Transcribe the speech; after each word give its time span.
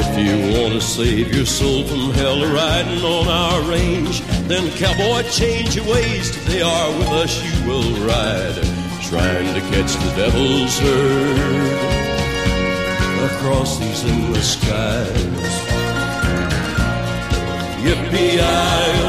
If 0.00 0.06
you 0.16 0.34
want 0.56 0.74
to 0.74 0.80
save 0.80 1.34
your 1.34 1.44
soul 1.44 1.82
from 1.82 2.12
hell 2.12 2.40
riding 2.54 3.02
on 3.02 3.26
our 3.26 3.60
range, 3.68 4.20
then 4.46 4.70
cowboy, 4.78 5.28
change 5.28 5.74
your 5.74 5.86
ways. 5.86 6.30
They 6.46 6.62
are 6.62 6.90
with 6.96 7.08
us 7.08 7.42
you 7.42 7.66
will 7.66 8.06
ride, 8.06 8.62
trying 9.02 9.52
to 9.54 9.60
catch 9.72 9.92
the 9.96 10.12
devil's 10.14 10.78
herd 10.78 11.98
across 13.28 13.80
these 13.80 14.04
endless 14.04 14.52
skies. 14.52 15.54
Yippee-i-oh, 17.82 19.07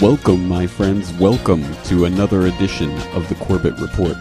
Welcome, 0.00 0.48
my 0.48 0.66
friends. 0.66 1.12
Welcome 1.12 1.62
to 1.84 2.06
another 2.06 2.46
edition 2.46 2.90
of 3.12 3.28
the 3.28 3.34
Corbett 3.34 3.78
Report. 3.78 4.16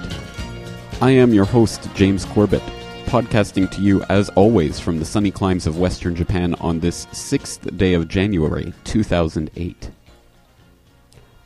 I 1.01 1.11
am 1.11 1.33
your 1.33 1.45
host, 1.45 1.87
James 1.95 2.25
Corbett, 2.25 2.61
podcasting 3.05 3.71
to 3.71 3.81
you 3.81 4.03
as 4.09 4.27
always 4.31 4.77
from 4.77 4.99
the 4.99 5.05
sunny 5.05 5.31
climes 5.31 5.65
of 5.65 5.79
western 5.79 6.17
Japan 6.17 6.53
on 6.55 6.81
this 6.81 7.07
sixth 7.13 7.77
day 7.77 7.93
of 7.93 8.09
January, 8.09 8.73
2008. 8.83 9.89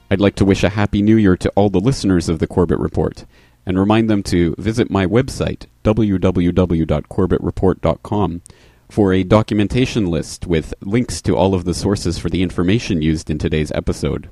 I'd 0.09 0.20
like 0.20 0.36
to 0.38 0.45
wish 0.45 0.64
a 0.64 0.70
happy 0.70 1.03
new 1.03 1.18
year 1.18 1.38
to 1.38 1.52
all 1.52 1.70
the 1.70 1.80
listeners 1.80 2.28
of 2.28 2.40
the 2.40 2.47
Corbett 2.47 2.80
Report 2.80 3.25
and 3.68 3.78
remind 3.78 4.09
them 4.09 4.23
to 4.23 4.56
visit 4.58 4.90
my 4.90 5.06
website, 5.06 5.68
www.corbettreport.com, 5.84 8.42
for 8.89 9.14
a 9.14 9.23
documentation 9.23 10.08
list 10.08 10.45
with 10.45 10.73
links 10.81 11.22
to 11.23 11.36
all 11.36 11.53
of 11.53 11.66
the 11.66 11.73
sources 11.73 12.17
for 12.17 12.30
the 12.30 12.44
information 12.44 13.02
used 13.02 13.30
in 13.30 13.38
today's 13.38 13.72
episode. 13.73 14.30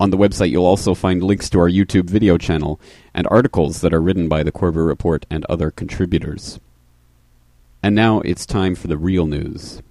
On 0.00 0.10
the 0.10 0.16
website, 0.16 0.50
you'll 0.50 0.66
also 0.66 0.94
find 0.94 1.22
links 1.22 1.48
to 1.50 1.60
our 1.60 1.68
YouTube 1.68 2.10
video 2.10 2.36
channel 2.36 2.80
and 3.14 3.26
articles 3.30 3.80
that 3.82 3.94
are 3.94 4.00
written 4.00 4.28
by 4.28 4.42
the 4.42 4.50
Corbett 4.50 4.82
Report 4.82 5.26
and 5.30 5.44
other 5.44 5.70
contributors. 5.70 6.58
And 7.82 7.94
now 7.94 8.20
it's 8.20 8.46
time 8.46 8.74
for 8.74 8.88
the 8.88 8.96
real 8.96 9.26
news. 9.26 9.82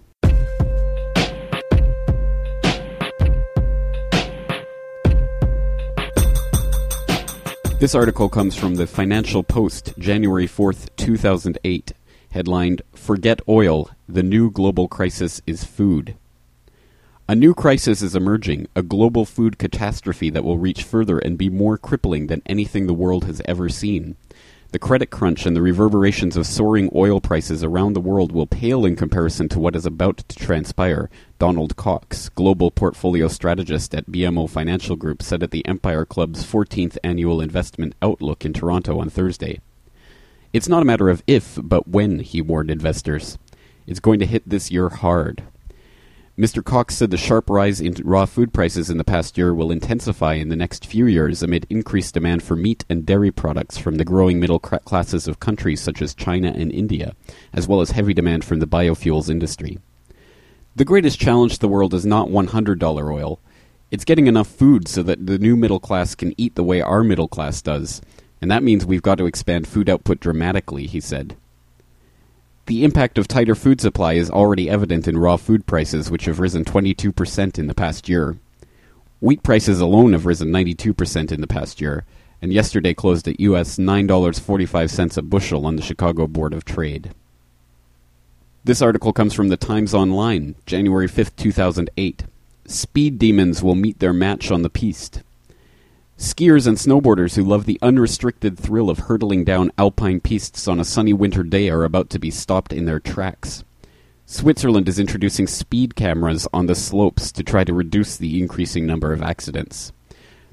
This 7.82 7.96
article 7.96 8.30
comes 8.30 8.56
from 8.56 8.76
the 8.76 8.86
Financial 8.86 9.42
Post, 9.42 9.94
January 9.98 10.48
4th, 10.48 10.90
2008, 10.98 11.94
headlined 12.32 12.82
Forget 12.96 13.42
Oil, 13.48 13.90
the 14.08 14.24
New 14.24 14.50
Global 14.50 14.88
Crisis 14.88 15.42
is 15.46 15.64
Food. 15.64 16.16
A 17.28 17.36
new 17.36 17.54
crisis 17.54 18.02
is 18.02 18.16
emerging, 18.16 18.68
a 18.76 18.82
global 18.82 19.26
food 19.26 19.58
catastrophe 19.58 20.30
that 20.30 20.44
will 20.44 20.58
reach 20.58 20.84
further 20.84 21.20
and 21.20 21.38
be 21.38 21.50
more 21.50 21.78
crippling 21.78 22.28
than 22.28 22.42
anything 22.46 22.88
the 22.88 22.94
world 22.94 23.26
has 23.26 23.42
ever 23.46 23.70
seen. 23.70 24.16
The 24.72 24.80
credit 24.80 25.10
crunch 25.10 25.46
and 25.46 25.56
the 25.56 25.62
reverberations 25.62 26.38
of 26.38 26.48
soaring 26.48 26.90
oil 26.96 27.20
prices 27.20 27.62
around 27.62 27.94
the 27.94 28.00
world 28.00 28.32
will 28.32 28.48
pale 28.48 28.86
in 28.86 28.96
comparison 28.96 29.50
to 29.50 29.60
what 29.60 29.76
is 29.76 29.86
about 29.86 30.20
to 30.30 30.36
transpire, 30.38 31.10
Donald 31.40 31.76
Cox, 31.76 32.30
global 32.30 32.72
portfolio 32.72 33.28
strategist 33.28 33.94
at 33.94 34.10
BMO 34.10 34.50
Financial 34.50 34.96
Group, 34.96 35.22
said 35.22 35.44
at 35.44 35.52
the 35.52 35.66
Empire 35.68 36.06
Club's 36.06 36.46
14th 36.46 36.98
annual 37.04 37.42
investment 37.42 37.96
outlook 38.02 38.46
in 38.46 38.54
Toronto 38.54 39.00
on 39.00 39.10
Thursday. 39.10 39.60
It's 40.54 40.68
not 40.68 40.82
a 40.82 40.86
matter 40.86 41.10
of 41.10 41.24
if, 41.28 41.58
but 41.64 41.88
when, 41.88 42.20
he 42.20 42.42
warned 42.42 42.70
investors. 42.70 43.38
It's 43.88 44.02
going 44.02 44.20
to 44.20 44.26
hit 44.26 44.48
this 44.48 44.70
year 44.70 44.90
hard. 44.90 45.44
Mr. 46.38 46.64
Cox 46.64 46.96
said 46.96 47.12
the 47.12 47.18
sharp 47.18 47.50
rise 47.50 47.80
in 47.80 47.94
raw 48.04 48.26
food 48.26 48.54
prices 48.54 48.90
in 48.90 48.98
the 48.98 49.04
past 49.04 49.38
year 49.38 49.54
will 49.54 49.72
intensify 49.72 50.34
in 50.34 50.50
the 50.50 50.56
next 50.56 50.86
few 50.86 51.06
years 51.06 51.44
amid 51.44 51.68
increased 51.70 52.14
demand 52.14 52.42
for 52.42 52.56
meat 52.56 52.84
and 52.90 53.06
dairy 53.06 53.32
products 53.32 53.78
from 53.78 53.96
the 53.96 54.04
growing 54.06 54.40
middle 54.40 54.60
classes 54.60 55.28
of 55.28 55.40
countries 55.40 55.80
such 55.80 56.02
as 56.02 56.14
China 56.14 56.52
and 56.56 56.72
India, 56.72 57.16
as 57.54 57.68
well 57.68 57.80
as 57.80 57.92
heavy 57.92 58.14
demand 58.14 58.44
from 58.44 58.60
the 58.60 58.68
biofuels 58.68 59.30
industry. 59.30 59.78
The 60.76 60.86
greatest 60.86 61.20
challenge 61.20 61.54
to 61.54 61.60
the 61.60 61.68
world 61.68 61.94
is 61.94 62.06
not 62.06 62.30
$100 62.30 63.14
oil. 63.14 63.40
It's 63.90 64.06
getting 64.06 64.28
enough 64.28 64.48
food 64.48 64.88
so 64.88 65.04
that 65.04 65.26
the 65.26 65.38
new 65.38 65.56
middle 65.56 65.80
class 65.80 66.16
can 66.16 66.34
eat 66.38 66.56
the 66.56 66.64
way 66.64 66.82
our 66.82 67.04
middle 67.04 67.28
class 67.28 67.62
does, 67.62 68.02
and 68.42 68.50
that 68.50 68.64
means 68.64 68.86
we've 68.86 69.02
got 69.02 69.20
to 69.20 69.26
expand 69.26 69.68
food 69.68 69.90
output 69.90 70.20
dramatically, 70.20 70.88
he 70.88 71.00
said. 71.00 71.38
The 72.66 72.84
impact 72.84 73.18
of 73.18 73.28
tighter 73.28 73.56
food 73.56 73.82
supply 73.82 74.14
is 74.14 74.30
already 74.30 74.70
evident 74.70 75.08
in 75.08 75.18
raw 75.18 75.38
food 75.38 75.66
prices, 75.66 76.10
which 76.10 76.26
have 76.26 76.40
risen 76.40 76.66
22% 76.66 77.60
in 77.60 77.68
the 77.68 77.74
past 77.74 78.08
year. 78.08 78.38
Wheat 79.20 79.44
prices 79.44 79.80
alone 79.80 80.14
have 80.14 80.26
risen 80.26 80.50
92% 80.50 81.32
in 81.32 81.42
the 81.42 81.48
past 81.48 81.80
year, 81.80 82.06
and 82.42 82.52
yesterday 82.52 82.94
closed 82.94 83.28
at 83.28 83.40
US 83.40 83.78
$9.45 83.78 85.18
a 85.18 85.22
bushel 85.22 85.66
on 85.66 85.76
the 85.76 85.82
Chicago 85.82 86.28
Board 86.28 86.54
of 86.54 86.66
Trade. 86.66 87.14
This 88.64 88.82
article 88.82 89.12
comes 89.12 89.34
from 89.34 89.50
the 89.50 89.58
Times 89.58 89.94
Online, 89.94 90.56
January 90.66 91.08
5, 91.08 91.36
2008. 91.36 92.24
Speed 92.66 93.20
demons 93.20 93.62
will 93.62 93.76
meet 93.76 94.00
their 94.00 94.14
match 94.14 94.52
on 94.52 94.62
the 94.62 94.70
piste. 94.70 95.24
Skiers 96.22 96.68
and 96.68 96.78
snowboarders 96.78 97.36
who 97.36 97.44
love 97.44 97.66
the 97.66 97.80
unrestricted 97.82 98.56
thrill 98.56 98.92
of 98.92 99.00
hurtling 99.00 99.44
down 99.44 99.72
alpine 99.80 100.20
pistes 100.20 100.68
on 100.68 100.80
a 100.80 100.86
sunny 100.86 101.14
winter 101.14 101.42
day 101.42 101.68
are 101.68 101.84
about 101.84 102.12
to 102.12 102.20
be 102.20 102.30
stopped 102.30 102.72
in 102.72 102.86
their 102.86 103.00
tracks. 103.00 103.64
Switzerland 104.28 104.88
is 104.88 105.00
introducing 105.00 105.48
speed 105.48 105.96
cameras 105.96 106.48
on 106.54 106.68
the 106.68 106.76
slopes 106.76 107.32
to 107.32 107.42
try 107.42 107.64
to 107.64 107.74
reduce 107.74 108.18
the 108.18 108.40
increasing 108.40 108.86
number 108.86 109.14
of 109.14 109.24
accidents. 109.24 109.94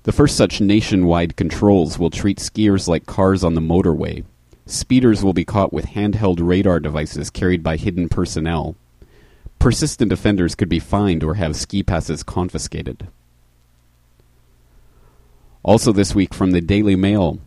The 0.05 0.11
first 0.13 0.39
such 0.39 0.63
nationwide 0.63 1.37
controls 1.37 1.99
will 1.99 2.09
treat 2.09 2.39
skiers 2.39 2.89
like 2.89 3.05
cars 3.05 3.45
on 3.45 3.53
the 3.53 3.61
motorway. 3.61 4.25
Speeders 4.65 5.23
will 5.23 5.35
be 5.35 5.45
caught 5.45 5.71
with 5.71 5.89
handheld 5.89 6.39
radar 6.41 6.81
devices 6.81 7.29
carried 7.29 7.63
by 7.63 7.77
hidden 7.77 8.09
personnel. 8.09 8.75
Persistent 9.59 10.13
offenders 10.13 10.55
could 10.55 10.71
be 10.71 10.81
fined 10.81 11.23
or 11.23 11.35
have 11.35 11.57
ski 11.57 11.83
passes 11.83 12.23
confiscated. 12.23 13.07
Also, 15.69 15.93
this 15.93 16.15
week 16.15 16.33
from 16.33 16.53
the 16.53 16.63
Daily 16.63 16.97
Mail, 16.97 17.41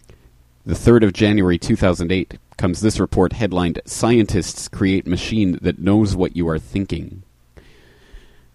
the 0.63 0.75
3rd 0.75 1.05
of 1.05 1.11
January 1.11 1.57
2008, 1.57 2.37
comes 2.55 2.79
this 2.79 2.99
report 2.99 3.33
headlined 3.33 3.81
Scientists 3.87 4.67
Create 4.67 5.07
Machine 5.07 5.57
That 5.59 5.79
Knows 5.79 6.15
What 6.15 6.35
You 6.35 6.47
Are 6.47 6.59
Thinking. 6.59 7.23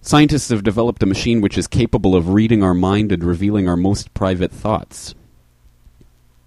Scientists 0.01 0.51
have 0.51 0.63
developed 0.63 1.03
a 1.03 1.07
machine 1.07 1.41
which 1.41 1.59
is 1.59 1.67
capable 1.67 2.15
of 2.15 2.29
reading 2.29 2.63
our 2.63 2.75
mind 2.75 3.11
and 3.11 3.25
revealing 3.25 3.69
our 3.69 3.77
most 3.77 4.15
private 4.15 4.53
thoughts. 4.53 5.17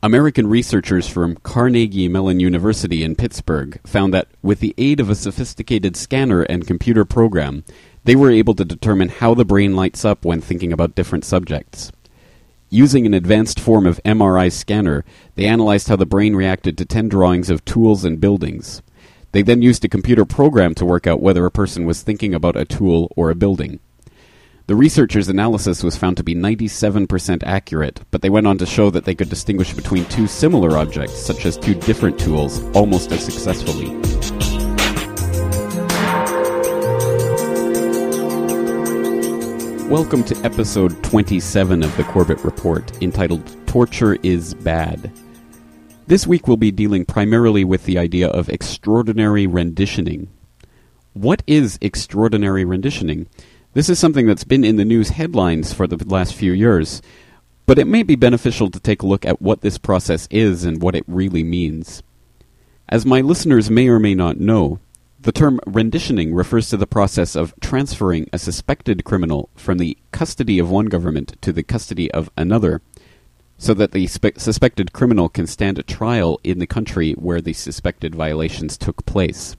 American 0.01 0.47
researchers 0.47 1.09
from 1.09 1.35
Carnegie 1.43 2.07
Mellon 2.07 2.39
University 2.39 3.03
in 3.03 3.17
Pittsburgh 3.17 3.81
found 3.85 4.13
that, 4.13 4.29
with 4.41 4.61
the 4.61 4.73
aid 4.77 5.01
of 5.01 5.09
a 5.09 5.15
sophisticated 5.15 5.97
scanner 5.97 6.43
and 6.43 6.65
computer 6.65 7.03
program, 7.03 7.65
they 8.05 8.15
were 8.15 8.31
able 8.31 8.55
to 8.55 8.63
determine 8.63 9.09
how 9.09 9.33
the 9.33 9.43
brain 9.43 9.75
lights 9.75 10.05
up 10.05 10.23
when 10.23 10.39
thinking 10.39 10.71
about 10.71 10.95
different 10.95 11.25
subjects. 11.25 11.91
Using 12.71 13.07
an 13.07 13.15
advanced 13.15 13.59
form 13.59 13.87
of 13.87 13.99
MRI 14.05 14.51
scanner, 14.51 15.03
they 15.33 15.47
analyzed 15.47 15.87
how 15.87 15.95
the 15.95 16.05
brain 16.05 16.35
reacted 16.35 16.77
to 16.77 16.85
10 16.85 17.09
drawings 17.09 17.49
of 17.49 17.65
tools 17.65 18.05
and 18.05 18.21
buildings. 18.21 18.83
They 19.31 19.41
then 19.41 19.63
used 19.63 19.83
a 19.85 19.89
computer 19.89 20.23
program 20.23 20.75
to 20.75 20.85
work 20.85 21.07
out 21.07 21.21
whether 21.21 21.47
a 21.47 21.51
person 21.51 21.85
was 21.85 22.03
thinking 22.03 22.35
about 22.35 22.55
a 22.55 22.65
tool 22.65 23.11
or 23.15 23.31
a 23.31 23.35
building. 23.35 23.79
The 24.67 24.75
researchers' 24.75 25.29
analysis 25.29 25.81
was 25.81 25.97
found 25.97 26.17
to 26.17 26.23
be 26.23 26.35
97% 26.35 27.41
accurate, 27.43 28.01
but 28.11 28.21
they 28.21 28.29
went 28.29 28.45
on 28.45 28.59
to 28.59 28.67
show 28.67 28.91
that 28.91 29.03
they 29.03 29.15
could 29.15 29.29
distinguish 29.29 29.73
between 29.73 30.05
two 30.05 30.27
similar 30.27 30.77
objects, 30.77 31.17
such 31.19 31.47
as 31.47 31.57
two 31.57 31.73
different 31.73 32.19
tools, 32.19 32.61
almost 32.75 33.11
as 33.11 33.25
successfully. 33.25 34.18
Welcome 39.89 40.23
to 40.25 40.39
episode 40.45 41.03
27 41.03 41.81
of 41.81 41.97
the 41.97 42.03
Corbett 42.03 42.43
Report, 42.43 43.01
entitled 43.01 43.41
Torture 43.65 44.19
is 44.21 44.53
Bad. 44.53 45.11
This 46.05 46.27
week 46.27 46.47
we'll 46.47 46.57
be 46.57 46.69
dealing 46.69 47.05
primarily 47.05 47.63
with 47.63 47.85
the 47.85 47.97
idea 47.97 48.27
of 48.27 48.49
extraordinary 48.49 49.47
renditioning. 49.47 50.27
What 51.13 51.41
is 51.47 51.79
extraordinary 51.81 52.65
renditioning? 52.65 53.25
This 53.73 53.89
is 53.89 53.97
something 53.97 54.27
that's 54.27 54.43
been 54.43 54.63
in 54.63 54.75
the 54.75 54.85
news 54.85 55.09
headlines 55.09 55.73
for 55.73 55.87
the 55.87 55.97
last 56.05 56.35
few 56.35 56.51
years, 56.51 57.01
but 57.65 57.79
it 57.79 57.87
may 57.87 58.03
be 58.03 58.15
beneficial 58.15 58.69
to 58.69 58.79
take 58.79 59.01
a 59.01 59.07
look 59.07 59.25
at 59.25 59.41
what 59.41 59.61
this 59.61 59.79
process 59.79 60.27
is 60.29 60.65
and 60.65 60.83
what 60.83 60.93
it 60.93 61.03
really 61.07 61.41
means. 61.41 62.03
As 62.87 63.07
my 63.07 63.21
listeners 63.21 63.71
may 63.71 63.87
or 63.87 63.97
may 63.97 64.13
not 64.13 64.39
know, 64.39 64.79
the 65.21 65.31
term 65.33 65.59
renditioning 65.65 66.33
refers 66.33 66.69
to 66.69 66.77
the 66.77 66.87
process 66.87 67.35
of 67.35 67.53
transferring 67.59 68.29
a 68.31 68.39
suspected 68.39 69.03
criminal 69.03 69.49
from 69.55 69.77
the 69.77 69.97
custody 70.11 70.59
of 70.59 70.69
one 70.69 70.85
government 70.85 71.35
to 71.41 71.51
the 71.51 71.63
custody 71.63 72.09
of 72.11 72.29
another, 72.37 72.81
so 73.57 73.73
that 73.73 73.91
the 73.91 74.07
spe- 74.07 74.37
suspected 74.37 74.93
criminal 74.93 75.27
can 75.27 75.45
stand 75.45 75.77
a 75.77 75.83
trial 75.83 76.39
in 76.43 76.59
the 76.59 76.67
country 76.67 77.11
where 77.13 77.41
the 77.41 77.51
suspected 77.51 78.15
violations 78.15 78.77
took 78.77 79.05
place. 79.05 79.57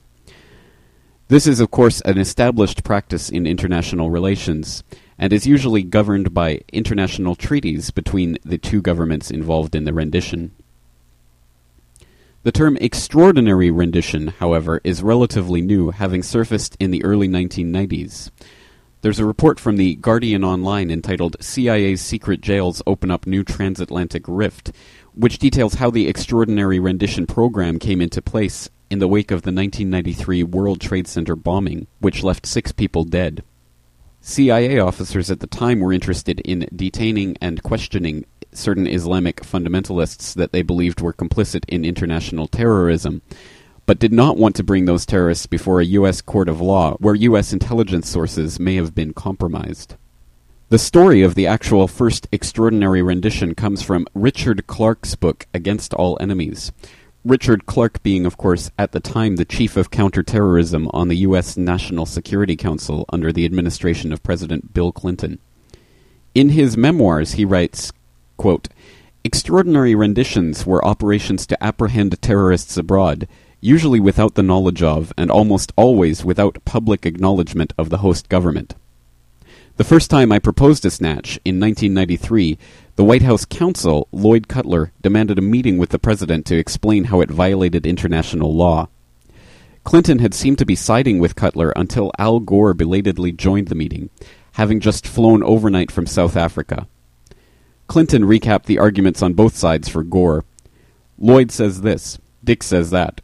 This 1.27 1.45
is, 1.45 1.59
of 1.59 1.69
course, 1.69 2.01
an 2.01 2.17
established 2.17 2.83
practice 2.83 3.29
in 3.29 3.45
international 3.45 4.09
relations, 4.09 4.83
and 5.19 5.31
is 5.31 5.45
usually 5.45 5.83
governed 5.83 6.33
by 6.33 6.61
international 6.73 7.35
treaties 7.35 7.91
between 7.91 8.39
the 8.43 8.57
two 8.57 8.81
governments 8.81 9.29
involved 9.29 9.75
in 9.75 9.83
the 9.83 9.93
rendition. 9.93 10.51
The 12.43 12.51
term 12.51 12.75
extraordinary 12.81 13.69
rendition, 13.69 14.29
however, 14.39 14.81
is 14.83 15.03
relatively 15.03 15.61
new, 15.61 15.91
having 15.91 16.23
surfaced 16.23 16.75
in 16.79 16.89
the 16.89 17.03
early 17.03 17.27
1990s. 17.27 18.31
There's 19.01 19.19
a 19.19 19.27
report 19.27 19.59
from 19.59 19.77
the 19.77 19.93
Guardian 19.93 20.43
Online 20.43 20.89
entitled 20.89 21.37
CIA's 21.39 22.01
Secret 22.01 22.41
Jails 22.41 22.81
Open 22.87 23.11
Up 23.11 23.27
New 23.27 23.43
Transatlantic 23.43 24.23
Rift, 24.27 24.71
which 25.13 25.37
details 25.37 25.75
how 25.75 25.91
the 25.91 26.07
extraordinary 26.07 26.79
rendition 26.79 27.27
program 27.27 27.77
came 27.77 28.01
into 28.01 28.23
place 28.23 28.71
in 28.89 28.97
the 28.97 29.07
wake 29.07 29.29
of 29.29 29.43
the 29.43 29.51
1993 29.51 30.41
World 30.41 30.81
Trade 30.81 31.07
Center 31.07 31.35
bombing, 31.35 31.85
which 31.99 32.23
left 32.23 32.47
six 32.47 32.71
people 32.71 33.03
dead. 33.03 33.43
CIA 34.19 34.79
officers 34.79 35.29
at 35.29 35.41
the 35.41 35.47
time 35.47 35.79
were 35.79 35.93
interested 35.93 36.39
in 36.39 36.67
detaining 36.75 37.37
and 37.39 37.61
questioning 37.61 38.25
certain 38.53 38.87
Islamic 38.87 39.41
fundamentalists 39.41 40.33
that 40.35 40.51
they 40.51 40.61
believed 40.61 41.01
were 41.01 41.13
complicit 41.13 41.63
in 41.67 41.85
international 41.85 42.47
terrorism, 42.47 43.21
but 43.85 43.99
did 43.99 44.13
not 44.13 44.37
want 44.37 44.55
to 44.55 44.63
bring 44.63 44.85
those 44.85 45.05
terrorists 45.05 45.45
before 45.45 45.79
a 45.79 45.85
U.S. 45.85 46.21
court 46.21 46.49
of 46.49 46.61
law 46.61 46.95
where 46.99 47.15
U.S. 47.15 47.53
intelligence 47.53 48.09
sources 48.09 48.59
may 48.59 48.75
have 48.75 48.95
been 48.95 49.13
compromised. 49.13 49.95
The 50.69 50.79
story 50.79 51.21
of 51.21 51.35
the 51.35 51.47
actual 51.47 51.87
first 51.87 52.27
extraordinary 52.31 53.01
rendition 53.01 53.55
comes 53.55 53.81
from 53.81 54.07
Richard 54.13 54.67
Clarke's 54.67 55.15
book, 55.15 55.45
Against 55.53 55.93
All 55.93 56.17
Enemies, 56.21 56.71
Richard 57.23 57.67
Clarke 57.67 58.01
being, 58.01 58.25
of 58.25 58.37
course, 58.37 58.71
at 58.79 58.93
the 58.93 58.99
time 58.99 59.35
the 59.35 59.45
chief 59.45 59.77
of 59.77 59.91
counterterrorism 59.91 60.89
on 60.91 61.07
the 61.07 61.17
U.S. 61.17 61.55
National 61.55 62.07
Security 62.07 62.55
Council 62.55 63.05
under 63.09 63.31
the 63.31 63.45
administration 63.45 64.11
of 64.11 64.23
President 64.23 64.73
Bill 64.73 64.91
Clinton. 64.91 65.37
In 66.33 66.49
his 66.49 66.77
memoirs, 66.77 67.33
he 67.33 67.45
writes, 67.45 67.91
quote, 68.41 68.69
Extraordinary 69.23 69.93
renditions 69.93 70.65
were 70.65 70.83
operations 70.83 71.45
to 71.45 71.63
apprehend 71.63 72.19
terrorists 72.23 72.75
abroad, 72.75 73.27
usually 73.59 73.99
without 73.99 74.33
the 74.33 74.41
knowledge 74.41 74.81
of, 74.81 75.13
and 75.15 75.29
almost 75.29 75.71
always 75.75 76.25
without 76.25 76.65
public 76.65 77.05
acknowledgement 77.05 77.71
of 77.77 77.91
the 77.91 77.99
host 77.99 78.29
government. 78.29 78.73
The 79.77 79.83
first 79.83 80.09
time 80.09 80.31
I 80.31 80.39
proposed 80.39 80.83
a 80.87 80.89
snatch, 80.89 81.39
in 81.45 81.59
1993, 81.59 82.57
the 82.95 83.03
White 83.03 83.21
House 83.21 83.45
counsel, 83.45 84.07
Lloyd 84.11 84.47
Cutler, 84.47 84.91
demanded 85.03 85.37
a 85.37 85.43
meeting 85.43 85.77
with 85.77 85.89
the 85.89 85.99
president 85.99 86.47
to 86.47 86.57
explain 86.57 87.03
how 87.03 87.21
it 87.21 87.29
violated 87.29 87.85
international 87.85 88.55
law. 88.55 88.89
Clinton 89.83 90.17
had 90.17 90.33
seemed 90.33 90.57
to 90.57 90.65
be 90.65 90.75
siding 90.75 91.19
with 91.19 91.35
Cutler 91.35 91.71
until 91.75 92.11
Al 92.17 92.39
Gore 92.39 92.73
belatedly 92.73 93.33
joined 93.33 93.67
the 93.67 93.75
meeting, 93.75 94.09
having 94.53 94.79
just 94.79 95.05
flown 95.05 95.43
overnight 95.43 95.91
from 95.91 96.07
South 96.07 96.35
Africa. 96.35 96.87
Clinton 97.91 98.23
recapped 98.23 98.67
the 98.67 98.79
arguments 98.79 99.21
on 99.21 99.33
both 99.33 99.53
sides 99.53 99.89
for 99.89 100.01
Gore. 100.01 100.45
Lloyd 101.19 101.51
says 101.51 101.81
this, 101.81 102.19
Dick 102.41 102.63
says 102.63 102.89
that. 102.91 103.19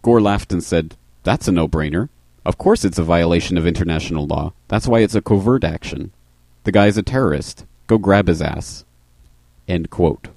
Gore 0.00 0.22
laughed 0.22 0.54
and 0.54 0.64
said, 0.64 0.96
That's 1.22 1.48
a 1.48 1.52
no 1.52 1.68
brainer. 1.68 2.08
Of 2.42 2.56
course 2.56 2.82
it's 2.82 2.98
a 2.98 3.02
violation 3.02 3.58
of 3.58 3.66
international 3.66 4.26
law. 4.26 4.54
That's 4.68 4.88
why 4.88 5.00
it's 5.00 5.14
a 5.14 5.20
covert 5.20 5.64
action. 5.64 6.12
The 6.64 6.72
guy's 6.72 6.96
a 6.96 7.02
terrorist. 7.02 7.66
Go 7.88 7.98
grab 7.98 8.28
his 8.28 8.40
ass. 8.40 8.86
End 9.68 9.90
quote. 9.90 10.28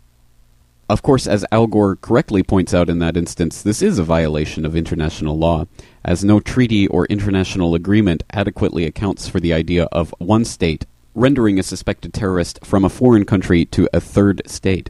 Of 0.90 1.02
course, 1.02 1.26
as 1.26 1.46
Al 1.50 1.68
Gore 1.68 1.96
correctly 1.96 2.44
points 2.44 2.74
out 2.74 2.90
in 2.90 3.00
that 3.00 3.16
instance, 3.16 3.62
this 3.62 3.82
is 3.82 3.98
a 3.98 4.04
violation 4.04 4.66
of 4.66 4.76
international 4.76 5.38
law, 5.38 5.68
as 6.04 6.22
no 6.22 6.42
treaty 6.42 6.86
or 6.90 7.06
international 7.06 7.76
agreement 7.76 8.24
adequately 8.34 8.84
accounts 8.84 9.30
for 9.30 9.40
the 9.40 9.54
idea 9.54 9.86
of 9.86 10.14
one 10.18 10.44
state 10.44 10.86
rendering 11.16 11.60
a 11.60 11.64
suspected 11.64 12.14
terrorist 12.14 12.60
from 12.64 12.84
a 12.84 12.90
foreign 12.90 13.26
country 13.26 13.66
to 13.66 13.88
a 13.94 14.00
third 14.00 14.42
state. 14.46 14.90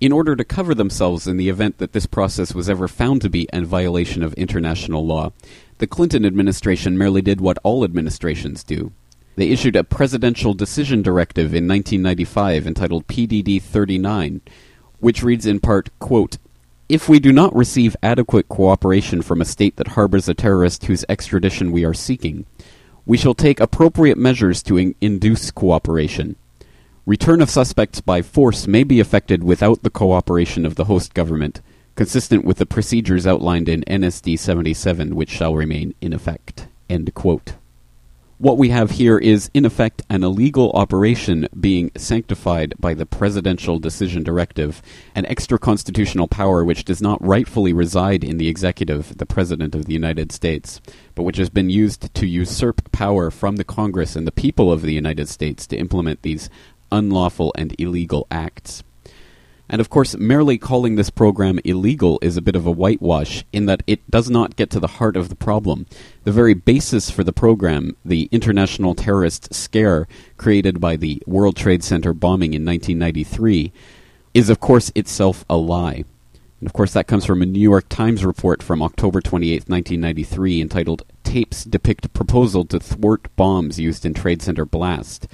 In 0.00 0.12
order 0.12 0.36
to 0.36 0.44
cover 0.44 0.74
themselves 0.74 1.26
in 1.26 1.36
the 1.36 1.48
event 1.48 1.78
that 1.78 1.92
this 1.92 2.06
process 2.06 2.54
was 2.54 2.68
ever 2.68 2.86
found 2.86 3.22
to 3.22 3.30
be 3.30 3.48
a 3.52 3.62
violation 3.62 4.22
of 4.22 4.34
international 4.34 5.06
law, 5.06 5.32
the 5.78 5.86
Clinton 5.86 6.24
administration 6.24 6.98
merely 6.98 7.22
did 7.22 7.40
what 7.40 7.58
all 7.62 7.84
administrations 7.84 8.62
do 8.62 8.92
they 9.36 9.50
issued 9.50 9.76
a 9.76 9.84
presidential 9.84 10.54
decision 10.54 11.02
directive 11.02 11.54
in 11.54 11.68
1995 11.68 12.66
entitled 12.66 13.06
PDD 13.06 13.60
39, 13.60 14.40
which 14.98 15.22
reads 15.22 15.46
in 15.46 15.60
part, 15.60 15.90
quote, 15.98 16.38
if 16.88 17.08
we 17.08 17.18
do 17.18 17.32
not 17.32 17.54
receive 17.54 17.96
adequate 18.02 18.48
cooperation 18.48 19.20
from 19.20 19.40
a 19.40 19.44
state 19.44 19.76
that 19.76 19.88
harbors 19.88 20.28
a 20.28 20.34
terrorist 20.34 20.86
whose 20.86 21.04
extradition 21.08 21.70
we 21.70 21.84
are 21.84 21.92
seeking, 21.92 22.46
we 23.06 23.16
shall 23.16 23.34
take 23.34 23.60
appropriate 23.60 24.18
measures 24.18 24.62
to 24.64 24.76
in- 24.76 24.94
induce 25.00 25.50
cooperation. 25.50 26.36
Return 27.06 27.40
of 27.40 27.48
suspects 27.48 28.00
by 28.00 28.20
force 28.20 28.66
may 28.66 28.82
be 28.82 28.98
effected 28.98 29.44
without 29.44 29.84
the 29.84 29.90
cooperation 29.90 30.66
of 30.66 30.74
the 30.74 30.86
host 30.86 31.14
government, 31.14 31.60
consistent 31.94 32.44
with 32.44 32.58
the 32.58 32.66
procedures 32.66 33.26
outlined 33.26 33.68
in 33.68 33.84
NSD 33.86 34.36
77, 34.36 35.14
which 35.14 35.30
shall 35.30 35.54
remain 35.54 35.94
in 36.00 36.12
effect. 36.12 36.66
End 36.90 37.14
quote. 37.14 37.54
What 38.38 38.58
we 38.58 38.68
have 38.68 38.90
here 38.90 39.16
is, 39.16 39.50
in 39.54 39.64
effect, 39.64 40.02
an 40.10 40.22
illegal 40.22 40.70
operation 40.72 41.48
being 41.58 41.90
sanctified 41.96 42.74
by 42.78 42.92
the 42.92 43.06
Presidential 43.06 43.78
Decision 43.78 44.22
Directive, 44.22 44.82
an 45.14 45.24
extra 45.24 45.58
constitutional 45.58 46.28
power 46.28 46.62
which 46.62 46.84
does 46.84 47.00
not 47.00 47.24
rightfully 47.24 47.72
reside 47.72 48.22
in 48.22 48.36
the 48.36 48.48
executive, 48.48 49.16
the 49.16 49.24
President 49.24 49.74
of 49.74 49.86
the 49.86 49.94
United 49.94 50.32
States, 50.32 50.82
but 51.14 51.22
which 51.22 51.38
has 51.38 51.48
been 51.48 51.70
used 51.70 52.12
to 52.12 52.26
usurp 52.26 52.92
power 52.92 53.30
from 53.30 53.56
the 53.56 53.64
Congress 53.64 54.14
and 54.14 54.26
the 54.26 54.32
people 54.32 54.70
of 54.70 54.82
the 54.82 54.92
United 54.92 55.30
States 55.30 55.66
to 55.68 55.78
implement 55.78 56.20
these 56.20 56.50
unlawful 56.92 57.54
and 57.56 57.74
illegal 57.78 58.26
acts. 58.30 58.82
And 59.68 59.80
of 59.80 59.90
course, 59.90 60.16
merely 60.16 60.58
calling 60.58 60.94
this 60.94 61.10
program 61.10 61.58
illegal 61.64 62.18
is 62.22 62.36
a 62.36 62.42
bit 62.42 62.54
of 62.54 62.66
a 62.66 62.70
whitewash 62.70 63.44
in 63.52 63.66
that 63.66 63.82
it 63.86 64.08
does 64.10 64.30
not 64.30 64.56
get 64.56 64.70
to 64.70 64.80
the 64.80 64.86
heart 64.86 65.16
of 65.16 65.28
the 65.28 65.34
problem. 65.34 65.86
The 66.22 66.32
very 66.32 66.54
basis 66.54 67.10
for 67.10 67.24
the 67.24 67.32
program, 67.32 67.96
the 68.04 68.28
international 68.30 68.94
terrorist 68.94 69.52
scare 69.52 70.06
created 70.36 70.80
by 70.80 70.96
the 70.96 71.20
World 71.26 71.56
Trade 71.56 71.82
Center 71.82 72.12
bombing 72.12 72.54
in 72.54 72.64
1993, 72.64 73.72
is 74.34 74.50
of 74.50 74.60
course 74.60 74.92
itself 74.94 75.44
a 75.50 75.56
lie. 75.56 76.04
And 76.60 76.66
of 76.66 76.72
course, 76.72 76.92
that 76.92 77.06
comes 77.06 77.24
from 77.24 77.42
a 77.42 77.46
New 77.46 77.60
York 77.60 77.88
Times 77.88 78.24
report 78.24 78.62
from 78.62 78.82
October 78.82 79.20
28, 79.20 79.68
1993, 79.68 80.60
entitled 80.60 81.02
Tapes 81.22 81.64
Depict 81.64 82.12
Proposal 82.14 82.64
to 82.66 82.80
Thwart 82.80 83.34
Bombs 83.36 83.78
Used 83.78 84.06
in 84.06 84.14
Trade 84.14 84.40
Center 84.40 84.64
Blast. 84.64 85.26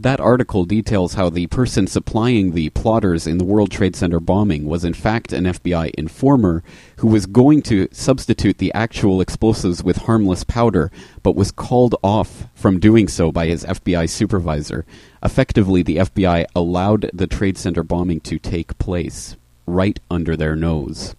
That 0.00 0.18
article 0.18 0.64
details 0.64 1.12
how 1.12 1.28
the 1.28 1.46
person 1.48 1.86
supplying 1.86 2.52
the 2.52 2.70
plotters 2.70 3.26
in 3.26 3.36
the 3.36 3.44
World 3.44 3.70
Trade 3.70 3.94
Center 3.94 4.18
bombing 4.18 4.64
was 4.64 4.82
in 4.82 4.94
fact 4.94 5.30
an 5.34 5.44
FBI 5.44 5.90
informer 5.90 6.62
who 6.96 7.08
was 7.08 7.26
going 7.26 7.60
to 7.64 7.86
substitute 7.92 8.56
the 8.56 8.72
actual 8.72 9.20
explosives 9.20 9.84
with 9.84 9.98
harmless 9.98 10.42
powder, 10.42 10.90
but 11.22 11.36
was 11.36 11.52
called 11.52 11.96
off 12.02 12.46
from 12.54 12.80
doing 12.80 13.08
so 13.08 13.30
by 13.30 13.44
his 13.44 13.62
FBI 13.64 14.08
supervisor. 14.08 14.86
Effectively, 15.22 15.82
the 15.82 15.98
FBI 15.98 16.46
allowed 16.56 17.10
the 17.12 17.26
Trade 17.26 17.58
Center 17.58 17.82
bombing 17.82 18.20
to 18.20 18.38
take 18.38 18.78
place 18.78 19.36
right 19.66 20.00
under 20.10 20.34
their 20.34 20.56
nose. 20.56 21.14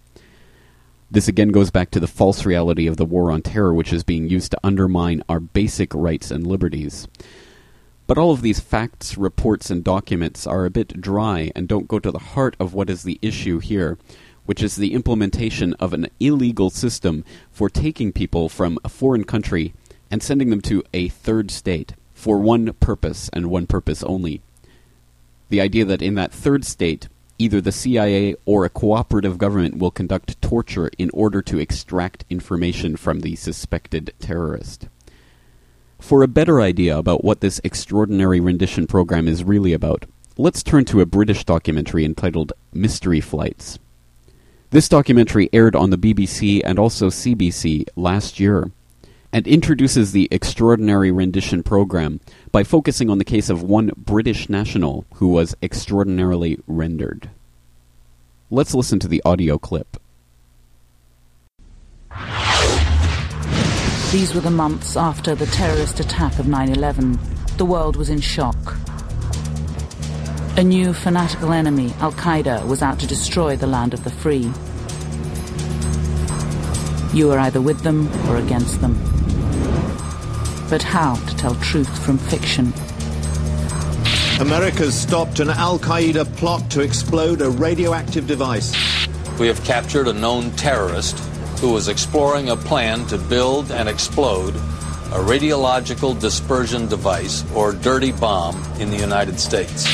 This 1.08 1.28
again 1.28 1.50
goes 1.50 1.70
back 1.70 1.92
to 1.92 2.00
the 2.00 2.08
false 2.08 2.44
reality 2.44 2.88
of 2.88 2.96
the 2.96 3.04
war 3.04 3.30
on 3.30 3.42
terror, 3.42 3.72
which 3.72 3.92
is 3.92 4.02
being 4.02 4.28
used 4.28 4.50
to 4.50 4.60
undermine 4.64 5.22
our 5.28 5.38
basic 5.38 5.94
rights 5.94 6.32
and 6.32 6.44
liberties. 6.44 7.06
But 8.12 8.20
all 8.20 8.32
of 8.32 8.42
these 8.42 8.60
facts, 8.60 9.16
reports, 9.16 9.70
and 9.70 9.82
documents 9.82 10.46
are 10.46 10.66
a 10.66 10.70
bit 10.70 11.00
dry 11.00 11.50
and 11.56 11.66
don't 11.66 11.88
go 11.88 11.98
to 11.98 12.10
the 12.10 12.18
heart 12.18 12.54
of 12.60 12.74
what 12.74 12.90
is 12.90 13.04
the 13.04 13.18
issue 13.22 13.58
here, 13.58 13.96
which 14.44 14.62
is 14.62 14.76
the 14.76 14.92
implementation 14.92 15.72
of 15.80 15.94
an 15.94 16.08
illegal 16.20 16.68
system 16.68 17.24
for 17.50 17.70
taking 17.70 18.12
people 18.12 18.50
from 18.50 18.78
a 18.84 18.90
foreign 18.90 19.24
country 19.24 19.72
and 20.10 20.22
sending 20.22 20.50
them 20.50 20.60
to 20.60 20.84
a 20.92 21.08
third 21.08 21.50
state 21.50 21.94
for 22.12 22.36
one 22.36 22.74
purpose 22.74 23.30
and 23.32 23.46
one 23.46 23.66
purpose 23.66 24.02
only. 24.02 24.42
The 25.48 25.62
idea 25.62 25.86
that 25.86 26.02
in 26.02 26.14
that 26.16 26.34
third 26.34 26.66
state, 26.66 27.08
either 27.38 27.62
the 27.62 27.72
CIA 27.72 28.34
or 28.44 28.66
a 28.66 28.68
cooperative 28.68 29.38
government 29.38 29.78
will 29.78 29.90
conduct 29.90 30.42
torture 30.42 30.90
in 30.98 31.08
order 31.14 31.40
to 31.40 31.58
extract 31.58 32.26
information 32.28 32.96
from 32.96 33.20
the 33.20 33.36
suspected 33.36 34.12
terrorist. 34.18 34.88
For 36.02 36.24
a 36.24 36.28
better 36.28 36.60
idea 36.60 36.98
about 36.98 37.22
what 37.22 37.40
this 37.40 37.60
extraordinary 37.62 38.40
rendition 38.40 38.88
program 38.88 39.28
is 39.28 39.44
really 39.44 39.72
about, 39.72 40.04
let's 40.36 40.64
turn 40.64 40.84
to 40.86 41.00
a 41.00 41.06
British 41.06 41.44
documentary 41.44 42.04
entitled 42.04 42.52
Mystery 42.74 43.20
Flights. 43.20 43.78
This 44.70 44.88
documentary 44.88 45.48
aired 45.52 45.76
on 45.76 45.90
the 45.90 45.96
BBC 45.96 46.60
and 46.64 46.76
also 46.76 47.06
CBC 47.06 47.86
last 47.94 48.40
year 48.40 48.72
and 49.32 49.46
introduces 49.46 50.10
the 50.10 50.26
extraordinary 50.32 51.12
rendition 51.12 51.62
program 51.62 52.18
by 52.50 52.64
focusing 52.64 53.08
on 53.08 53.18
the 53.18 53.24
case 53.24 53.48
of 53.48 53.62
one 53.62 53.92
British 53.96 54.48
national 54.48 55.06
who 55.14 55.28
was 55.28 55.54
extraordinarily 55.62 56.58
rendered. 56.66 57.30
Let's 58.50 58.74
listen 58.74 58.98
to 58.98 59.08
the 59.08 59.22
audio 59.24 59.56
clip. 59.56 59.96
These 64.12 64.34
were 64.34 64.42
the 64.42 64.50
months 64.50 64.94
after 64.94 65.34
the 65.34 65.46
terrorist 65.46 65.98
attack 65.98 66.38
of 66.38 66.46
9 66.46 66.68
11. 66.68 67.18
The 67.56 67.64
world 67.64 67.96
was 67.96 68.10
in 68.10 68.20
shock. 68.20 68.76
A 70.58 70.62
new 70.62 70.92
fanatical 70.92 71.50
enemy, 71.50 71.94
Al 71.98 72.12
Qaeda, 72.12 72.66
was 72.66 72.82
out 72.82 73.00
to 73.00 73.06
destroy 73.06 73.56
the 73.56 73.66
land 73.66 73.94
of 73.94 74.04
the 74.04 74.10
free. 74.10 74.52
You 77.18 77.28
were 77.28 77.38
either 77.38 77.62
with 77.62 77.80
them 77.84 78.06
or 78.28 78.36
against 78.36 78.82
them. 78.82 78.98
But 80.68 80.82
how 80.82 81.14
to 81.14 81.36
tell 81.36 81.54
truth 81.54 82.04
from 82.04 82.18
fiction? 82.18 82.74
America's 84.42 84.94
stopped 84.94 85.40
an 85.40 85.48
Al 85.48 85.78
Qaeda 85.78 86.36
plot 86.36 86.70
to 86.72 86.82
explode 86.82 87.40
a 87.40 87.48
radioactive 87.48 88.26
device. 88.26 88.74
We 89.38 89.46
have 89.46 89.64
captured 89.64 90.06
a 90.06 90.12
known 90.12 90.50
terrorist 90.50 91.31
who 91.62 91.70
was 91.70 91.86
exploring 91.86 92.50
a 92.50 92.56
plan 92.56 93.06
to 93.06 93.16
build 93.16 93.70
and 93.70 93.88
explode 93.88 94.52
a 94.56 95.22
radiological 95.22 96.18
dispersion 96.18 96.88
device 96.88 97.44
or 97.54 97.72
dirty 97.72 98.10
bomb 98.10 98.60
in 98.80 98.90
the 98.90 98.96
United 98.96 99.38
States. 99.38 99.86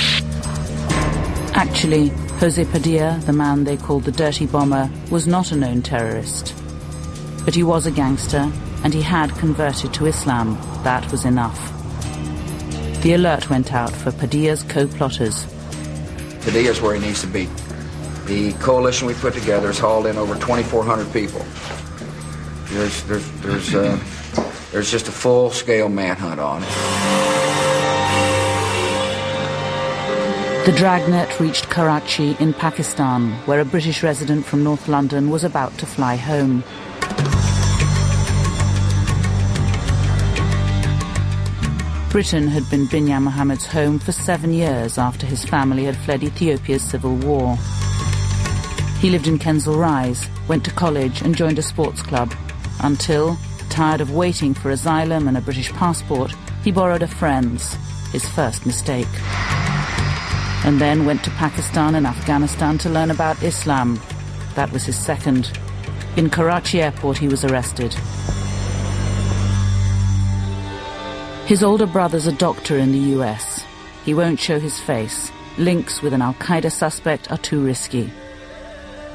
Actually, 1.53 2.09
Jose 2.41 2.65
Padilla, 2.65 3.21
the 3.27 3.35
man 3.35 3.65
they 3.65 3.77
called 3.77 4.05
the 4.05 4.13
Dirty 4.13 4.47
Bomber, 4.47 4.89
was 5.11 5.27
not 5.27 5.53
a 5.53 5.57
known 5.57 5.83
terrorist. 5.83 6.55
But 7.45 7.55
he 7.55 7.63
was 7.63 7.85
a 7.85 7.91
gangster, 7.91 8.51
and 8.83 8.95
he 8.95 9.03
had 9.03 9.37
converted 9.37 9.93
to 9.93 10.07
Islam. 10.07 10.57
That 10.85 11.11
was 11.13 11.27
enough. 11.27 11.61
The 13.03 13.13
alert 13.13 13.51
went 13.51 13.75
out 13.75 13.93
for 13.93 14.11
Padilla's 14.11 14.63
co-plotters. 14.63 15.47
Padilla's 16.41 16.81
where 16.81 16.95
he 16.95 17.07
needs 17.07 17.21
to 17.21 17.27
be. 17.27 17.47
The 18.29 18.53
coalition 18.61 19.07
we 19.07 19.15
put 19.15 19.33
together 19.33 19.69
has 19.69 19.79
hauled 19.79 20.05
in 20.05 20.19
over 20.19 20.35
2,400 20.35 21.11
people. 21.15 21.41
There's, 22.67 23.03
there's, 23.05 23.31
there's, 23.41 23.75
uh, 23.75 23.99
there's 24.71 24.91
just 24.91 25.09
a 25.09 25.11
full-scale 25.11 25.89
manhunt 25.89 26.39
on 26.39 26.63
it. 26.63 26.69
The 30.67 30.73
dragnet 30.77 31.41
reached 31.41 31.71
Karachi 31.71 32.37
in 32.39 32.53
Pakistan, 32.53 33.33
where 33.47 33.61
a 33.61 33.65
British 33.65 34.03
resident 34.03 34.45
from 34.45 34.63
North 34.63 34.89
London 34.89 35.31
was 35.31 35.43
about 35.43 35.79
to 35.79 35.87
fly 35.87 36.17
home. 36.17 36.63
Britain 42.11 42.49
had 42.49 42.69
been 42.69 42.87
Binyam 42.89 43.23
Mohammed's 43.23 43.67
home 43.67 43.99
for 43.99 44.13
seven 44.13 44.53
years 44.53 44.99
after 44.99 45.27
his 45.27 45.47
family 45.47 45.85
had 45.85 45.97
fled 45.97 46.23
Ethiopia's 46.23 46.83
civil 46.83 47.15
war. 47.17 47.57
He 49.01 49.11
lived 49.11 49.29
in 49.29 49.39
Kensal 49.39 49.79
Rise, 49.79 50.29
went 50.49 50.65
to 50.65 50.73
college 50.73 51.23
and 51.23 51.37
joined 51.37 51.59
a 51.61 51.63
sports 51.63 52.03
club, 52.03 52.35
until, 52.81 53.39
tired 53.71 54.01
of 54.01 54.11
waiting 54.11 54.55
for 54.55 54.71
asylum 54.71 55.29
and 55.29 55.37
a 55.37 55.41
British 55.41 55.71
passport, 55.73 56.35
he 56.65 56.73
borrowed 56.73 57.03
a 57.03 57.07
friend's, 57.07 57.75
his 58.11 58.29
first 58.29 58.67
mistake. 58.67 59.07
And 60.65 60.81
then 60.81 61.07
went 61.07 61.23
to 61.25 61.31
Pakistan 61.31 61.95
and 61.95 62.09
Afghanistan 62.09 62.77
to 62.79 62.89
learn 62.89 63.13
about 63.13 63.41
Islam. 63.41 64.01
That 64.57 64.73
was 64.73 64.85
his 64.85 64.99
second. 64.99 65.57
In 66.17 66.29
Karachi 66.29 66.83
airport 66.83 67.19
he 67.19 67.29
was 67.29 67.45
arrested. 67.45 67.95
His 71.47 71.63
older 71.63 71.87
brother's 71.87 72.27
a 72.27 72.33
doctor 72.33 72.77
in 72.77 72.91
the 72.91 73.17
US. 73.17 73.65
He 74.05 74.13
won't 74.13 74.41
show 74.41 74.59
his 74.59 74.81
face. 74.81 75.31
Links 75.57 76.03
with 76.03 76.13
an 76.13 76.21
Al 76.21 76.35
Qaeda 76.35 76.73
suspect 76.73 77.31
are 77.31 77.39
too 77.39 77.65
risky. 77.65 78.13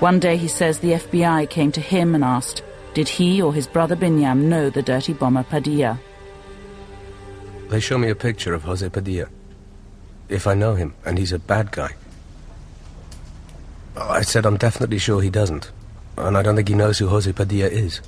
One 0.03 0.19
day 0.19 0.35
he 0.35 0.49
says 0.49 0.79
the 0.79 0.91
FBI 0.91 1.49
came 1.49 1.71
to 1.71 1.79
him 1.79 2.13
and 2.13 2.25
asked, 2.25 2.61
did 2.93 3.07
he 3.07 3.41
or 3.41 3.53
his 3.53 3.67
brother 3.67 3.95
Binyam 3.95 4.49
know 4.51 4.69
the 4.69 4.81
dirty 4.81 5.13
bomber 5.13 5.43
Padilla? 5.43 5.97
They 7.69 7.79
show 7.79 7.97
me 7.97 8.09
a 8.09 8.15
picture 8.15 8.53
of 8.53 8.63
Jose 8.63 8.89
Padilla. 8.89 9.29
If 10.27 10.45
I 10.45 10.55
know 10.55 10.75
him, 10.75 10.93
and 11.05 11.17
he's 11.17 11.31
a 11.31 11.39
bad 11.39 11.71
guy. 11.71 11.95
I 13.95 14.23
said 14.23 14.45
I'm 14.45 14.57
definitely 14.57 14.97
sure 14.97 15.21
he 15.21 15.29
doesn't. 15.29 15.71
And 16.17 16.35
I 16.35 16.41
don't 16.41 16.57
think 16.57 16.67
he 16.67 16.75
knows 16.75 16.99
who 16.99 17.07
Jose 17.07 17.31
Padilla 17.31 17.69
is. 17.69 18.01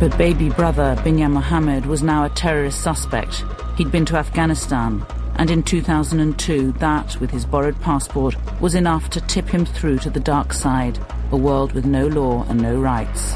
But 0.00 0.16
baby 0.16 0.48
brother 0.48 0.96
Binyam 1.04 1.32
Mohammed 1.32 1.84
was 1.84 2.02
now 2.02 2.24
a 2.24 2.30
terrorist 2.30 2.80
suspect. 2.80 3.44
He'd 3.76 3.92
been 3.92 4.06
to 4.06 4.16
Afghanistan, 4.16 5.04
and 5.36 5.50
in 5.50 5.62
2002 5.62 6.72
that, 6.72 7.18
with 7.20 7.30
his 7.30 7.44
borrowed 7.44 7.80
passport, 7.80 8.36
was 8.60 8.74
enough 8.74 9.10
to 9.10 9.20
tip 9.22 9.48
him 9.48 9.64
through 9.64 9.98
to 9.98 10.10
the 10.10 10.20
dark 10.20 10.52
side, 10.52 10.98
a 11.32 11.36
world 11.36 11.72
with 11.72 11.84
no 11.84 12.06
law 12.06 12.44
and 12.48 12.60
no 12.60 12.78
rights. 12.78 13.34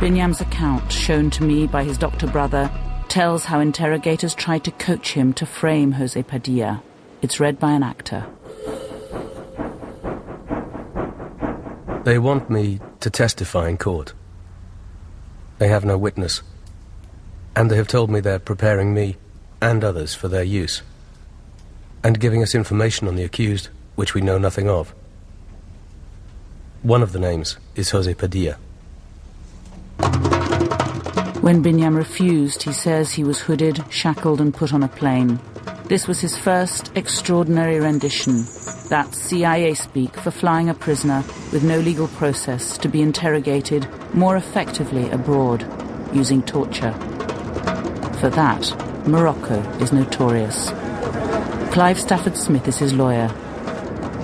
Binyam's 0.00 0.40
account, 0.40 0.90
shown 0.90 1.30
to 1.30 1.44
me 1.44 1.66
by 1.66 1.84
his 1.84 1.98
doctor 1.98 2.26
brother, 2.26 2.70
tells 3.08 3.44
how 3.44 3.60
interrogators 3.60 4.34
tried 4.34 4.64
to 4.64 4.70
coach 4.72 5.12
him 5.12 5.32
to 5.34 5.46
frame 5.46 5.92
Jose 5.92 6.20
Padilla. 6.22 6.82
It's 7.22 7.38
read 7.40 7.58
by 7.58 7.72
an 7.72 7.82
actor. 7.82 8.26
They 12.04 12.18
want 12.18 12.50
me 12.50 12.80
to 13.00 13.10
testify 13.10 13.68
in 13.68 13.78
court. 13.78 14.12
They 15.58 15.68
have 15.68 15.84
no 15.84 15.96
witness 15.96 16.42
and 17.56 17.70
they 17.70 17.76
have 17.76 17.88
told 17.88 18.10
me 18.10 18.20
they're 18.20 18.38
preparing 18.38 18.94
me 18.94 19.16
and 19.60 19.82
others 19.84 20.14
for 20.14 20.28
their 20.28 20.42
use, 20.42 20.82
and 22.02 22.20
giving 22.20 22.42
us 22.42 22.54
information 22.54 23.08
on 23.08 23.16
the 23.16 23.24
accused 23.24 23.68
which 23.94 24.14
we 24.14 24.20
know 24.20 24.38
nothing 24.38 24.68
of. 24.68 24.94
One 26.82 27.02
of 27.02 27.12
the 27.12 27.18
names 27.18 27.56
is 27.74 27.90
Jose 27.90 28.12
Padilla. 28.14 28.58
When 31.40 31.62
Binyam 31.62 31.96
refused, 31.96 32.62
he 32.62 32.72
says 32.72 33.12
he 33.12 33.24
was 33.24 33.40
hooded, 33.40 33.84
shackled, 33.90 34.40
and 34.40 34.52
put 34.52 34.72
on 34.72 34.82
a 34.82 34.88
plane. 34.88 35.38
This 35.84 36.08
was 36.08 36.20
his 36.20 36.36
first 36.36 36.90
extraordinary 36.96 37.78
rendition. 37.78 38.44
That's 38.88 39.18
CIA 39.18 39.74
speak 39.74 40.16
for 40.16 40.30
flying 40.30 40.70
a 40.70 40.74
prisoner 40.74 41.22
with 41.52 41.62
no 41.62 41.78
legal 41.78 42.08
process 42.08 42.78
to 42.78 42.88
be 42.88 43.02
interrogated 43.02 43.86
more 44.14 44.36
effectively 44.36 45.10
abroad 45.10 45.66
using 46.14 46.42
torture. 46.42 46.94
For 48.20 48.30
that, 48.30 49.06
Morocco 49.06 49.60
is 49.80 49.92
notorious. 49.92 50.70
Clive 51.72 51.98
Stafford 51.98 52.36
Smith 52.36 52.68
is 52.68 52.78
his 52.78 52.92
lawyer. 52.92 53.28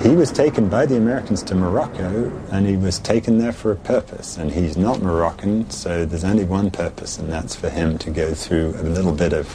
He 0.02 0.16
was 0.16 0.32
taken 0.32 0.68
by 0.70 0.86
the 0.86 0.96
Americans 0.96 1.42
to 1.42 1.54
Morocco, 1.54 2.32
and 2.50 2.66
he 2.66 2.76
was 2.76 2.98
taken 2.98 3.38
there 3.38 3.52
for 3.52 3.72
a 3.72 3.76
purpose. 3.76 4.38
And 4.38 4.50
he's 4.50 4.76
not 4.76 5.02
Moroccan, 5.02 5.68
so 5.68 6.06
there's 6.06 6.24
only 6.24 6.44
one 6.44 6.70
purpose, 6.70 7.18
and 7.18 7.30
that's 7.30 7.54
for 7.54 7.68
him 7.68 7.98
to 7.98 8.10
go 8.10 8.32
through 8.32 8.70
a 8.78 8.84
little 8.84 9.12
bit 9.12 9.34
of 9.34 9.46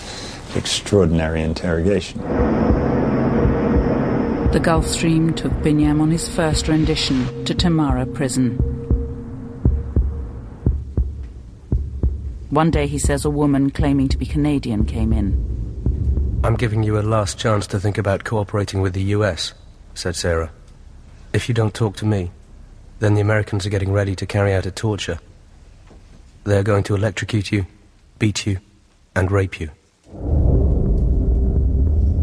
extraordinary 0.55 1.41
interrogation. 1.41 2.21
The 4.51 4.59
Gulf 4.61 4.85
Stream 4.85 5.33
took 5.33 5.51
Binyam 5.53 5.99
on 5.99 6.11
his 6.11 6.29
first 6.29 6.67
rendition 6.67 7.43
to 7.45 7.55
Temara 7.55 8.13
prison. 8.13 8.74
One 12.49 12.69
day, 12.69 12.85
he 12.85 12.99
says, 12.99 13.25
a 13.25 13.29
woman 13.29 13.71
claiming 13.71 14.07
to 14.09 14.17
be 14.17 14.25
Canadian 14.25 14.85
came 14.85 15.11
in. 15.11 16.41
I'm 16.43 16.55
giving 16.55 16.83
you 16.83 16.99
a 16.99 17.01
last 17.01 17.39
chance 17.39 17.65
to 17.67 17.79
think 17.79 17.97
about 17.97 18.23
cooperating 18.23 18.81
with 18.81 18.93
the 18.93 19.01
US, 19.15 19.53
said 19.95 20.15
Sarah. 20.15 20.51
If 21.33 21.49
you 21.49 21.55
don't 21.55 21.73
talk 21.73 21.95
to 21.97 22.05
me, 22.05 22.31
then 22.99 23.15
the 23.15 23.21
Americans 23.21 23.65
are 23.65 23.71
getting 23.71 23.91
ready 23.91 24.15
to 24.15 24.27
carry 24.27 24.53
out 24.53 24.67
a 24.67 24.71
torture. 24.71 25.19
They're 26.43 26.61
going 26.61 26.83
to 26.83 26.95
electrocute 26.95 27.51
you, 27.51 27.65
beat 28.19 28.45
you, 28.45 28.59
and 29.15 29.31
rape 29.31 29.59
you. 29.59 29.71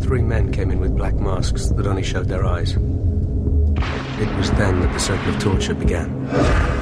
Three 0.03 0.23
men 0.23 0.53
came 0.53 0.71
in 0.71 0.79
with 0.79 0.97
black 0.97 1.15
masks 1.15 1.67
that 1.71 1.87
only 1.87 2.05
showed 2.05 2.29
their 2.29 2.45
eyes. 2.45 2.73
It 2.77 4.37
was 4.37 4.53
then 4.53 4.81
that 4.81 4.93
the 4.93 5.01
circle 5.01 5.35
of 5.35 5.41
torture 5.41 5.75
began. 5.75 6.82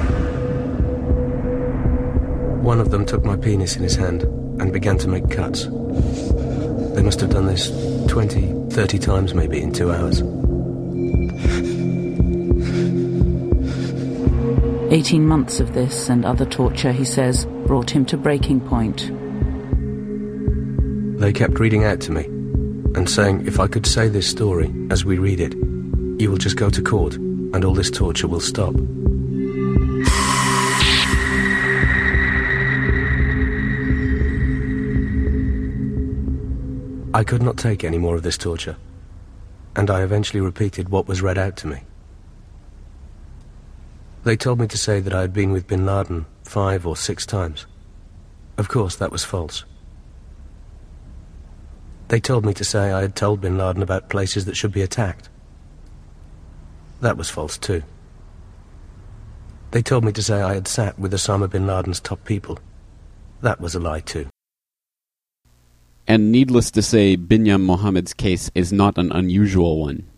One 2.61 2.79
of 2.79 2.91
them 2.91 3.07
took 3.07 3.25
my 3.25 3.35
penis 3.35 3.75
in 3.75 3.81
his 3.81 3.95
hand 3.95 4.21
and 4.61 4.71
began 4.71 4.97
to 4.99 5.07
make 5.07 5.31
cuts. 5.31 5.65
They 5.65 7.01
must 7.01 7.19
have 7.21 7.31
done 7.31 7.47
this 7.47 7.71
20, 8.07 8.69
30 8.69 8.99
times 8.99 9.33
maybe 9.33 9.59
in 9.59 9.73
two 9.73 9.91
hours. 9.91 10.21
18 14.91 15.25
months 15.25 15.59
of 15.59 15.73
this 15.73 16.07
and 16.07 16.23
other 16.23 16.45
torture, 16.45 16.91
he 16.91 17.05
says, 17.05 17.45
brought 17.65 17.89
him 17.89 18.05
to 18.05 18.15
breaking 18.15 18.59
point. 18.61 19.09
They 21.19 21.33
kept 21.33 21.59
reading 21.59 21.83
out 21.83 21.99
to 22.01 22.11
me 22.11 22.25
and 22.93 23.09
saying 23.09 23.47
if 23.47 23.59
I 23.59 23.65
could 23.65 23.87
say 23.87 24.07
this 24.07 24.29
story 24.29 24.71
as 24.91 25.03
we 25.03 25.17
read 25.17 25.39
it, 25.39 25.53
you 26.21 26.29
will 26.29 26.37
just 26.37 26.57
go 26.57 26.69
to 26.69 26.81
court 26.83 27.15
and 27.15 27.65
all 27.65 27.73
this 27.73 27.89
torture 27.89 28.27
will 28.27 28.39
stop. 28.39 28.75
I 37.21 37.23
could 37.23 37.43
not 37.43 37.55
take 37.55 37.83
any 37.83 37.99
more 37.99 38.15
of 38.15 38.23
this 38.23 38.35
torture, 38.35 38.77
and 39.75 39.91
I 39.91 40.01
eventually 40.01 40.41
repeated 40.41 40.89
what 40.89 41.07
was 41.07 41.21
read 41.21 41.37
out 41.37 41.55
to 41.57 41.67
me. 41.67 41.81
They 44.23 44.35
told 44.35 44.59
me 44.59 44.65
to 44.65 44.75
say 44.75 44.99
that 45.01 45.13
I 45.13 45.21
had 45.21 45.31
been 45.31 45.51
with 45.51 45.67
bin 45.67 45.85
Laden 45.85 46.25
five 46.41 46.87
or 46.87 46.97
six 46.97 47.27
times. 47.27 47.67
Of 48.57 48.69
course, 48.69 48.95
that 48.95 49.11
was 49.11 49.23
false. 49.23 49.65
They 52.07 52.19
told 52.19 52.43
me 52.43 52.55
to 52.55 52.63
say 52.63 52.91
I 52.91 53.01
had 53.01 53.15
told 53.15 53.41
bin 53.41 53.55
Laden 53.55 53.83
about 53.83 54.09
places 54.09 54.45
that 54.45 54.57
should 54.57 54.71
be 54.71 54.81
attacked. 54.81 55.29
That 57.01 57.17
was 57.17 57.29
false 57.29 57.55
too. 57.55 57.83
They 59.69 59.83
told 59.83 60.03
me 60.03 60.11
to 60.13 60.23
say 60.23 60.41
I 60.41 60.55
had 60.55 60.67
sat 60.67 60.97
with 60.97 61.13
Osama 61.13 61.47
bin 61.47 61.67
Laden's 61.67 61.99
top 61.99 62.25
people. 62.25 62.57
That 63.41 63.61
was 63.61 63.75
a 63.75 63.79
lie 63.79 63.99
too. 63.99 64.27
And 66.11 66.29
needless 66.29 66.71
to 66.71 66.81
say, 66.81 67.15
Binyam 67.15 67.61
Mohammed's 67.61 68.13
case 68.13 68.51
is 68.53 68.73
not 68.73 68.97
an 68.97 69.13
unusual 69.13 69.79
one. 69.79 70.09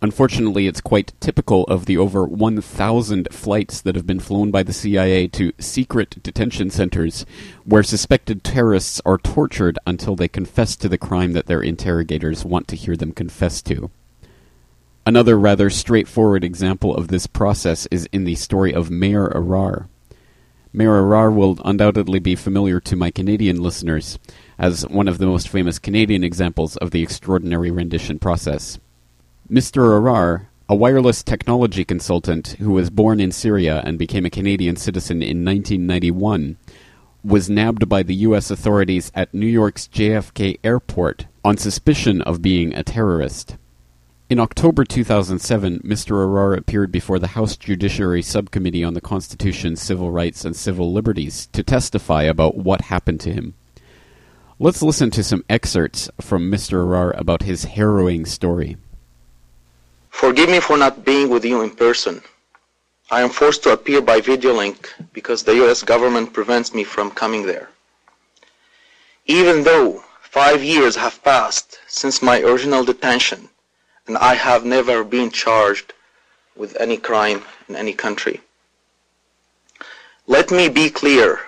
Unfortunately, 0.00 0.66
it's 0.66 0.80
quite 0.80 1.12
typical 1.20 1.64
of 1.64 1.84
the 1.84 1.98
over 1.98 2.24
1,000 2.24 3.28
flights 3.30 3.82
that 3.82 3.94
have 3.94 4.06
been 4.06 4.20
flown 4.20 4.50
by 4.50 4.62
the 4.62 4.72
CIA 4.72 5.28
to 5.28 5.52
secret 5.58 6.22
detention 6.22 6.70
centers 6.70 7.26
where 7.66 7.82
suspected 7.82 8.42
terrorists 8.42 9.02
are 9.04 9.18
tortured 9.18 9.78
until 9.86 10.16
they 10.16 10.28
confess 10.28 10.76
to 10.76 10.88
the 10.88 10.96
crime 10.96 11.34
that 11.34 11.44
their 11.44 11.62
interrogators 11.62 12.46
want 12.46 12.66
to 12.68 12.76
hear 12.76 12.96
them 12.96 13.12
confess 13.12 13.60
to. 13.60 13.90
Another 15.04 15.38
rather 15.38 15.68
straightforward 15.68 16.42
example 16.42 16.96
of 16.96 17.08
this 17.08 17.26
process 17.26 17.86
is 17.90 18.08
in 18.12 18.24
the 18.24 18.36
story 18.36 18.72
of 18.72 18.90
Maher 18.90 19.28
Arar. 19.28 19.88
Maher 20.72 21.02
Arar 21.02 21.34
will 21.34 21.60
undoubtedly 21.66 22.18
be 22.18 22.34
familiar 22.34 22.80
to 22.80 22.96
my 22.96 23.10
Canadian 23.10 23.62
listeners 23.62 24.18
as 24.58 24.86
one 24.88 25.08
of 25.08 25.18
the 25.18 25.26
most 25.26 25.48
famous 25.48 25.78
Canadian 25.78 26.24
examples 26.24 26.76
of 26.76 26.90
the 26.90 27.02
extraordinary 27.02 27.70
rendition 27.70 28.18
process. 28.18 28.78
Mr. 29.50 29.82
Arar, 29.82 30.46
a 30.68 30.74
wireless 30.74 31.22
technology 31.22 31.84
consultant 31.84 32.56
who 32.58 32.72
was 32.72 32.88
born 32.88 33.20
in 33.20 33.30
Syria 33.30 33.82
and 33.84 33.98
became 33.98 34.24
a 34.24 34.30
Canadian 34.30 34.76
citizen 34.76 35.22
in 35.22 35.44
1991, 35.44 36.56
was 37.22 37.50
nabbed 37.50 37.88
by 37.88 38.02
the 38.02 38.14
U.S. 38.16 38.50
authorities 38.50 39.10
at 39.14 39.32
New 39.32 39.46
York's 39.46 39.88
JFK 39.88 40.58
airport 40.62 41.26
on 41.44 41.56
suspicion 41.56 42.22
of 42.22 42.42
being 42.42 42.74
a 42.74 42.82
terrorist. 42.82 43.56
In 44.30 44.40
October 44.40 44.84
2007, 44.84 45.80
Mr. 45.80 46.12
Arar 46.12 46.56
appeared 46.56 46.90
before 46.90 47.18
the 47.18 47.28
House 47.28 47.56
Judiciary 47.56 48.22
Subcommittee 48.22 48.82
on 48.82 48.94
the 48.94 49.00
Constitution, 49.00 49.76
Civil 49.76 50.10
Rights, 50.10 50.44
and 50.46 50.56
Civil 50.56 50.92
Liberties 50.92 51.46
to 51.52 51.62
testify 51.62 52.22
about 52.22 52.56
what 52.56 52.82
happened 52.82 53.20
to 53.20 53.32
him. 53.32 53.54
Let's 54.64 54.80
listen 54.80 55.10
to 55.10 55.22
some 55.22 55.44
excerpts 55.50 56.08
from 56.22 56.50
Mr. 56.50 56.82
Arar 56.82 57.12
about 57.20 57.42
his 57.42 57.64
harrowing 57.64 58.24
story. 58.24 58.78
Forgive 60.08 60.48
me 60.48 60.58
for 60.58 60.78
not 60.78 61.04
being 61.04 61.28
with 61.28 61.44
you 61.44 61.60
in 61.60 61.68
person. 61.68 62.22
I 63.10 63.20
am 63.20 63.28
forced 63.28 63.62
to 63.64 63.74
appear 63.74 64.00
by 64.00 64.22
video 64.22 64.54
link 64.54 64.90
because 65.12 65.42
the 65.42 65.62
US 65.62 65.82
government 65.82 66.32
prevents 66.32 66.72
me 66.72 66.82
from 66.82 67.10
coming 67.10 67.44
there. 67.44 67.68
Even 69.26 69.64
though 69.64 70.02
five 70.22 70.64
years 70.64 70.96
have 70.96 71.22
passed 71.22 71.78
since 71.86 72.22
my 72.22 72.40
original 72.40 72.86
detention, 72.86 73.50
and 74.06 74.16
I 74.16 74.34
have 74.34 74.64
never 74.64 75.04
been 75.04 75.30
charged 75.30 75.92
with 76.56 76.74
any 76.80 76.96
crime 76.96 77.42
in 77.68 77.76
any 77.76 77.92
country. 77.92 78.40
Let 80.26 80.50
me 80.50 80.70
be 80.70 80.88
clear. 80.88 81.40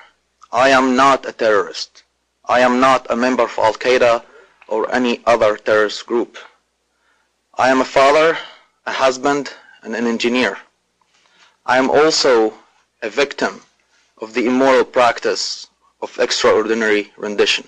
I 0.53 0.69
am 0.69 0.97
not 0.97 1.25
a 1.25 1.33
terrorist. 1.33 2.03
I 2.49 2.61
am 2.61 2.79
not 2.79 3.07
a 3.11 3.17
member 3.17 3.43
of 3.43 3.59
Al 3.59 3.75
Qaeda 3.75 4.23
or 4.69 4.93
any 4.95 5.21
other 5.27 5.57
terrorist 5.57 6.07
group. 6.07 6.39
I 7.55 7.71
am 7.71 7.81
a 7.81 7.85
father, 7.85 8.39
a 8.87 8.93
husband, 8.93 9.53
and 9.83 9.97
an 9.97 10.07
engineer. 10.07 10.57
I 11.65 11.79
am 11.79 11.91
also 11.91 12.55
a 13.03 13.11
victim 13.11 13.63
of 14.19 14.33
the 14.33 14.47
immoral 14.47 14.85
practice 14.85 15.67
of 16.01 16.17
extraordinary 16.21 17.13
rendition. 17.17 17.67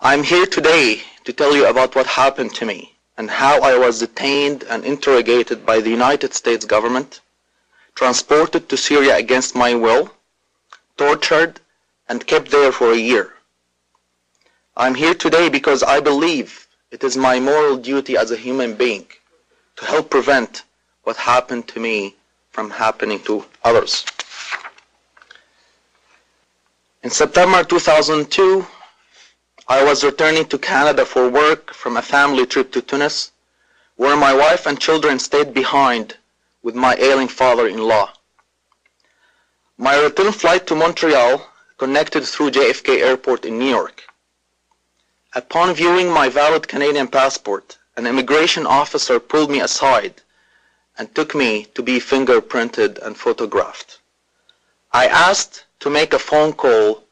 I'm 0.00 0.22
here 0.22 0.46
today 0.46 1.02
to 1.24 1.34
tell 1.34 1.54
you 1.54 1.66
about 1.66 1.94
what 1.94 2.06
happened 2.06 2.54
to 2.54 2.64
me 2.64 2.96
and 3.18 3.30
how 3.30 3.60
I 3.60 3.76
was 3.76 3.98
detained 3.98 4.64
and 4.70 4.84
interrogated 4.84 5.66
by 5.66 5.80
the 5.80 5.90
United 5.90 6.32
States 6.32 6.64
government, 6.64 7.20
transported 7.94 8.70
to 8.70 8.76
Syria 8.78 9.16
against 9.16 9.54
my 9.54 9.74
will, 9.74 10.10
tortured, 10.96 11.60
and 12.08 12.26
kept 12.26 12.50
there 12.50 12.72
for 12.72 12.92
a 12.92 12.96
year. 12.96 13.34
I'm 14.76 14.94
here 14.94 15.14
today 15.14 15.48
because 15.48 15.82
I 15.82 16.00
believe 16.00 16.66
it 16.90 17.02
is 17.02 17.16
my 17.16 17.40
moral 17.40 17.76
duty 17.76 18.16
as 18.16 18.30
a 18.30 18.36
human 18.36 18.74
being 18.74 19.06
to 19.76 19.84
help 19.84 20.10
prevent 20.10 20.64
what 21.04 21.16
happened 21.16 21.68
to 21.68 21.80
me 21.80 22.14
from 22.50 22.70
happening 22.70 23.20
to 23.20 23.44
others. 23.64 24.04
In 27.02 27.10
September 27.10 27.62
2002, 27.62 28.66
I 29.68 29.82
was 29.82 30.04
returning 30.04 30.46
to 30.46 30.58
Canada 30.58 31.04
for 31.04 31.28
work 31.28 31.72
from 31.74 31.96
a 31.96 32.02
family 32.02 32.46
trip 32.46 32.70
to 32.72 32.82
Tunis, 32.82 33.32
where 33.96 34.16
my 34.16 34.32
wife 34.32 34.66
and 34.66 34.78
children 34.78 35.18
stayed 35.18 35.52
behind 35.52 36.16
with 36.62 36.74
my 36.74 36.94
ailing 36.96 37.28
father-in-law. 37.28 38.12
My 39.78 40.00
return 40.00 40.32
flight 40.32 40.66
to 40.68 40.74
Montreal 40.74 41.46
connected 41.78 42.24
through 42.24 42.50
JFK 42.50 43.00
Airport 43.02 43.44
in 43.44 43.58
New 43.58 43.68
York. 43.68 44.04
Upon 45.34 45.74
viewing 45.74 46.10
my 46.10 46.28
valid 46.28 46.66
Canadian 46.66 47.08
passport, 47.08 47.76
an 47.96 48.06
immigration 48.06 48.66
officer 48.66 49.20
pulled 49.20 49.50
me 49.50 49.60
aside 49.60 50.22
and 50.98 51.14
took 51.14 51.34
me 51.34 51.66
to 51.74 51.82
be 51.82 52.00
fingerprinted 52.00 52.98
and 53.04 53.16
photographed. 53.16 53.98
I 54.92 55.06
asked 55.06 55.64
to 55.80 55.90
make 55.90 56.14
a 56.14 56.18
phone 56.18 56.52
call, 56.54 57.04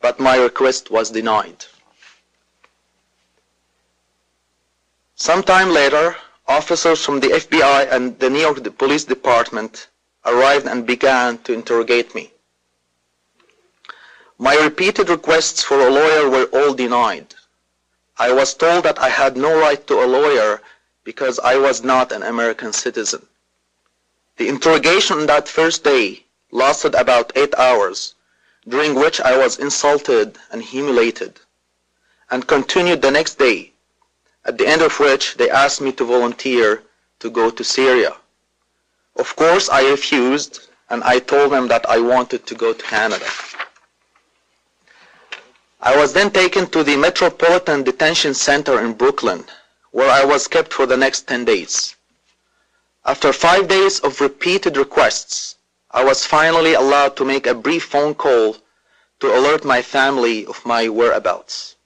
but 0.00 0.18
my 0.18 0.36
request 0.36 0.90
was 0.90 1.10
denied. 1.10 1.66
Sometime 5.16 5.70
later, 5.70 6.16
officers 6.46 7.04
from 7.04 7.20
the 7.20 7.28
FBI 7.28 7.92
and 7.92 8.18
the 8.18 8.30
New 8.30 8.40
York 8.40 8.78
Police 8.78 9.04
Department 9.04 9.88
arrived 10.24 10.66
and 10.66 10.86
began 10.86 11.36
to 11.38 11.52
interrogate 11.52 12.14
me. 12.14 12.30
My 14.38 14.54
repeated 14.54 15.08
requests 15.08 15.62
for 15.62 15.80
a 15.80 15.90
lawyer 15.90 16.30
were 16.30 16.44
all 16.52 16.72
denied. 16.72 17.34
I 18.16 18.32
was 18.32 18.54
told 18.54 18.84
that 18.84 19.00
I 19.00 19.08
had 19.08 19.36
no 19.36 19.58
right 19.58 19.84
to 19.88 20.02
a 20.02 20.06
lawyer 20.06 20.62
because 21.02 21.40
I 21.40 21.56
was 21.56 21.82
not 21.82 22.12
an 22.12 22.22
American 22.22 22.72
citizen. 22.72 23.26
The 24.36 24.48
interrogation 24.48 25.18
on 25.18 25.26
that 25.26 25.48
first 25.48 25.82
day 25.82 26.24
lasted 26.52 26.94
about 26.94 27.32
eight 27.34 27.54
hours, 27.58 28.14
during 28.68 28.94
which 28.94 29.20
I 29.20 29.36
was 29.36 29.58
insulted 29.58 30.38
and 30.52 30.62
humiliated, 30.62 31.40
and 32.30 32.46
continued 32.46 33.02
the 33.02 33.10
next 33.10 33.38
day 33.38 33.72
at 34.44 34.56
the 34.56 34.66
end 34.66 34.82
of 34.82 34.98
which 35.00 35.34
they 35.34 35.50
asked 35.50 35.80
me 35.80 35.92
to 35.92 36.04
volunteer 36.04 36.82
to 37.18 37.28
go 37.28 37.50
to 37.50 37.64
Syria. 37.64 38.16
Of 39.16 39.34
course, 39.34 39.68
I 39.68 39.90
refused, 39.90 40.68
and 40.90 41.02
I 41.02 41.18
told 41.18 41.52
them 41.52 41.66
that 41.68 41.84
I 41.90 41.98
wanted 41.98 42.46
to 42.46 42.54
go 42.54 42.72
to 42.72 42.84
Canada. 42.84 43.26
I 45.80 45.96
was 45.96 46.12
then 46.12 46.32
taken 46.32 46.66
to 46.70 46.82
the 46.82 46.96
Metropolitan 46.96 47.84
Detention 47.84 48.34
Center 48.34 48.80
in 48.80 48.94
Brooklyn, 48.94 49.44
where 49.92 50.10
I 50.10 50.24
was 50.24 50.48
kept 50.48 50.72
for 50.72 50.86
the 50.86 50.96
next 50.96 51.28
10 51.28 51.44
days. 51.44 51.94
After 53.04 53.32
five 53.32 53.68
days 53.68 54.00
of 54.00 54.20
repeated 54.20 54.76
requests, 54.76 55.54
I 55.92 56.02
was 56.02 56.26
finally 56.26 56.74
allowed 56.74 57.16
to 57.16 57.24
make 57.24 57.46
a 57.46 57.54
brief 57.54 57.84
phone 57.84 58.16
call 58.16 58.56
to 59.20 59.34
alert 59.34 59.64
my 59.64 59.80
family 59.80 60.44
of 60.46 60.66
my 60.66 60.88
whereabouts. 60.88 61.76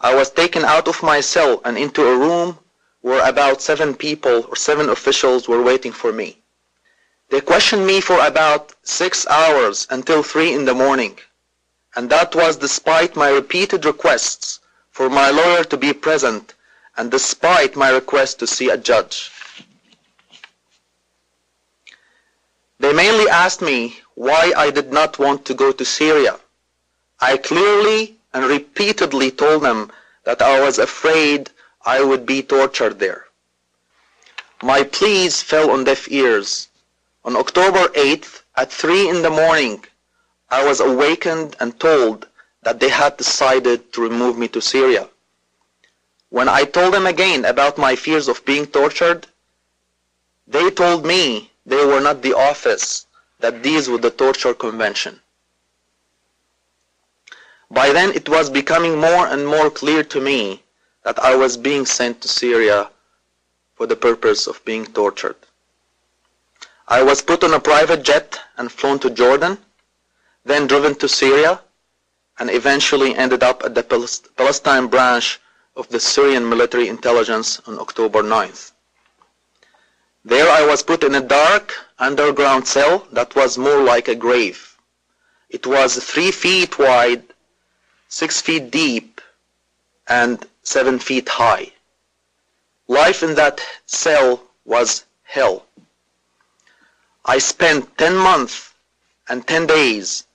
I 0.00 0.14
was 0.14 0.30
taken 0.30 0.64
out 0.64 0.86
of 0.86 1.02
my 1.02 1.20
cell 1.20 1.60
and 1.64 1.76
into 1.76 2.06
a 2.06 2.16
room 2.16 2.58
where 3.00 3.28
about 3.28 3.62
seven 3.62 3.94
people 3.94 4.46
or 4.48 4.54
seven 4.54 4.90
officials 4.90 5.48
were 5.48 5.62
waiting 5.62 5.92
for 5.92 6.12
me. 6.12 6.38
They 7.30 7.40
questioned 7.40 7.84
me 7.84 8.00
for 8.00 8.24
about 8.24 8.74
six 8.84 9.26
hours 9.26 9.88
until 9.90 10.22
three 10.22 10.52
in 10.52 10.64
the 10.64 10.74
morning, 10.74 11.18
and 11.96 12.10
that 12.10 12.34
was 12.36 12.56
despite 12.56 13.16
my 13.16 13.30
repeated 13.30 13.84
requests 13.86 14.60
for 14.92 15.08
my 15.08 15.30
lawyer 15.30 15.64
to 15.64 15.76
be 15.76 15.92
present 15.92 16.54
and 16.96 17.10
despite 17.10 17.74
my 17.74 17.90
request 17.90 18.38
to 18.38 18.46
see 18.46 18.68
a 18.68 18.76
judge. 18.76 19.30
They 22.78 22.92
mainly 22.92 23.28
asked 23.28 23.62
me 23.62 24.00
why 24.14 24.52
I 24.56 24.70
did 24.70 24.92
not 24.92 25.18
want 25.18 25.46
to 25.46 25.54
go 25.54 25.72
to 25.72 25.84
Syria, 25.84 26.38
I 27.20 27.38
clearly 27.38 28.16
and 28.34 28.44
repeatedly 28.44 29.30
told 29.30 29.62
them 29.62 29.90
that 30.24 30.42
I 30.42 30.60
was 30.60 30.78
afraid 30.78 31.50
I 31.84 32.02
would 32.02 32.26
be 32.26 32.42
tortured 32.42 32.98
there. 32.98 33.24
My 34.62 34.82
pleas 34.82 35.42
fell 35.42 35.70
on 35.70 35.84
deaf 35.84 36.10
ears. 36.10 36.68
On 37.24 37.36
October 37.36 37.88
8th, 37.88 38.42
at 38.56 38.70
3 38.70 39.08
in 39.08 39.22
the 39.22 39.30
morning, 39.30 39.84
I 40.48 40.64
was 40.64 40.80
awakened 40.80 41.56
and 41.60 41.78
told 41.78 42.28
that 42.62 42.80
they 42.80 42.88
had 42.88 43.16
decided 43.16 43.92
to 43.92 44.00
remove 44.00 44.38
me 44.38 44.48
to 44.48 44.60
Syria. 44.60 45.08
When 46.30 46.48
I 46.48 46.64
told 46.64 46.94
them 46.94 47.06
again 47.06 47.44
about 47.44 47.78
my 47.78 47.96
fears 47.96 48.28
of 48.28 48.44
being 48.44 48.66
tortured, 48.66 49.26
they 50.46 50.70
told 50.70 51.04
me 51.04 51.50
they 51.64 51.84
were 51.84 52.00
not 52.00 52.22
the 52.22 52.34
office 52.34 53.06
that 53.40 53.62
deals 53.62 53.88
with 53.88 54.02
the 54.02 54.10
torture 54.10 54.54
convention. 54.54 55.20
By 57.70 57.92
then 57.92 58.12
it 58.12 58.28
was 58.28 58.48
becoming 58.48 58.98
more 58.98 59.26
and 59.26 59.46
more 59.46 59.70
clear 59.70 60.04
to 60.04 60.20
me 60.20 60.62
that 61.02 61.18
I 61.18 61.34
was 61.34 61.56
being 61.56 61.84
sent 61.86 62.20
to 62.22 62.28
Syria 62.28 62.90
for 63.74 63.86
the 63.86 63.96
purpose 63.96 64.46
of 64.46 64.64
being 64.64 64.86
tortured. 64.86 65.36
I 66.88 67.02
was 67.02 67.22
put 67.22 67.42
on 67.42 67.54
a 67.54 67.60
private 67.60 68.04
jet 68.04 68.38
and 68.56 68.70
flown 68.70 69.00
to 69.00 69.10
Jordan, 69.10 69.58
then 70.46 70.68
driven 70.68 70.94
to 70.94 71.08
Syria, 71.08 71.60
and 72.38 72.50
eventually 72.50 73.16
ended 73.16 73.42
up 73.42 73.64
at 73.64 73.74
the 73.74 73.82
Palestine 74.36 74.86
branch 74.86 75.40
of 75.74 75.88
the 75.88 75.98
Syrian 75.98 76.48
military 76.48 76.86
intelligence 76.88 77.60
on 77.66 77.80
October 77.80 78.22
9th. 78.22 78.70
There 80.24 80.48
I 80.48 80.64
was 80.64 80.84
put 80.84 81.02
in 81.02 81.16
a 81.16 81.20
dark 81.20 81.74
underground 81.98 82.66
cell 82.68 83.08
that 83.10 83.34
was 83.34 83.58
more 83.58 83.82
like 83.82 84.06
a 84.06 84.14
grave. 84.14 84.76
It 85.50 85.66
was 85.66 85.96
three 85.96 86.30
feet 86.30 86.78
wide, 86.78 87.24
six 88.08 88.40
feet 88.40 88.70
deep, 88.70 89.20
and 90.06 90.46
seven 90.62 91.00
feet 91.00 91.28
high. 91.28 91.72
Life 92.86 93.24
in 93.24 93.34
that 93.34 93.60
cell 93.86 94.42
was 94.64 95.04
hell. 95.24 95.66
I 97.24 97.38
spent 97.38 97.98
10 97.98 98.16
months 98.16 98.74
and 99.28 99.44
10 99.44 99.66
days 99.66 100.25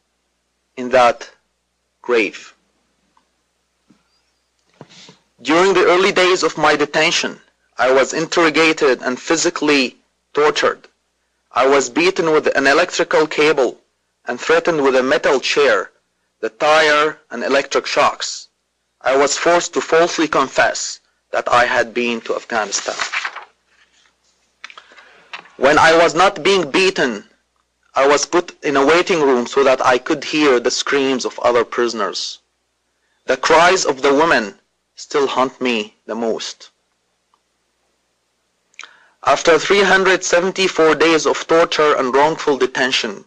in 0.82 0.90
that 0.90 1.30
grave. 2.02 2.54
During 5.42 5.74
the 5.74 5.86
early 5.94 6.12
days 6.12 6.42
of 6.44 6.58
my 6.58 6.76
detention, 6.76 7.40
I 7.78 7.92
was 7.92 8.14
interrogated 8.14 9.02
and 9.02 9.20
physically 9.30 9.98
tortured. 10.34 10.82
I 11.52 11.66
was 11.68 11.90
beaten 12.02 12.32
with 12.32 12.46
an 12.60 12.66
electrical 12.68 13.26
cable 13.28 13.72
and 14.26 14.40
threatened 14.40 14.82
with 14.84 14.96
a 14.96 15.04
metal 15.14 15.40
chair, 15.40 15.92
the 16.40 16.50
tire, 16.50 17.20
and 17.32 17.44
electric 17.44 17.86
shocks. 17.86 18.48
I 19.02 19.16
was 19.18 19.38
forced 19.38 19.74
to 19.74 19.82
falsely 19.82 20.28
confess 20.28 21.00
that 21.32 21.48
I 21.62 21.66
had 21.66 21.94
been 21.94 22.22
to 22.22 22.36
Afghanistan. 22.36 23.00
When 25.58 25.78
I 25.78 25.92
was 26.04 26.14
not 26.16 26.44
being 26.44 26.72
beaten, 26.72 27.12
I 27.94 28.08
was 28.08 28.26
put 28.26 28.56
in 28.64 28.78
a 28.78 28.86
waiting 28.86 29.22
room 29.22 29.46
so 29.48 29.64
that 29.66 29.86
I 29.86 29.98
could 29.98 30.24
hear 30.24 30.60
the 30.60 30.72
screams 30.72 31.26
of 31.26 31.38
other 31.40 31.66
prisoners. 31.66 32.40
The 33.26 33.36
cries 33.36 33.86
of 33.86 34.02
the 34.02 34.14
women 34.14 34.60
still 34.96 35.28
haunt 35.28 35.60
me 35.60 35.98
the 36.06 36.16
most. 36.16 36.70
After 39.26 39.60
374 39.60 40.96
days 40.96 41.26
of 41.26 41.46
torture 41.48 41.96
and 41.96 42.16
wrongful 42.16 42.58
detention, 42.58 43.26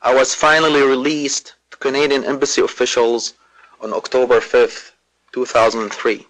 I 0.00 0.14
was 0.14 0.34
finally 0.34 0.82
released 0.82 1.54
to 1.72 1.76
Canadian 1.76 2.24
Embassy 2.24 2.62
officials 2.62 3.34
on 3.80 3.92
October 3.92 4.40
5, 4.40 4.92
2003. 5.32 6.26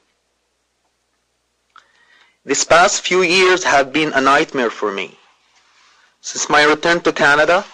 These 2.47 2.65
past 2.65 3.03
few 3.03 3.23
years 3.23 3.63
have 3.65 3.93
been 3.93 4.13
a 4.15 4.21
nightmare 4.21 4.71
for 4.71 4.91
me. 4.91 5.19
Since 6.21 6.49
my 6.49 6.65
return 6.65 7.01
to 7.03 7.13
Canada, 7.13 7.65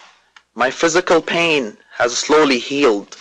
my 0.54 0.70
physical 0.70 1.22
pain 1.22 1.76
has 1.92 2.18
slowly 2.18 2.58
healed, 2.58 3.16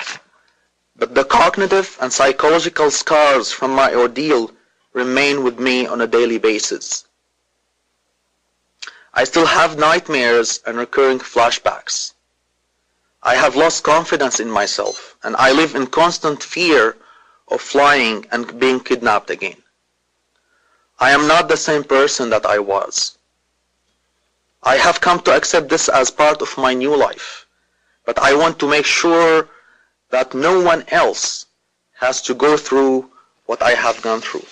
but 0.96 1.14
the 1.14 1.24
cognitive 1.24 1.98
and 2.02 2.12
psychological 2.12 2.90
scars 2.90 3.52
from 3.52 3.72
my 3.72 3.94
ordeal 3.94 4.52
remain 4.94 5.44
with 5.44 5.60
me 5.60 5.86
on 5.86 6.02
a 6.02 6.08
daily 6.08 6.40
basis. 6.40 7.06
I 9.14 9.26
still 9.26 9.46
have 9.46 9.78
nightmares 9.78 10.60
and 10.66 10.78
recurring 10.78 11.20
flashbacks. 11.20 12.14
I 13.22 13.36
have 13.36 13.56
lost 13.56 13.84
confidence 13.84 14.40
in 14.40 14.50
myself, 14.50 15.16
and 15.22 15.36
I 15.36 15.52
live 15.52 15.76
in 15.76 15.88
constant 15.88 16.42
fear 16.42 16.98
of 17.48 17.62
flying 17.62 18.26
and 18.32 18.60
being 18.60 18.80
kidnapped 18.80 19.30
again. 19.30 19.62
I 21.00 21.12
am 21.12 21.28
not 21.28 21.48
the 21.48 21.58
same 21.58 21.84
person 21.84 22.30
that 22.32 22.46
I 22.46 22.60
was. 22.60 23.19
I 24.64 24.76
have 24.76 25.00
come 25.00 25.22
to 25.22 25.36
accept 25.36 25.70
this 25.70 25.88
as 25.88 26.12
part 26.12 26.42
of 26.42 26.58
my 26.58 26.74
new 26.74 26.96
life, 26.96 27.46
but 28.06 28.20
I 28.20 28.36
want 28.36 28.60
to 28.60 28.68
make 28.68 28.86
sure 28.86 29.48
that 30.10 30.34
no 30.34 30.60
one 30.60 30.84
else 30.90 31.46
has 32.00 32.22
to 32.24 32.34
go 32.34 32.58
through 32.58 33.10
what 33.46 33.62
I 33.62 33.72
have 33.72 34.02
gone 34.02 34.22
through. 34.22 34.46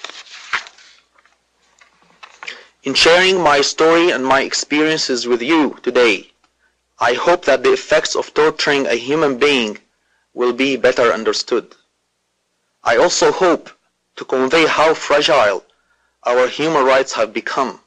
In 2.84 2.94
sharing 2.94 3.42
my 3.42 3.60
story 3.62 4.12
and 4.12 4.26
my 4.26 4.42
experiences 4.42 5.28
with 5.28 5.42
you 5.42 5.78
today, 5.84 6.32
I 7.00 7.14
hope 7.14 7.44
that 7.46 7.64
the 7.64 7.74
effects 7.74 8.16
of 8.16 8.34
torturing 8.34 8.88
a 8.88 8.96
human 8.96 9.38
being 9.38 9.78
will 10.34 10.54
be 10.54 10.78
better 10.78 11.12
understood. 11.12 11.76
I 12.84 12.96
also 12.96 13.32
hope 13.32 13.70
to 14.16 14.24
convey 14.24 14.66
how 14.68 14.94
fragile 14.94 15.66
our 16.24 16.48
human 16.48 16.86
rights 16.86 17.12
have 17.14 17.34
become 17.34 17.82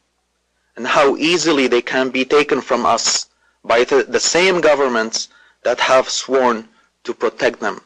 and 0.81 0.89
how 0.89 1.15
easily 1.19 1.67
they 1.69 1.83
can 1.83 2.09
be 2.09 2.25
taken 2.25 2.63
from 2.63 2.87
us 2.87 3.29
by 3.63 3.85
the, 3.85 4.19
same 4.19 4.63
governments 4.63 5.29
that 5.63 5.79
have 5.79 6.09
sworn 6.09 6.67
to 7.05 7.13
protect 7.13 7.61
them. 7.61 7.83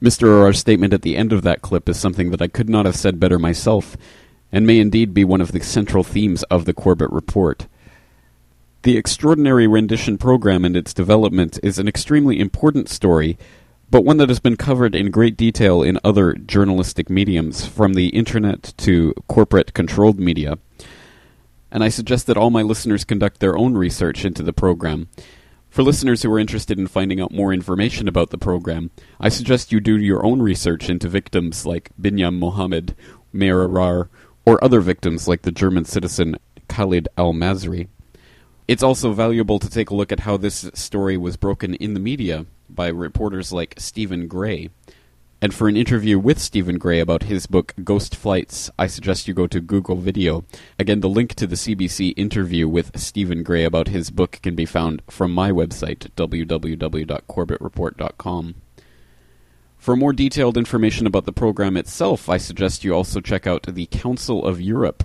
Mr. 0.00 0.28
Arar's 0.28 0.60
statement 0.60 0.94
at 0.94 1.02
the 1.02 1.16
end 1.16 1.32
of 1.32 1.42
that 1.42 1.62
clip 1.62 1.88
is 1.88 1.98
something 1.98 2.30
that 2.30 2.40
I 2.40 2.46
could 2.46 2.68
not 2.68 2.86
have 2.86 2.94
said 2.94 3.18
better 3.18 3.36
myself, 3.40 3.96
and 4.52 4.64
may 4.64 4.78
indeed 4.78 5.12
be 5.12 5.24
one 5.24 5.40
of 5.40 5.50
the 5.50 5.58
central 5.58 6.04
themes 6.04 6.44
of 6.44 6.66
the 6.66 6.72
Corbett 6.72 7.10
Report. 7.10 7.66
The 8.82 8.96
extraordinary 8.96 9.66
rendition 9.66 10.18
program 10.18 10.64
and 10.64 10.76
its 10.76 10.94
development 10.94 11.58
is 11.64 11.80
an 11.80 11.88
extremely 11.88 12.38
important 12.38 12.88
story, 12.88 13.36
but 13.90 14.04
one 14.04 14.18
that 14.18 14.28
has 14.28 14.38
been 14.38 14.56
covered 14.56 14.94
in 14.94 15.10
great 15.10 15.36
detail 15.36 15.82
in 15.82 15.98
other 16.04 16.34
journalistic 16.34 17.10
mediums, 17.10 17.66
from 17.66 17.94
the 17.94 18.10
internet 18.10 18.72
to 18.76 19.14
corporate 19.26 19.74
controlled 19.74 20.20
media 20.20 20.58
and 21.70 21.82
I 21.84 21.88
suggest 21.88 22.26
that 22.26 22.36
all 22.36 22.50
my 22.50 22.62
listeners 22.62 23.04
conduct 23.04 23.40
their 23.40 23.56
own 23.56 23.74
research 23.74 24.24
into 24.24 24.42
the 24.42 24.52
program. 24.52 25.08
For 25.68 25.82
listeners 25.82 26.22
who 26.22 26.32
are 26.32 26.38
interested 26.38 26.78
in 26.78 26.86
finding 26.86 27.20
out 27.20 27.32
more 27.32 27.52
information 27.52 28.08
about 28.08 28.30
the 28.30 28.38
program, 28.38 28.90
I 29.20 29.28
suggest 29.28 29.72
you 29.72 29.80
do 29.80 29.98
your 29.98 30.24
own 30.24 30.40
research 30.40 30.88
into 30.88 31.08
victims 31.08 31.66
like 31.66 31.90
Binyam 32.00 32.38
Mohammed, 32.38 32.96
Maher 33.32 33.68
Arar, 33.68 34.08
or 34.46 34.62
other 34.64 34.80
victims 34.80 35.28
like 35.28 35.42
the 35.42 35.52
German 35.52 35.84
citizen 35.84 36.36
Khalid 36.68 37.08
al 37.18 37.34
Masri. 37.34 37.88
It's 38.68 38.82
also 38.82 39.12
valuable 39.12 39.58
to 39.58 39.68
take 39.68 39.90
a 39.90 39.94
look 39.94 40.10
at 40.10 40.20
how 40.20 40.36
this 40.36 40.70
story 40.74 41.16
was 41.16 41.36
broken 41.36 41.74
in 41.74 41.94
the 41.94 42.00
media 42.00 42.46
by 42.68 42.88
reporters 42.88 43.52
like 43.52 43.74
Stephen 43.78 44.26
Grey, 44.26 44.70
and 45.46 45.54
for 45.54 45.68
an 45.68 45.76
interview 45.76 46.18
with 46.18 46.40
Stephen 46.40 46.76
Grey 46.76 46.98
about 46.98 47.22
his 47.22 47.46
book 47.46 47.72
Ghost 47.84 48.16
Flights, 48.16 48.68
I 48.80 48.88
suggest 48.88 49.28
you 49.28 49.34
go 49.34 49.46
to 49.46 49.60
Google 49.60 49.94
Video. 49.94 50.44
Again, 50.76 50.98
the 50.98 51.08
link 51.08 51.36
to 51.36 51.46
the 51.46 51.54
CBC 51.54 52.14
interview 52.16 52.66
with 52.66 52.98
Stephen 52.98 53.44
Grey 53.44 53.62
about 53.62 53.86
his 53.86 54.10
book 54.10 54.40
can 54.42 54.56
be 54.56 54.66
found 54.66 55.02
from 55.08 55.32
my 55.32 55.52
website, 55.52 56.10
www.corbettreport.com. 56.16 58.54
For 59.78 59.94
more 59.94 60.12
detailed 60.12 60.56
information 60.56 61.06
about 61.06 61.26
the 61.26 61.32
program 61.32 61.76
itself, 61.76 62.28
I 62.28 62.38
suggest 62.38 62.82
you 62.82 62.92
also 62.92 63.20
check 63.20 63.46
out 63.46 63.72
the 63.72 63.86
Council 63.86 64.44
of 64.44 64.60
Europe, 64.60 65.04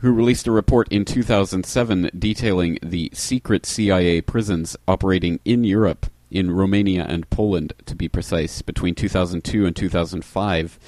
who 0.00 0.12
released 0.12 0.48
a 0.48 0.50
report 0.50 0.90
in 0.90 1.04
2007 1.04 2.10
detailing 2.18 2.76
the 2.82 3.08
secret 3.14 3.64
CIA 3.64 4.20
prisons 4.20 4.76
operating 4.88 5.38
in 5.44 5.62
Europe 5.62 6.06
in 6.30 6.50
Romania 6.50 7.04
and 7.08 7.28
Poland, 7.30 7.72
to 7.86 7.94
be 7.94 8.08
precise, 8.08 8.62
between 8.62 8.94
2002 8.94 9.66
and 9.66 9.76
2005, 9.76 10.78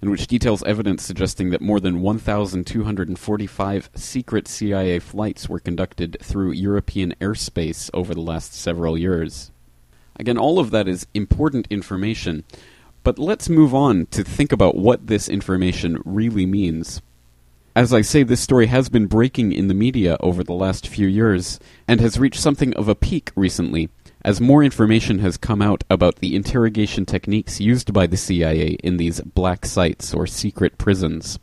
and 0.00 0.10
which 0.10 0.26
details 0.26 0.62
evidence 0.64 1.02
suggesting 1.02 1.50
that 1.50 1.60
more 1.60 1.80
than 1.80 2.00
1,245 2.00 3.90
secret 3.94 4.48
CIA 4.48 4.98
flights 4.98 5.48
were 5.48 5.60
conducted 5.60 6.16
through 6.22 6.52
European 6.52 7.14
airspace 7.20 7.90
over 7.92 8.14
the 8.14 8.20
last 8.20 8.54
several 8.54 8.96
years. 8.96 9.50
Again, 10.18 10.38
all 10.38 10.58
of 10.58 10.70
that 10.70 10.88
is 10.88 11.06
important 11.14 11.66
information, 11.70 12.44
but 13.02 13.18
let's 13.18 13.48
move 13.48 13.74
on 13.74 14.06
to 14.06 14.24
think 14.24 14.52
about 14.52 14.76
what 14.76 15.06
this 15.06 15.28
information 15.28 16.00
really 16.04 16.46
means. 16.46 17.00
As 17.76 17.94
I 17.94 18.00
say, 18.00 18.22
this 18.22 18.40
story 18.40 18.66
has 18.66 18.88
been 18.88 19.06
breaking 19.06 19.52
in 19.52 19.68
the 19.68 19.74
media 19.74 20.16
over 20.20 20.42
the 20.42 20.52
last 20.52 20.88
few 20.88 21.06
years, 21.06 21.60
and 21.86 22.00
has 22.00 22.18
reached 22.18 22.40
something 22.40 22.74
of 22.74 22.88
a 22.88 22.94
peak 22.94 23.30
recently 23.36 23.88
as 24.22 24.40
more 24.40 24.62
information 24.62 25.20
has 25.20 25.36
come 25.36 25.62
out 25.62 25.84
about 25.90 26.16
the 26.16 26.34
interrogation 26.34 27.06
techniques 27.06 27.60
used 27.60 27.92
by 27.92 28.06
the 28.06 28.16
CIA 28.16 28.76
in 28.82 28.96
these 28.96 29.20
black 29.20 29.64
sites 29.64 30.12
or 30.12 30.26
secret 30.26 30.78
prisons. 30.78 31.38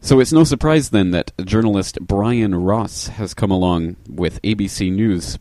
So 0.00 0.18
it's 0.18 0.32
no 0.32 0.44
surprise 0.44 0.90
then 0.90 1.12
that 1.12 1.32
journalist 1.44 1.98
Brian 2.00 2.54
Ross 2.54 3.06
has 3.06 3.34
come 3.34 3.50
along 3.50 3.96
with 4.08 4.42
ABC 4.42 4.92
News 4.92 5.38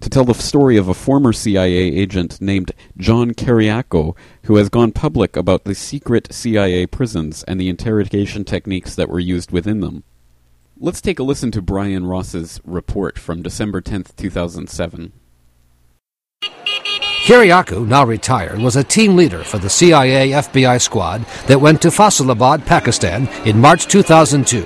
to 0.00 0.10
tell 0.10 0.24
the 0.24 0.34
story 0.34 0.76
of 0.76 0.88
a 0.88 0.94
former 0.94 1.32
CIA 1.32 1.76
agent 1.76 2.40
named 2.40 2.72
John 2.96 3.32
Kiriakou 3.32 4.16
who 4.44 4.56
has 4.56 4.68
gone 4.68 4.92
public 4.92 5.36
about 5.36 5.64
the 5.64 5.74
secret 5.74 6.32
CIA 6.32 6.86
prisons 6.86 7.44
and 7.44 7.60
the 7.60 7.68
interrogation 7.68 8.44
techniques 8.44 8.94
that 8.94 9.08
were 9.08 9.20
used 9.20 9.52
within 9.52 9.80
them. 9.80 10.04
Let's 10.76 11.00
take 11.00 11.20
a 11.20 11.22
listen 11.22 11.52
to 11.52 11.62
Brian 11.62 12.06
Ross's 12.06 12.60
report 12.64 13.18
from 13.18 13.42
December 13.42 13.80
10th, 13.80 14.16
2007. 14.16 15.12
Kiriakou, 17.22 17.86
now 17.86 18.04
retired, 18.04 18.58
was 18.58 18.74
a 18.74 18.82
team 18.82 19.14
leader 19.14 19.44
for 19.44 19.58
the 19.58 19.70
CIA 19.70 20.30
FBI 20.32 20.82
squad 20.82 21.24
that 21.46 21.60
went 21.60 21.80
to 21.82 21.88
Faisalabad, 21.88 22.66
Pakistan 22.66 23.28
in 23.46 23.60
March 23.60 23.86
2002 23.86 24.64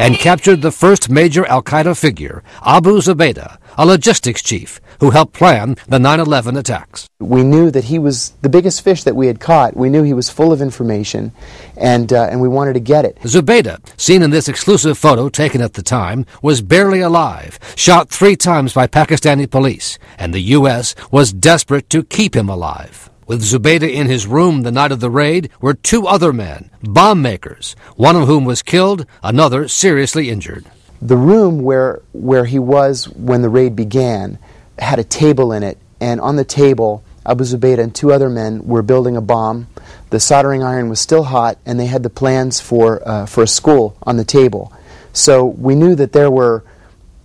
and 0.00 0.16
captured 0.16 0.62
the 0.62 0.72
first 0.72 1.10
major 1.10 1.46
Al 1.46 1.62
Qaeda 1.62 1.96
figure, 1.96 2.42
Abu 2.66 2.98
Zubaydah, 2.98 3.56
a 3.78 3.86
logistics 3.86 4.42
chief 4.42 4.80
who 5.02 5.10
helped 5.10 5.32
plan 5.34 5.76
the 5.88 5.98
9 5.98 6.20
11 6.20 6.56
attacks. 6.56 7.08
We 7.18 7.42
knew 7.42 7.72
that 7.72 7.84
he 7.84 7.98
was 7.98 8.30
the 8.40 8.48
biggest 8.48 8.82
fish 8.82 9.02
that 9.02 9.16
we 9.16 9.26
had 9.26 9.40
caught. 9.40 9.76
We 9.76 9.90
knew 9.90 10.04
he 10.04 10.14
was 10.14 10.30
full 10.30 10.52
of 10.52 10.62
information, 10.62 11.32
and, 11.76 12.12
uh, 12.12 12.28
and 12.30 12.40
we 12.40 12.46
wanted 12.46 12.74
to 12.74 12.80
get 12.80 13.04
it. 13.04 13.18
Zubaydah, 13.22 13.80
seen 13.96 14.22
in 14.22 14.30
this 14.30 14.48
exclusive 14.48 14.96
photo 14.96 15.28
taken 15.28 15.60
at 15.60 15.72
the 15.72 15.82
time, 15.82 16.24
was 16.40 16.62
barely 16.62 17.00
alive, 17.00 17.58
shot 17.74 18.10
three 18.10 18.36
times 18.36 18.74
by 18.74 18.86
Pakistani 18.86 19.50
police, 19.50 19.98
and 20.18 20.32
the 20.32 20.54
U.S. 20.56 20.94
was 21.10 21.32
desperate 21.32 21.90
to 21.90 22.04
keep 22.04 22.36
him 22.36 22.48
alive. 22.48 23.10
With 23.26 23.42
Zubaydah 23.42 23.92
in 23.92 24.06
his 24.06 24.28
room 24.28 24.62
the 24.62 24.70
night 24.70 24.92
of 24.92 25.00
the 25.00 25.10
raid 25.10 25.50
were 25.60 25.74
two 25.74 26.06
other 26.06 26.32
men, 26.32 26.70
bomb 26.80 27.20
makers, 27.20 27.74
one 27.96 28.14
of 28.14 28.28
whom 28.28 28.44
was 28.44 28.62
killed, 28.62 29.04
another 29.20 29.66
seriously 29.66 30.30
injured. 30.30 30.64
The 31.00 31.16
room 31.16 31.62
where, 31.62 32.02
where 32.12 32.44
he 32.44 32.60
was 32.60 33.08
when 33.08 33.42
the 33.42 33.48
raid 33.48 33.74
began 33.74 34.38
had 34.78 34.98
a 34.98 35.04
table 35.04 35.52
in 35.52 35.62
it, 35.62 35.78
and 36.00 36.20
on 36.20 36.36
the 36.36 36.44
table, 36.44 37.04
Abu 37.24 37.44
Zubaydah 37.44 37.78
and 37.78 37.94
two 37.94 38.12
other 38.12 38.28
men 38.28 38.66
were 38.66 38.82
building 38.82 39.16
a 39.16 39.20
bomb. 39.20 39.68
The 40.10 40.18
soldering 40.18 40.62
iron 40.62 40.88
was 40.88 41.00
still 41.00 41.24
hot, 41.24 41.58
and 41.64 41.78
they 41.78 41.86
had 41.86 42.02
the 42.02 42.10
plans 42.10 42.60
for, 42.60 43.06
uh, 43.08 43.26
for 43.26 43.44
a 43.44 43.46
school 43.46 43.96
on 44.02 44.16
the 44.16 44.24
table. 44.24 44.72
So 45.12 45.44
we 45.44 45.74
knew 45.74 45.94
that 45.94 46.12
there 46.12 46.30
were 46.30 46.64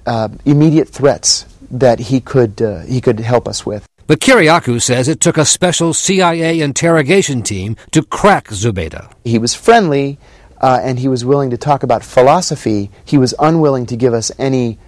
uh, 0.06 0.30
immediate 0.46 0.90
threats 0.90 1.46
that 1.72 2.00
he 2.00 2.22
could, 2.22 2.62
uh, 2.62 2.82
he 2.82 3.02
could 3.02 3.20
help 3.20 3.48
us 3.48 3.66
with. 3.66 3.88
But 4.06 4.22
Kiriakou 4.22 4.82
says 4.82 5.10
it 5.10 5.20
took 5.20 5.38
a 5.38 5.44
special 5.44 5.94
CIA 5.94 6.62
interrogation 6.62 7.42
team 7.42 7.76
to 7.92 8.04
crack 8.04 8.48
Zubaydah. 8.48 9.12
He 9.26 9.38
was 9.38 9.54
friendly, 9.54 10.18
uh, 10.62 10.80
and 10.82 11.00
he 11.00 11.10
was 11.10 11.26
willing 11.26 11.50
to 11.50 11.58
talk 11.58 11.84
about 11.84 12.04
philosophy. 12.04 12.90
He 13.04 13.18
was 13.18 13.34
unwilling 13.38 13.86
to 13.88 13.98
give 13.98 14.14
us 14.14 14.32
any 14.40 14.80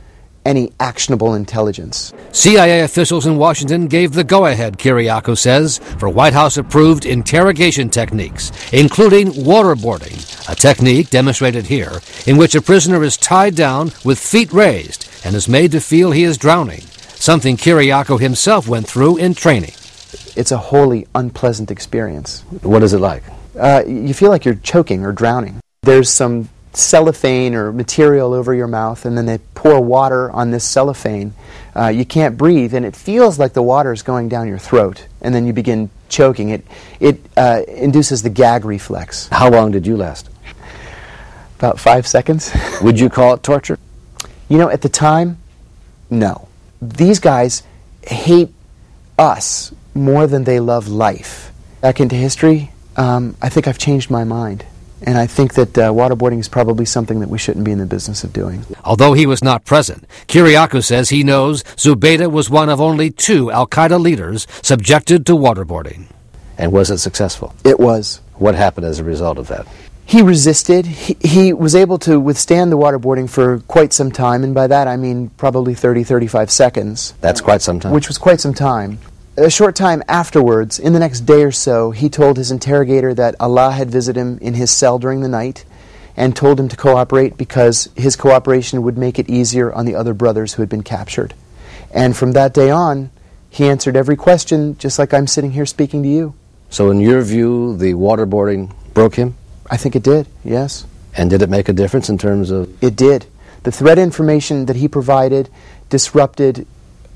any 0.45 0.71
actionable 0.80 1.34
intelligence. 1.34 2.13
CIA 2.32 2.82
officials 2.82 3.25
in 3.25 3.38
Washington 3.38 3.88
gave 3.88 4.13
the 4.13 4.23
go 4.23 4.45
ahead, 4.45 4.78
Kiriakou 4.78 5.38
says, 5.38 5.80
for 5.97 6.10
White 6.10 6.34
House 6.34 6.58
approved 6.58 7.06
interrogation 7.06 7.89
techniques, 7.89 8.52
including 8.71 9.30
waterboarding, 9.30 10.19
a 10.49 10.56
technique 10.56 11.10
demonstrated 11.10 11.65
here 11.65 11.99
in 12.28 12.38
which 12.38 12.56
a 12.56 12.62
prisoner 12.62 13.04
is 13.04 13.17
tied 13.17 13.56
down 13.56 13.91
with 14.04 14.19
feet 14.19 14.52
raised 14.54 15.10
and 15.25 15.36
is 15.36 15.47
made 15.49 15.71
to 15.71 15.82
feel 15.82 16.12
he 16.12 16.23
is 16.23 16.38
drowning, 16.38 16.82
something 16.82 17.58
Kiriakou 17.58 18.19
himself 18.19 18.67
went 18.67 18.88
through 18.88 19.17
in 19.17 19.34
training. 19.34 19.73
It's 20.36 20.52
a 20.52 20.58
wholly 20.58 21.08
unpleasant 21.15 21.69
experience. 21.69 22.41
What 22.62 22.84
is 22.84 22.93
it 22.93 22.99
like? 22.99 23.23
Uh, 23.58 23.84
you 23.86 24.13
feel 24.13 24.30
like 24.30 24.45
you're 24.45 24.56
choking 24.56 25.06
or 25.06 25.12
drowning. 25.12 25.60
There's 25.84 26.10
some 26.10 26.49
cellophane 26.73 27.55
or 27.55 27.71
material 27.71 28.34
over 28.34 28.53
your 28.53 28.67
mouth, 28.67 29.05
and 29.05 29.17
then 29.17 29.25
they 29.25 29.39
pour 29.55 29.82
water 29.82 30.32
on 30.32 30.51
this 30.51 30.63
cellophane. 30.63 31.34
Uh, 31.75 31.88
you 31.88 32.05
can't 32.05 32.38
breathe, 32.38 32.73
and 32.73 32.86
it 32.86 32.95
feels 32.95 33.39
like 33.39 33.53
the 33.53 33.63
water 33.63 33.91
is 33.91 34.01
going 34.01 34.29
down 34.29 34.47
your 34.47 34.58
throat, 34.58 35.08
and 35.21 35.34
then 35.34 35.45
you 35.45 35.53
begin 35.53 35.89
choking. 36.10 36.49
It 36.49 36.65
it 36.99 37.19
uh, 37.38 37.62
induces 37.67 38.21
the 38.21 38.29
gag 38.29 38.65
reflex. 38.65 39.27
How 39.27 39.49
long 39.49 39.71
did 39.71 39.88
you 39.88 39.97
last? 39.97 40.29
About 41.58 41.79
five 41.79 42.08
seconds. 42.08 42.51
Would 42.82 42.99
you 42.99 43.10
call 43.10 43.34
it 43.34 43.43
torture? 43.43 43.77
You 44.47 44.58
know, 44.58 44.69
at 44.69 44.82
the 44.82 44.89
time, 44.89 45.38
no. 46.10 46.47
These 46.82 47.19
guys 47.19 47.63
hate 48.01 48.53
us 49.17 49.73
more 49.93 50.27
than 50.27 50.45
they 50.45 50.60
love 50.60 50.88
life. 50.88 51.51
Back 51.82 51.99
into 51.99 52.15
history, 52.15 52.71
um, 52.95 53.36
I 53.41 53.49
think 53.49 53.67
I've 53.67 53.77
changed 53.77 54.10
my 54.10 54.23
mind. 54.23 54.65
And 55.01 55.17
I 55.17 55.27
think 55.27 55.53
that 55.53 55.77
uh, 55.77 55.91
waterboarding 55.91 56.39
is 56.39 56.49
probably 56.49 56.85
something 56.85 57.19
that 57.21 57.29
we 57.29 57.38
shouldn't 57.38 57.65
be 57.65 57.71
in 57.71 57.79
the 57.79 57.85
business 57.85 58.23
of 58.23 58.33
doing. 58.33 58.65
Although 58.83 59.13
he 59.13 59.25
was 59.25 59.43
not 59.43 59.65
present, 59.65 60.05
Kiriakou 60.27 60.83
says 60.83 61.09
he 61.09 61.23
knows 61.23 61.63
Zubaydah 61.63 62.31
was 62.31 62.49
one 62.49 62.69
of 62.69 62.81
only 62.81 63.09
two 63.09 63.51
Al 63.51 63.67
Qaeda 63.67 63.99
leaders 63.99 64.45
subjected 64.62 65.25
to 65.27 65.33
waterboarding. 65.33 66.07
And 66.57 66.73
was 66.73 66.91
it 66.91 66.97
successful? 66.97 67.55
It 67.63 67.79
was. 67.79 68.21
What 68.35 68.55
happened 68.55 68.85
as 68.85 68.99
a 68.99 69.03
result 69.03 69.38
of 69.38 69.47
that? 69.47 69.65
He 70.05 70.21
resisted. 70.21 70.88
He, 70.88 71.15
he 71.21 71.53
was 71.53 71.75
able 71.75 71.99
to 71.99 72.19
withstand 72.19 72.71
the 72.71 72.77
waterboarding 72.77 73.29
for 73.29 73.59
quite 73.67 73.93
some 73.93 74.12
time, 74.12 74.43
and 74.43 74.55
by 74.55 74.65
that 74.65 74.88
I 74.88 74.97
mean 74.97 75.29
probably 75.38 75.75
30, 75.75 76.03
35 76.03 76.49
seconds. 76.49 77.13
That's 77.21 77.41
quite 77.41 77.62
some 77.62 77.79
time. 77.79 77.93
Which 77.93 78.07
was 78.07 78.17
quite 78.17 78.41
some 78.41 78.55
time. 78.55 78.97
A 79.39 79.49
short 79.49 79.73
time 79.73 80.04
afterwards, 80.10 80.80
in 80.80 80.91
the 80.91 80.99
next 80.99 81.21
day 81.21 81.43
or 81.43 81.52
so, 81.54 81.91
he 81.91 82.10
told 82.10 82.36
his 82.36 82.52
interrogator 82.52 83.13
that 83.13 83.36
Allah 83.39 83.71
had 83.71 83.89
visited 83.89 84.19
him 84.19 84.38
in 84.39 84.54
his 84.54 84.69
cell 84.69 84.99
during 84.99 85.21
the 85.21 85.30
night 85.30 85.63
and 86.17 86.36
told 86.36 86.60
him 86.60 86.67
to 86.67 86.75
cooperate 86.75 87.38
because 87.38 87.88
his 87.95 88.17
cooperation 88.17 88.82
would 88.82 88.97
make 88.97 89.17
it 89.17 89.30
easier 89.30 89.71
on 89.71 89.86
the 89.86 89.95
other 89.95 90.13
brothers 90.13 90.54
who 90.54 90.62
had 90.62 90.67
been 90.67 90.84
captured. 90.84 91.34
And 91.93 92.17
from 92.17 92.34
that 92.34 92.54
day 92.54 92.69
on, 92.69 93.12
he 93.49 93.69
answered 93.69 93.95
every 93.95 94.17
question 94.17 94.78
just 94.78 94.99
like 94.99 95.13
I'm 95.13 95.25
sitting 95.25 95.52
here 95.52 95.65
speaking 95.65 96.04
to 96.04 96.10
you. 96.10 96.34
So, 96.69 96.91
in 96.91 96.99
your 96.99 97.21
view, 97.21 97.78
the 97.78 97.93
waterboarding 97.93 98.73
broke 98.93 99.15
him? 99.15 99.36
I 99.71 99.78
think 99.78 99.95
it 99.95 100.04
did, 100.04 100.28
yes. 100.43 100.86
And 101.15 101.30
did 101.30 101.41
it 101.41 101.49
make 101.49 101.69
a 101.69 101.73
difference 101.73 102.10
in 102.10 102.17
terms 102.17 102.52
of. 102.52 102.84
It 102.84 102.97
did. 102.97 103.25
The 103.63 103.71
threat 103.71 103.99
information 103.99 104.65
that 104.65 104.75
he 104.75 104.89
provided 104.89 105.47
disrupted 105.89 106.67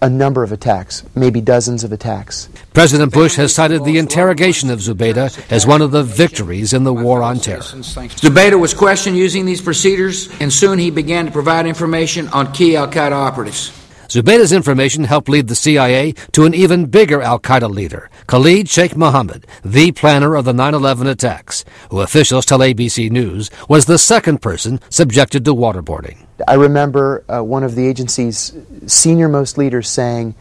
a 0.04 0.10
number 0.10 0.44
of 0.44 0.52
attacks, 0.52 1.04
maybe 1.16 1.39
dozens 1.39 1.86
of 1.86 1.94
attacks. 1.94 2.50
President 2.74 3.13
Bush 3.13 3.38
has 3.38 3.56
cited 3.56 3.86
the 3.86 3.98
interrogation 3.98 4.70
of 4.70 4.80
Zubaydah 4.80 5.50
as 5.50 5.66
one 5.66 5.82
of 5.82 5.92
the 5.92 6.04
victories 6.04 6.74
in 6.74 6.84
the 6.84 6.94
war 6.94 7.24
on 7.24 7.39
terror. 7.39 7.62
Zubaydah 7.62 8.60
was 8.60 8.74
questioned 8.74 9.18
using 9.18 9.46
these 9.46 9.62
procedures, 9.62 10.30
and 10.42 10.52
soon 10.52 10.78
he 10.78 10.92
began 10.92 11.26
to 11.26 11.32
provide 11.32 11.66
information 11.66 12.28
on 12.30 12.52
key 12.52 12.76
Al 12.76 12.89
Qaeda 12.89 13.13
operatives. 13.13 13.83
Zubaydah's 14.08 14.52
information 14.52 15.06
helped 15.06 15.30
lead 15.30 15.48
the 15.48 15.56
CIA 15.56 16.13
to 16.34 16.46
an 16.46 16.54
even 16.54 16.86
bigger 16.86 17.22
Al 17.22 17.39
Qaeda 17.39 17.70
leader, 17.70 18.10
Khalid 18.28 18.70
Sheikh 18.70 18.96
Mohammed, 18.96 19.48
the 19.63 19.92
planner 19.92 20.36
of 20.36 20.46
the 20.46 20.54
9 20.54 20.74
11 20.74 21.08
attacks, 21.08 21.63
who 21.89 22.02
officials 22.02 22.46
tell 22.46 22.60
ABC 22.60 23.10
News 23.10 23.50
was 23.70 23.86
the 23.86 23.98
second 23.98 24.42
person 24.42 24.80
subjected 24.89 25.46
to 25.46 25.54
waterboarding. 25.54 26.18
I 26.48 26.56
remember 26.56 27.24
uh, 27.30 27.44
one 27.44 27.63
of 27.63 27.76
the 27.76 27.88
agency's 27.88 28.54
senior 28.88 29.30
most 29.30 29.58
leaders 29.58 29.88
saying, 29.88 30.36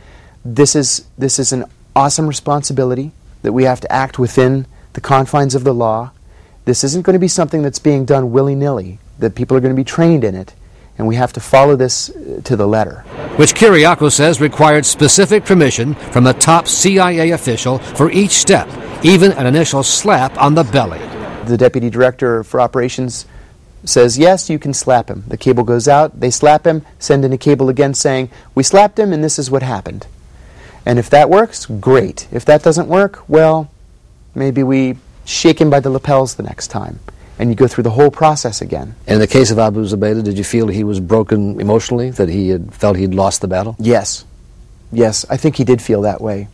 this 0.45 0.75
is, 0.75 1.07
this 1.17 1.39
is 1.39 1.53
an 1.53 1.65
awesome 1.95 2.27
responsibility 2.27 3.13
that 3.43 3.53
we 3.53 3.65
have 3.65 3.81
to 3.81 3.93
act 3.93 4.19
within 4.19 4.67
the 4.95 5.01
confines 5.01 5.55
of 5.55 5.65
the 5.65 5.75
law. 5.75 6.11
This 6.65 6.85
isn't 6.85 7.03
going 7.03 7.15
to 7.15 7.21
be 7.21 7.29
something 7.29 7.63
that's 7.63 7.79
being 7.79 8.05
done 8.05 8.33
willy 8.33 8.55
nilly, 8.55 8.99
that 9.19 9.35
people 9.35 9.57
are 9.57 9.61
going 9.61 9.75
to 9.75 9.81
be 9.81 9.85
trained 9.85 10.25
in 10.25 10.35
it, 10.35 10.55
and 10.99 11.07
we 11.07 11.17
have 11.17 11.33
to 11.33 11.41
follow 11.41 11.77
this 11.77 12.11
uh, 12.11 12.41
to 12.45 12.57
the 12.57 12.67
letter. 12.67 13.01
Which 13.37 13.55
Kiriakou 13.55 14.13
says 14.13 14.41
required 14.41 14.85
specific 14.85 15.45
permission 15.45 15.95
from 15.95 16.25
the 16.25 16.35
top 16.35 16.69
CIA 16.69 17.31
official 17.31 17.79
for 17.79 18.11
each 18.11 18.33
step, 18.33 18.69
even 19.05 19.33
an 19.33 19.47
initial 19.47 19.83
slap 19.83 20.37
on 20.41 20.55
the 20.55 20.65
belly. 20.65 21.01
The 21.47 21.57
deputy 21.57 21.91
director 21.91 22.45
for 22.45 22.61
operations 22.61 23.27
says, 23.85 24.19
Yes, 24.19 24.49
you 24.49 24.59
can 24.59 24.75
slap 24.75 25.09
him. 25.09 25.25
The 25.29 25.37
cable 25.37 25.65
goes 25.65 25.89
out, 25.89 26.21
they 26.21 26.31
slap 26.31 26.67
him, 26.67 26.85
send 26.99 27.25
in 27.25 27.33
a 27.33 27.39
cable 27.39 27.69
again 27.69 27.95
saying, 27.95 28.31
We 28.55 28.63
slapped 28.63 28.99
him 28.99 29.13
and 29.13 29.25
this 29.25 29.39
is 29.39 29.51
what 29.51 29.63
happened. 29.63 30.07
And 30.85 30.99
if 30.99 31.11
that 31.11 31.31
works, 31.31 31.67
great. 31.67 32.27
If 32.33 32.45
that 32.47 32.63
doesn't 32.63 32.89
work, 32.89 33.29
well, 33.29 33.71
maybe 34.35 34.63
we 34.63 34.97
shake 35.25 35.61
him 35.61 35.71
by 35.71 35.81
the 35.81 35.91
lapels 35.91 36.35
the 36.35 36.43
next 36.43 36.69
time. 36.69 37.01
And 37.39 37.51
you 37.51 37.57
go 37.57 37.67
through 37.67 37.85
the 37.85 37.91
whole 37.91 38.11
process 38.11 38.61
again. 38.61 38.95
And 39.07 39.15
in 39.15 39.21
the 39.21 39.27
case 39.27 39.51
of 39.51 39.59
Abu 39.59 39.85
Zubaydah, 39.85 40.23
did 40.23 40.39
you 40.39 40.45
feel 40.45 40.69
he 40.69 40.85
was 40.85 41.01
broken 41.01 41.61
emotionally, 41.61 42.11
that 42.11 42.29
he 42.29 42.51
had 42.51 42.75
felt 42.75 42.97
he'd 42.97 43.15
lost 43.15 43.41
the 43.41 43.49
battle? 43.49 43.75
Yes. 43.79 44.25
Yes, 44.93 45.25
I 45.31 45.39
think 45.39 45.57
he 45.57 45.65
did 45.65 45.81
feel 45.81 46.03
that 46.03 46.21
way. 46.21 46.49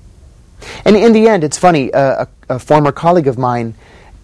And 0.85 0.97
in 0.97 1.13
the 1.13 1.29
end, 1.29 1.45
it's 1.45 1.59
funny, 1.59 1.93
uh, 1.93 2.27
a, 2.49 2.55
a 2.55 2.59
former 2.59 2.93
colleague 2.93 3.27
of 3.27 3.39
mine 3.39 3.75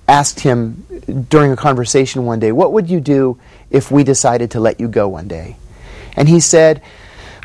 asked 0.08 0.40
him 0.40 0.84
during 1.28 1.52
a 1.52 1.56
conversation 1.56 2.24
one 2.24 2.40
day, 2.40 2.52
What 2.52 2.72
would 2.72 2.88
you 2.88 3.00
do 3.00 3.38
if 3.70 3.90
we 3.90 4.04
decided 4.04 4.52
to 4.52 4.60
let 4.60 4.80
you 4.80 4.88
go 4.88 5.08
one 5.08 5.28
day? 5.28 5.56
And 6.16 6.28
he 6.28 6.40
said, 6.40 6.82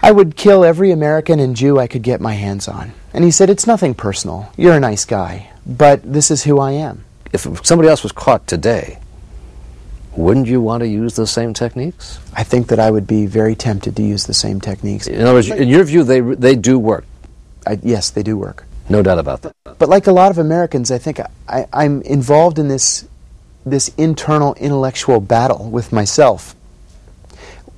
I 0.02 0.12
would 0.12 0.36
kill 0.36 0.63
every 0.63 0.91
American 0.91 1.39
and 1.39 1.56
Jew 1.56 1.80
I 1.80 1.88
could 1.88 2.04
get 2.04 2.22
my 2.22 2.34
hands 2.34 2.67
on. 2.67 2.93
And 3.13 3.24
he 3.24 3.32
said, 3.32 3.50
It's 3.50 3.67
nothing 3.67 3.93
personal. 3.93 4.52
You're 4.58 4.76
a 4.76 4.80
nice 4.80 5.06
guy, 5.06 5.50
but 5.65 6.02
this 6.04 6.32
is 6.32 6.43
who 6.43 6.60
I 6.60 6.72
am. 6.72 7.04
If 7.31 7.65
somebody 7.65 7.89
else 7.89 8.03
was 8.03 8.11
caught 8.11 8.47
today, 8.47 8.99
wouldn't 10.15 10.47
you 10.47 10.61
want 10.61 10.81
to 10.81 10.87
use 10.87 11.15
the 11.15 11.27
same 11.27 11.53
techniques? 11.53 12.19
I 12.33 12.43
think 12.43 12.67
that 12.67 12.79
I 12.79 12.89
would 12.89 13.07
be 13.07 13.25
very 13.25 13.55
tempted 13.55 13.95
to 13.95 14.03
use 14.03 14.25
the 14.25 14.33
same 14.33 14.59
techniques. 14.59 15.07
In 15.07 15.21
other 15.21 15.33
words, 15.33 15.49
in 15.49 15.69
your 15.69 15.83
view, 15.83 16.03
they, 16.03 16.19
they 16.21 16.55
do 16.55 16.79
work. 16.79 17.05
I, 17.65 17.79
yes, 17.83 18.09
they 18.09 18.23
do 18.23 18.37
work. 18.37 18.65
No 18.89 19.03
doubt 19.03 19.19
about 19.19 19.43
that. 19.43 19.55
But 19.77 19.87
like 19.87 20.07
a 20.07 20.11
lot 20.11 20.31
of 20.31 20.39
Americans, 20.39 20.91
I 20.91 20.97
think 20.97 21.19
I, 21.47 21.67
I'm 21.71 22.01
involved 22.01 22.57
in 22.57 22.67
this, 22.67 23.07
this 23.65 23.89
internal 23.97 24.55
intellectual 24.55 25.21
battle 25.21 25.69
with 25.69 25.93
myself, 25.93 26.55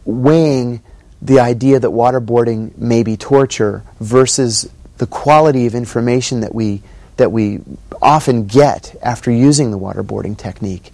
weighing 0.06 0.82
the 1.22 1.40
idea 1.40 1.80
that 1.80 1.90
waterboarding 1.90 2.78
may 2.78 3.04
be 3.04 3.18
torture 3.18 3.84
versus 4.00 4.70
the 4.98 5.08
quality 5.08 5.68
of 5.68 5.76
information 5.76 6.40
that 6.40 6.56
we, 6.56 6.82
that 7.18 7.32
we 7.32 7.60
often 8.02 8.48
get 8.48 8.96
after 9.02 9.32
using 9.32 9.72
the 9.72 9.80
waterboarding 9.80 10.38
technique. 10.38 10.92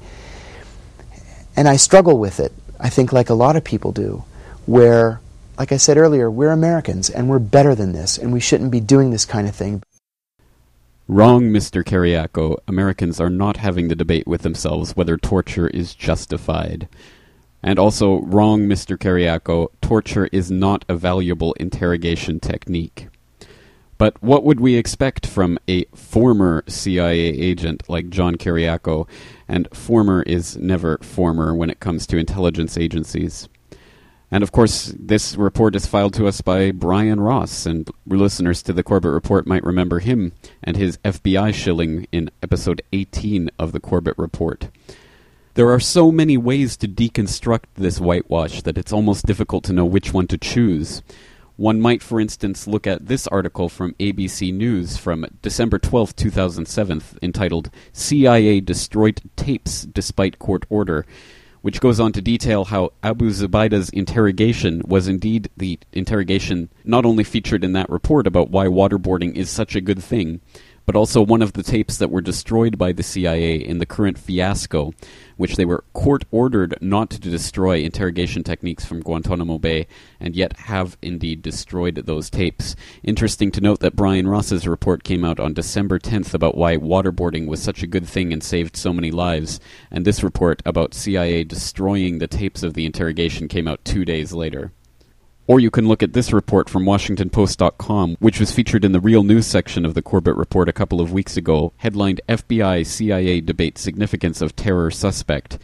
And 1.55 1.67
I 1.67 1.75
struggle 1.75 2.19
with 2.19 2.39
it, 2.39 2.53
I 2.79 2.89
think, 2.89 3.11
like 3.11 3.29
a 3.29 3.33
lot 3.33 3.55
of 3.55 3.63
people 3.63 3.91
do, 3.91 4.23
where, 4.65 5.21
like 5.57 5.71
I 5.71 5.77
said 5.77 5.97
earlier, 5.97 6.29
we're 6.29 6.51
Americans 6.51 7.09
and 7.09 7.29
we're 7.29 7.39
better 7.39 7.73
than 7.73 7.93
this, 7.93 8.17
and 8.17 8.31
we 8.31 8.39
shouldn't 8.39 8.71
be 8.71 8.79
doing 8.79 9.11
this 9.11 9.25
kind 9.25 9.47
of 9.47 9.55
thing. 9.55 9.81
Wrong, 11.07 11.43
Mr. 11.45 11.83
Kiriakou. 11.83 12.57
Americans 12.67 13.21
are 13.21 13.29
not 13.29 13.57
having 13.57 13.87
the 13.87 13.95
debate 13.95 14.27
with 14.27 14.41
themselves 14.41 14.95
whether 14.95 15.15
torture 15.15 15.67
is 15.67 15.95
justified. 15.95 16.89
And 17.63 17.79
also, 17.79 18.21
wrong, 18.21 18.67
Mr. 18.67 18.97
Kiriakou, 18.97 19.69
torture 19.81 20.27
is 20.33 20.51
not 20.51 20.83
a 20.89 20.95
valuable 20.95 21.53
interrogation 21.53 22.39
technique. 22.39 23.07
But 23.97 24.21
what 24.21 24.43
would 24.43 24.59
we 24.59 24.75
expect 24.75 25.25
from 25.25 25.57
a 25.67 25.85
former 25.95 26.63
CIA 26.67 27.19
agent 27.19 27.89
like 27.89 28.09
John 28.09 28.35
Kiriakou? 28.35 29.07
And 29.47 29.67
former 29.73 30.21
is 30.23 30.57
never 30.57 30.97
former 30.99 31.55
when 31.55 31.69
it 31.69 31.79
comes 31.79 32.05
to 32.07 32.17
intelligence 32.17 32.77
agencies. 32.77 33.49
And 34.29 34.43
of 34.43 34.51
course, 34.51 34.93
this 34.99 35.37
report 35.37 35.75
is 35.75 35.87
filed 35.87 36.13
to 36.15 36.27
us 36.27 36.41
by 36.41 36.71
Brian 36.71 37.21
Ross, 37.21 37.65
and 37.65 37.89
listeners 38.05 38.61
to 38.63 38.73
the 38.73 38.83
Corbett 38.83 39.11
Report 39.11 39.47
might 39.47 39.63
remember 39.63 39.99
him 39.99 40.33
and 40.61 40.75
his 40.75 40.97
FBI 40.97 41.53
shilling 41.53 42.07
in 42.11 42.29
episode 42.43 42.81
18 42.91 43.49
of 43.57 43.71
the 43.71 43.79
Corbett 43.79 44.17
Report. 44.17 44.69
There 45.53 45.71
are 45.71 45.79
so 45.79 46.11
many 46.11 46.37
ways 46.37 46.75
to 46.77 46.87
deconstruct 46.89 47.63
this 47.75 48.01
whitewash 48.01 48.61
that 48.63 48.77
it's 48.77 48.93
almost 48.93 49.25
difficult 49.25 49.63
to 49.63 49.73
know 49.73 49.85
which 49.85 50.13
one 50.13 50.27
to 50.27 50.37
choose. 50.37 51.01
One 51.57 51.81
might, 51.81 52.03
for 52.03 52.21
instance, 52.21 52.67
look 52.67 52.85
at 52.85 53.07
this 53.07 53.25
article 53.27 53.67
from 53.67 53.95
ABC 53.95 54.53
News 54.53 54.95
from 54.95 55.25
December 55.41 55.79
12, 55.79 56.15
2007, 56.15 57.01
entitled 57.23 57.71
CIA 57.93 58.61
Destroyed 58.61 59.23
Tapes 59.35 59.81
Despite 59.81 60.37
Court 60.37 60.67
Order, 60.69 61.03
which 61.63 61.81
goes 61.81 61.99
on 61.99 62.11
to 62.11 62.21
detail 62.21 62.65
how 62.65 62.91
Abu 63.01 63.31
Zubaydah's 63.31 63.89
interrogation 63.89 64.83
was 64.85 65.07
indeed 65.07 65.49
the 65.57 65.79
interrogation 65.93 66.69
not 66.83 67.07
only 67.07 67.23
featured 67.23 67.63
in 67.63 67.73
that 67.73 67.89
report 67.89 68.27
about 68.27 68.51
why 68.51 68.67
waterboarding 68.67 69.35
is 69.35 69.49
such 69.49 69.75
a 69.75 69.81
good 69.81 70.03
thing, 70.03 70.41
but 70.87 70.95
also 70.95 71.21
one 71.21 71.41
of 71.41 71.51
the 71.51 71.61
tapes 71.61 71.97
that 71.97 72.09
were 72.09 72.21
destroyed 72.21 72.77
by 72.77 72.93
the 72.93 73.03
CIA 73.03 73.55
in 73.57 73.77
the 73.77 73.85
current 73.85 74.17
fiasco, 74.17 74.93
which 75.35 75.57
they 75.57 75.65
were 75.65 75.83
court 75.91 76.23
ordered 76.31 76.75
not 76.81 77.09
to 77.09 77.19
destroy 77.19 77.79
interrogation 77.79 78.41
techniques 78.41 78.85
from 78.85 79.01
Guantanamo 79.01 79.59
Bay, 79.59 79.85
and 80.17 80.33
yet 80.33 80.55
have 80.57 80.97
indeed 81.01 81.41
destroyed 81.41 81.95
those 82.05 82.29
tapes. 82.29 82.73
Interesting 83.03 83.51
to 83.51 83.61
note 83.61 83.81
that 83.81 83.97
Brian 83.97 84.29
Ross's 84.29 84.65
report 84.65 85.03
came 85.03 85.25
out 85.25 85.41
on 85.41 85.53
December 85.53 85.99
10th 85.99 86.33
about 86.33 86.55
why 86.55 86.77
waterboarding 86.77 87.47
was 87.47 87.61
such 87.61 87.83
a 87.83 87.87
good 87.87 88.07
thing 88.07 88.31
and 88.31 88.41
saved 88.41 88.77
so 88.77 88.93
many 88.93 89.11
lives, 89.11 89.59
and 89.91 90.05
this 90.05 90.23
report 90.23 90.61
about 90.65 90.93
CIA 90.93 91.43
destroying 91.43 92.19
the 92.19 92.27
tapes 92.27 92.63
of 92.63 92.75
the 92.75 92.85
interrogation 92.85 93.49
came 93.49 93.67
out 93.67 93.83
two 93.83 94.05
days 94.05 94.31
later. 94.31 94.71
Or 95.49 95.61
you 95.61 95.71
can 95.71 95.87
look 95.87 96.03
at 96.03 96.11
this 96.11 96.33
report 96.33 96.69
from 96.69 96.83
WashingtonPost.com, 96.83 98.17
which 98.19 98.37
was 98.37 98.51
featured 98.51 98.83
in 98.83 98.91
the 98.91 98.99
Real 98.99 99.23
News 99.23 99.47
section 99.47 99.85
of 99.85 99.93
the 99.93 100.01
Corbett 100.01 100.35
Report 100.35 100.67
a 100.67 100.73
couple 100.73 100.99
of 100.99 101.13
weeks 101.13 101.37
ago, 101.37 101.71
headlined 101.77 102.19
FBI 102.27 102.85
CIA 102.85 103.39
Debate 103.39 103.77
Significance 103.77 104.41
of 104.41 104.57
Terror 104.57 104.91
Suspect, 104.91 105.57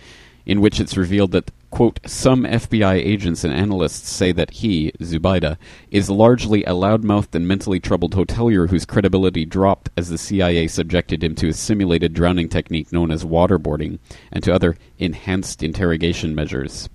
in 0.45 0.61
which 0.61 0.79
it's 0.79 0.95
revealed 0.95 1.33
that, 1.33 1.51
quote, 1.69 1.99
some 2.05 2.45
FBI 2.45 2.93
agents 2.93 3.43
and 3.43 3.53
analysts 3.53 4.09
say 4.09 4.31
that 4.31 4.51
he, 4.51 4.93
Zubaida, 5.01 5.57
is 5.91 6.09
largely 6.09 6.63
a 6.63 6.69
loudmouthed 6.69 7.35
and 7.35 7.45
mentally 7.45 7.81
troubled 7.81 8.15
hotelier 8.15 8.69
whose 8.69 8.85
credibility 8.85 9.43
dropped 9.43 9.89
as 9.97 10.07
the 10.07 10.17
CIA 10.17 10.67
subjected 10.67 11.25
him 11.25 11.35
to 11.35 11.49
a 11.49 11.53
simulated 11.53 12.13
drowning 12.13 12.47
technique 12.47 12.93
known 12.93 13.11
as 13.11 13.25
waterboarding 13.25 13.99
and 14.31 14.45
to 14.45 14.53
other 14.53 14.77
enhanced 14.97 15.61
interrogation 15.61 16.33
measures, 16.33 16.87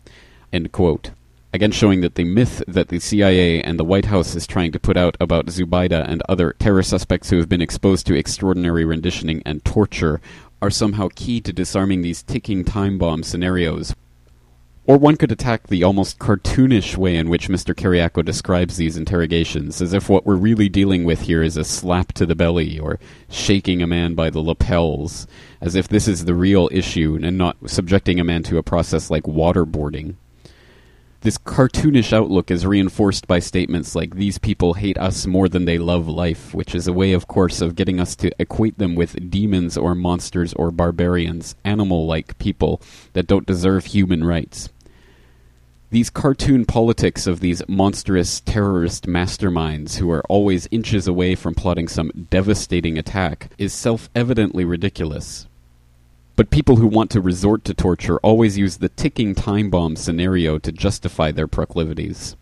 end 0.54 0.72
quote 0.72 1.10
again 1.58 1.72
showing 1.72 2.02
that 2.02 2.14
the 2.14 2.22
myth 2.22 2.62
that 2.68 2.86
the 2.86 3.00
CIA 3.00 3.60
and 3.60 3.80
the 3.80 3.84
White 3.84 4.04
House 4.04 4.36
is 4.36 4.46
trying 4.46 4.70
to 4.70 4.78
put 4.78 4.96
out 4.96 5.16
about 5.18 5.46
Zubaida 5.46 6.08
and 6.08 6.22
other 6.28 6.54
terror 6.60 6.84
suspects 6.84 7.30
who 7.30 7.38
have 7.38 7.48
been 7.48 7.60
exposed 7.60 8.06
to 8.06 8.14
extraordinary 8.14 8.84
renditioning 8.84 9.42
and 9.44 9.64
torture 9.64 10.20
are 10.62 10.70
somehow 10.70 11.08
key 11.16 11.40
to 11.40 11.52
disarming 11.52 12.02
these 12.02 12.22
ticking 12.22 12.64
time 12.64 12.96
bomb 12.96 13.24
scenarios. 13.24 13.92
Or 14.86 14.98
one 14.98 15.16
could 15.16 15.32
attack 15.32 15.66
the 15.66 15.82
almost 15.82 16.20
cartoonish 16.20 16.96
way 16.96 17.16
in 17.16 17.28
which 17.28 17.48
Mr. 17.48 17.74
Kiriakou 17.74 18.24
describes 18.24 18.76
these 18.76 18.96
interrogations, 18.96 19.82
as 19.82 19.92
if 19.92 20.08
what 20.08 20.24
we're 20.24 20.36
really 20.36 20.68
dealing 20.68 21.02
with 21.02 21.22
here 21.22 21.42
is 21.42 21.56
a 21.56 21.64
slap 21.64 22.12
to 22.12 22.24
the 22.24 22.36
belly 22.36 22.78
or 22.78 23.00
shaking 23.28 23.82
a 23.82 23.88
man 23.88 24.14
by 24.14 24.30
the 24.30 24.38
lapels, 24.38 25.26
as 25.60 25.74
if 25.74 25.88
this 25.88 26.06
is 26.06 26.24
the 26.24 26.34
real 26.34 26.68
issue 26.70 27.18
and 27.20 27.36
not 27.36 27.56
subjecting 27.66 28.20
a 28.20 28.24
man 28.24 28.44
to 28.44 28.58
a 28.58 28.62
process 28.62 29.10
like 29.10 29.24
waterboarding. 29.24 30.14
This 31.20 31.36
cartoonish 31.36 32.12
outlook 32.12 32.48
is 32.48 32.64
reinforced 32.64 33.26
by 33.26 33.40
statements 33.40 33.96
like, 33.96 34.14
these 34.14 34.38
people 34.38 34.74
hate 34.74 34.96
us 34.98 35.26
more 35.26 35.48
than 35.48 35.64
they 35.64 35.76
love 35.76 36.06
life, 36.06 36.54
which 36.54 36.76
is 36.76 36.86
a 36.86 36.92
way, 36.92 37.12
of 37.12 37.26
course, 37.26 37.60
of 37.60 37.74
getting 37.74 37.98
us 37.98 38.14
to 38.16 38.30
equate 38.40 38.78
them 38.78 38.94
with 38.94 39.28
demons 39.28 39.76
or 39.76 39.96
monsters 39.96 40.54
or 40.54 40.70
barbarians, 40.70 41.56
animal 41.64 42.06
like 42.06 42.38
people 42.38 42.80
that 43.14 43.26
don't 43.26 43.46
deserve 43.46 43.86
human 43.86 44.22
rights. 44.22 44.68
These 45.90 46.08
cartoon 46.08 46.64
politics 46.66 47.26
of 47.26 47.40
these 47.40 47.66
monstrous 47.66 48.38
terrorist 48.38 49.06
masterminds 49.06 49.96
who 49.96 50.12
are 50.12 50.22
always 50.28 50.68
inches 50.70 51.08
away 51.08 51.34
from 51.34 51.56
plotting 51.56 51.88
some 51.88 52.12
devastating 52.30 52.96
attack 52.96 53.50
is 53.58 53.72
self 53.72 54.08
evidently 54.14 54.64
ridiculous. 54.64 55.48
But 56.38 56.50
people 56.50 56.76
who 56.76 56.86
want 56.86 57.10
to 57.10 57.20
resort 57.20 57.64
to 57.64 57.74
torture 57.74 58.18
always 58.18 58.56
use 58.56 58.76
the 58.76 58.90
ticking 58.90 59.34
time 59.34 59.70
bomb 59.70 59.96
scenario 59.96 60.56
to 60.58 60.70
justify 60.70 61.32
their 61.32 61.48
proclivities. 61.48 62.36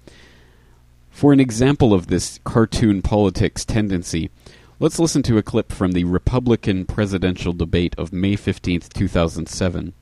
For 1.08 1.32
an 1.32 1.40
example 1.40 1.94
of 1.94 2.08
this 2.08 2.38
cartoon 2.44 3.00
politics 3.00 3.64
tendency, 3.64 4.28
let's 4.78 4.98
listen 4.98 5.22
to 5.22 5.38
a 5.38 5.42
clip 5.42 5.72
from 5.72 5.92
the 5.92 6.04
Republican 6.04 6.84
presidential 6.84 7.54
debate 7.54 7.94
of 7.96 8.12
May 8.12 8.34
15th, 8.36 8.92
2007. 8.92 9.94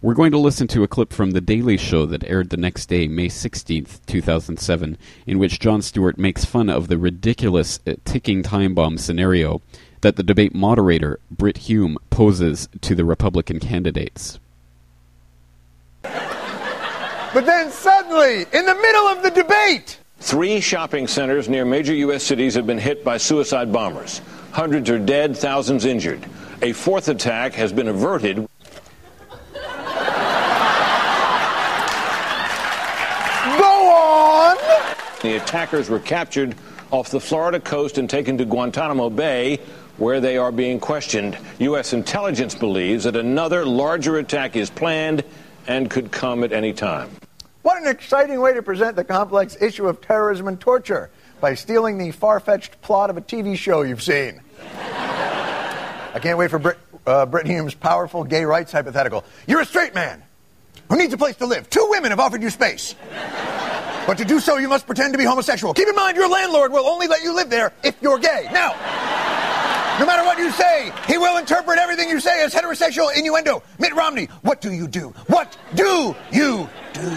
We're 0.00 0.14
going 0.14 0.32
to 0.32 0.38
listen 0.38 0.66
to 0.68 0.82
a 0.82 0.88
clip 0.88 1.12
from 1.12 1.32
The 1.32 1.42
Daily 1.42 1.76
Show 1.76 2.06
that 2.06 2.24
aired 2.24 2.48
the 2.48 2.56
next 2.56 2.86
day, 2.86 3.06
May 3.06 3.28
16th, 3.28 4.00
2007, 4.06 4.96
in 5.26 5.38
which 5.38 5.60
Jon 5.60 5.82
Stewart 5.82 6.16
makes 6.16 6.46
fun 6.46 6.70
of 6.70 6.88
the 6.88 6.96
ridiculous 6.96 7.80
uh, 7.86 7.96
ticking 8.06 8.42
time 8.42 8.74
bomb 8.74 8.96
scenario 8.96 9.60
that 10.06 10.14
the 10.14 10.22
debate 10.22 10.54
moderator, 10.54 11.18
Brit 11.32 11.56
Hume, 11.56 11.98
poses 12.10 12.68
to 12.80 12.94
the 12.94 13.04
Republican 13.04 13.58
candidates. 13.58 14.38
But 16.02 17.44
then 17.44 17.72
suddenly, 17.72 18.46
in 18.52 18.66
the 18.66 18.74
middle 18.76 19.08
of 19.08 19.24
the 19.24 19.30
debate, 19.30 19.98
Three 20.18 20.60
shopping 20.60 21.08
centers 21.08 21.48
near 21.48 21.64
major 21.64 21.92
U.S. 21.94 22.22
cities 22.22 22.54
have 22.54 22.68
been 22.68 22.78
hit 22.78 23.04
by 23.04 23.16
suicide 23.18 23.72
bombers. 23.72 24.20
Hundreds 24.52 24.88
are 24.90 24.98
dead, 24.98 25.36
thousands 25.36 25.84
injured. 25.84 26.24
A 26.62 26.72
fourth 26.72 27.08
attack 27.08 27.52
has 27.54 27.72
been 27.72 27.88
averted. 27.88 28.36
Go 28.36 28.48
on! 33.90 34.56
The 35.22 35.36
attackers 35.36 35.90
were 35.90 36.00
captured 36.00 36.54
off 36.90 37.10
the 37.10 37.20
Florida 37.20 37.60
coast 37.60 37.98
and 37.98 38.08
taken 38.08 38.38
to 38.38 38.44
Guantanamo 38.44 39.10
Bay, 39.10 39.60
where 39.98 40.20
they 40.20 40.36
are 40.36 40.52
being 40.52 40.80
questioned. 40.80 41.38
U.S. 41.58 41.92
intelligence 41.92 42.54
believes 42.54 43.04
that 43.04 43.16
another 43.16 43.64
larger 43.64 44.18
attack 44.18 44.56
is 44.56 44.70
planned 44.70 45.24
and 45.66 45.90
could 45.90 46.12
come 46.12 46.44
at 46.44 46.52
any 46.52 46.72
time. 46.72 47.10
What 47.62 47.80
an 47.82 47.88
exciting 47.88 48.40
way 48.40 48.54
to 48.54 48.62
present 48.62 48.94
the 48.96 49.04
complex 49.04 49.56
issue 49.60 49.88
of 49.88 50.00
terrorism 50.00 50.46
and 50.48 50.60
torture 50.60 51.10
by 51.40 51.54
stealing 51.54 51.98
the 51.98 52.12
far 52.12 52.40
fetched 52.40 52.80
plot 52.80 53.10
of 53.10 53.16
a 53.16 53.20
TV 53.20 53.56
show 53.56 53.82
you've 53.82 54.02
seen. 54.02 54.40
I 54.62 56.18
can't 56.22 56.38
wait 56.38 56.50
for 56.50 56.58
Brit, 56.58 56.78
uh, 57.06 57.26
Brit 57.26 57.46
Hume's 57.46 57.74
powerful 57.74 58.24
gay 58.24 58.44
rights 58.44 58.72
hypothetical. 58.72 59.24
You're 59.46 59.60
a 59.60 59.66
straight 59.66 59.94
man 59.94 60.22
who 60.88 60.96
needs 60.96 61.12
a 61.12 61.18
place 61.18 61.36
to 61.36 61.46
live. 61.46 61.68
Two 61.68 61.86
women 61.90 62.10
have 62.10 62.20
offered 62.20 62.42
you 62.42 62.50
space. 62.50 62.94
But 64.06 64.18
to 64.18 64.24
do 64.24 64.38
so, 64.38 64.56
you 64.56 64.68
must 64.68 64.86
pretend 64.86 65.12
to 65.14 65.18
be 65.18 65.24
homosexual. 65.24 65.74
Keep 65.74 65.88
in 65.88 65.96
mind, 65.96 66.16
your 66.16 66.28
landlord 66.28 66.72
will 66.72 66.86
only 66.86 67.08
let 67.08 67.22
you 67.22 67.34
live 67.34 67.50
there 67.50 67.72
if 67.82 67.96
you're 68.00 68.18
gay. 68.18 68.48
Now, 68.52 68.70
no 69.98 70.06
matter 70.06 70.24
what 70.24 70.38
you 70.38 70.50
say, 70.52 70.92
he 71.06 71.18
will 71.18 71.38
interpret 71.38 71.78
everything 71.78 72.08
you 72.08 72.20
say 72.20 72.42
as 72.44 72.54
heterosexual 72.54 73.16
innuendo. 73.16 73.62
Mitt 73.78 73.94
Romney, 73.94 74.26
what 74.42 74.60
do 74.60 74.72
you 74.72 74.86
do? 74.86 75.08
What 75.28 75.56
do 75.74 76.14
you 76.30 76.68
do? 76.92 77.16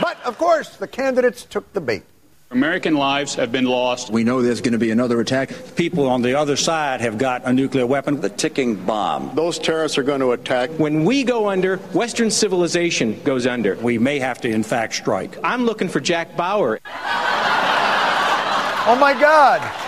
But, 0.00 0.16
of 0.24 0.36
course, 0.38 0.76
the 0.76 0.88
candidates 0.88 1.44
took 1.44 1.72
the 1.72 1.80
bait. 1.80 2.02
American 2.50 2.94
lives 2.94 3.34
have 3.34 3.52
been 3.52 3.66
lost. 3.66 4.08
We 4.10 4.24
know 4.24 4.40
there's 4.40 4.62
going 4.62 4.72
to 4.72 4.78
be 4.78 4.90
another 4.90 5.20
attack. 5.20 5.50
People 5.76 6.08
on 6.08 6.22
the 6.22 6.34
other 6.34 6.56
side 6.56 7.02
have 7.02 7.18
got 7.18 7.44
a 7.44 7.52
nuclear 7.52 7.86
weapon. 7.86 8.22
The 8.22 8.30
ticking 8.30 8.74
bomb. 8.86 9.34
Those 9.34 9.58
terrorists 9.58 9.98
are 9.98 10.02
going 10.02 10.20
to 10.20 10.32
attack. 10.32 10.70
When 10.70 11.04
we 11.04 11.24
go 11.24 11.50
under, 11.50 11.76
Western 11.92 12.30
civilization 12.30 13.20
goes 13.22 13.46
under. 13.46 13.76
We 13.76 13.98
may 13.98 14.18
have 14.18 14.40
to, 14.40 14.48
in 14.48 14.62
fact, 14.62 14.94
strike. 14.94 15.36
I'm 15.44 15.66
looking 15.66 15.88
for 15.88 16.00
Jack 16.00 16.36
Bauer. 16.36 16.80
Oh, 18.86 18.96
my 18.98 19.12
God. 19.20 19.87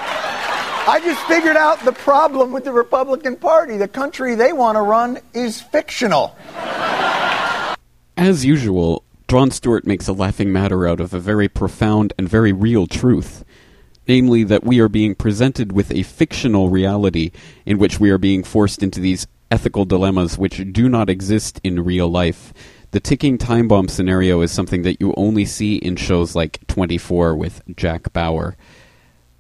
I 0.87 1.01
just 1.05 1.21
figured 1.27 1.57
out 1.57 1.85
the 1.85 1.93
problem 1.93 2.53
with 2.53 2.65
the 2.65 2.73
Republican 2.73 3.37
Party. 3.37 3.77
The 3.77 3.87
country 3.87 4.35
they 4.35 4.53
want 4.53 4.77
to 4.77 4.83
run 4.83 5.19
is 5.35 5.61
fictional. 5.61 6.35
As 8.17 8.45
usual, 8.45 9.05
Jon 9.29 9.51
Stewart 9.51 9.87
makes 9.87 10.09
a 10.09 10.13
laughing 10.13 10.53
matter 10.53 10.89
out 10.89 10.99
of 10.99 11.15
a 11.15 11.21
very 11.21 11.49
profound 11.49 12.13
and 12.19 12.29
very 12.29 12.53
real 12.53 12.87
truth. 12.87 13.45
Namely, 14.09 14.43
that 14.45 14.65
we 14.65 14.81
are 14.81 14.89
being 14.89 15.15
presented 15.15 15.71
with 15.71 15.93
a 15.93 16.03
fictional 16.03 16.71
reality 16.71 17.31
in 17.65 17.79
which 17.79 18.01
we 18.01 18.11
are 18.11 18.19
being 18.19 18.43
forced 18.43 18.83
into 18.83 18.99
these 19.01 19.27
ethical 19.51 19.85
dilemmas 19.85 20.39
which 20.39 20.73
do 20.73 20.89
not 20.89 21.11
exist 21.11 21.61
in 21.63 21.85
real 21.85 22.09
life. 22.09 22.53
The 22.93 23.01
ticking 23.01 23.39
time 23.39 23.69
bomb 23.69 23.87
scenario 23.87 24.41
is 24.41 24.51
something 24.51 24.83
that 24.83 25.01
you 25.01 25.15
only 25.17 25.45
see 25.45 25.77
in 25.77 25.95
shows 25.95 26.35
like 26.35 26.67
24 26.67 27.37
with 27.37 27.63
Jack 27.77 28.13
Bauer. 28.13 28.57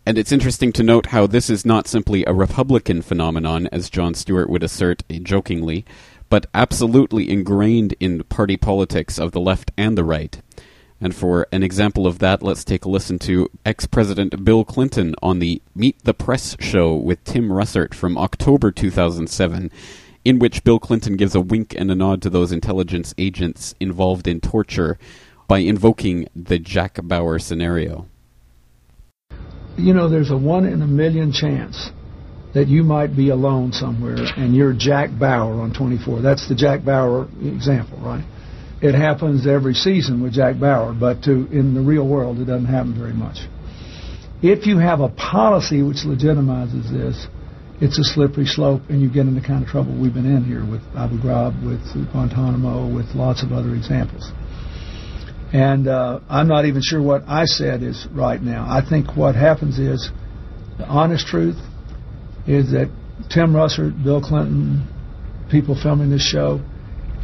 And 0.07 0.17
it's 0.17 0.33
interesting 0.33 0.73
to 0.73 0.83
note 0.83 1.07
how 1.07 1.27
this 1.27 1.51
is 1.51 1.67
not 1.67 1.87
simply 1.87 2.25
a 2.25 2.33
Republican 2.33 3.03
phenomenon, 3.03 3.69
as 3.71 3.91
Jon 3.91 4.15
Stewart 4.15 4.49
would 4.49 4.63
assert 4.63 5.03
eh, 5.11 5.19
jokingly, 5.23 5.85
but 6.31 6.47
absolutely 6.55 7.29
ingrained 7.31 7.95
in 8.01 8.23
party 8.25 8.57
politics 8.57 9.19
of 9.19 9.33
the 9.33 9.41
left 9.41 9.71
and 9.77 9.99
the 9.99 10.05
right. 10.05 10.41
And 11.01 11.15
for 11.15 11.47
an 11.53 11.63
example 11.63 12.07
of 12.07 12.19
that, 12.19 12.43
let's 12.43 12.65
take 12.65 12.85
a 12.85 12.89
listen 12.89 13.19
to 13.21 13.51
ex 13.65 13.87
President 13.87 14.45
Bill 14.45 14.65
Clinton 14.65 15.15
on 15.23 15.39
the 15.39 15.61
Meet 15.75 16.05
the 16.05 16.15
Press 16.15 16.57
show 16.61 16.95
with 16.95 17.25
Tim 17.25 17.49
Russert 17.49 17.95
from 17.95 18.17
October 18.17 18.71
2007, 18.71 19.71
in 20.25 20.39
which 20.39 20.65
Bill 20.65 20.79
Clinton 20.79 21.17
gives 21.17 21.35
a 21.35 21.41
wink 21.41 21.75
and 21.77 21.91
a 21.91 21.95
nod 21.95 22.23
to 22.23 22.31
those 22.31 22.53
intelligence 22.53 23.15
agents 23.19 23.75
involved 23.81 24.27
in 24.27 24.41
torture 24.41 24.99
by 25.47 25.59
invoking 25.59 26.29
the 26.35 26.59
Jack 26.59 26.99
Bauer 27.03 27.39
scenario. 27.39 28.07
You 29.81 29.95
know, 29.95 30.09
there's 30.11 30.31
a 30.31 30.37
one 30.37 30.67
in 30.67 30.83
a 30.83 30.87
million 30.87 31.33
chance 31.33 31.91
that 32.55 32.69
you 32.69 32.83
might 32.83 33.17
be 33.17 33.31
alone 33.31 33.73
somewhere 33.73 34.17
and 34.37 34.55
you're 34.55 34.75
Jack 34.75 35.11
Bauer 35.19 35.61
on 35.61 35.73
24. 35.73 36.21
That's 36.21 36.49
the 36.49 36.55
Jack 36.55 36.85
Bauer 36.85 37.29
example, 37.43 37.99
right? 37.99 38.25
It 38.83 38.95
happens 38.95 39.47
every 39.47 39.75
season 39.75 40.23
with 40.23 40.33
Jack 40.33 40.59
Bauer, 40.59 40.93
but 40.93 41.23
to, 41.25 41.47
in 41.51 41.75
the 41.75 41.81
real 41.81 42.07
world, 42.07 42.39
it 42.39 42.47
doesn't 42.47 42.67
happen 42.67 42.99
very 42.99 43.13
much. 43.13 43.39
If 44.43 44.67
you 44.67 44.79
have 44.79 45.01
a 45.01 45.09
policy 45.09 45.83
which 45.83 46.05
legitimizes 46.05 46.91
this, 46.91 47.27
it's 47.81 47.99
a 47.99 48.05
slippery 48.05 48.47
slope, 48.47 48.83
and 48.89 49.01
you 49.01 49.09
get 49.09 49.27
into 49.27 49.41
the 49.41 49.47
kind 49.47 49.63
of 49.63 49.69
trouble 49.69 49.93
we've 49.99 50.13
been 50.13 50.27
in 50.27 50.45
here 50.45 50.65
with 50.65 50.83
Abu 50.97 51.17
Ghraib, 51.19 51.65
with 51.65 51.81
Guantanamo, 52.13 52.93
with 52.95 53.15
lots 53.15 53.43
of 53.43 53.53
other 53.53 53.75
examples. 53.75 54.33
And 55.53 55.89
uh, 55.89 56.21
I'm 56.29 56.47
not 56.47 56.65
even 56.67 56.81
sure 56.83 57.03
what 57.03 57.25
I 57.27 57.45
said 57.45 57.83
is 57.83 58.07
right 58.13 58.41
now. 58.41 58.67
I 58.69 58.89
think 58.89 59.17
what 59.17 59.35
happens 59.35 59.79
is 59.79 60.11
the 60.79 60.87
honest 60.87 61.27
truth 61.27 61.59
is 62.47 62.71
that 62.71 62.89
Tim 63.31 63.53
Russert, 63.53 64.03
Bill 64.03 64.21
Clinton, 64.23 64.87
people 65.51 65.77
filming 65.81 66.11
this 66.11 66.23
show, 66.23 66.61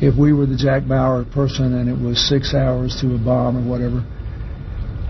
if 0.00 0.18
we 0.18 0.32
were 0.32 0.46
the 0.46 0.56
Jack 0.56 0.86
Bauer 0.86 1.24
person 1.24 1.74
and 1.74 1.88
it 1.88 1.98
was 1.98 2.28
six 2.28 2.52
hours 2.52 2.98
to 3.00 3.14
a 3.14 3.18
bomb 3.18 3.56
or 3.56 3.68
whatever, 3.68 4.04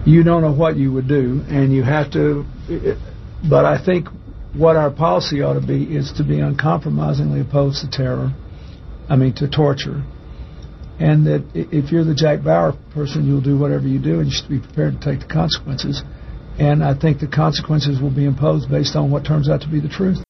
you 0.07 0.23
don't 0.23 0.43
know 0.43 0.53
what 0.53 0.77
you 0.77 0.93
would 0.93 1.09
do, 1.09 1.43
and 1.49 1.75
you 1.75 1.83
have 1.83 2.12
to. 2.12 2.45
But 3.51 3.64
I 3.64 3.85
think 3.85 4.07
what 4.55 4.77
our 4.77 4.91
policy 4.91 5.43
ought 5.43 5.61
to 5.61 5.67
be 5.67 5.83
is 5.83 6.12
to 6.19 6.25
be 6.25 6.39
uncompromisingly 6.39 7.41
opposed 7.41 7.81
to 7.83 7.91
terror, 7.91 8.33
I 9.09 9.17
mean 9.17 9.35
to 9.35 9.49
torture, 9.49 10.05
and 10.99 11.27
that 11.27 11.45
if 11.55 11.93
you're 11.93 12.05
the 12.05 12.15
Jack 12.15 12.43
Bauer 12.43 12.73
person, 12.91 13.27
you'll 13.27 13.41
do 13.41 13.59
whatever 13.59 13.87
you 13.87 13.99
do, 13.99 14.21
and 14.21 14.31
you 14.31 14.37
should 14.37 14.49
be 14.49 14.59
prepared 14.59 15.01
to 15.01 15.11
take 15.11 15.21
the 15.21 15.33
consequences. 15.33 16.03
And 16.59 16.83
I 16.83 16.95
think 16.95 17.21
the 17.21 17.27
consequences 17.27 18.01
will 18.01 18.11
be 18.11 18.25
imposed 18.25 18.71
based 18.71 18.97
on 18.97 19.11
what 19.11 19.25
turns 19.25 19.49
out 19.49 19.61
to 19.63 19.69
be 19.69 19.81
the 19.81 19.89
truth. 19.89 20.23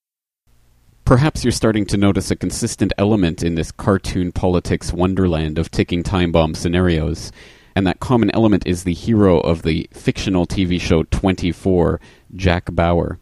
Perhaps 1.04 1.44
you're 1.44 1.52
starting 1.52 1.86
to 1.86 1.96
notice 1.96 2.32
a 2.32 2.36
consistent 2.36 2.92
element 2.98 3.44
in 3.44 3.54
this 3.54 3.70
cartoon 3.70 4.32
politics 4.32 4.92
wonderland 4.92 5.56
of 5.56 5.70
ticking 5.70 6.02
time 6.02 6.32
bomb 6.32 6.54
scenarios. 6.54 7.30
And 7.76 7.86
that 7.86 8.00
common 8.00 8.32
element 8.34 8.66
is 8.66 8.82
the 8.82 8.94
hero 8.94 9.38
of 9.38 9.62
the 9.62 9.88
fictional 9.92 10.46
TV 10.46 10.80
show 10.80 11.04
24, 11.04 12.00
Jack 12.34 12.74
Bauer. 12.74 13.20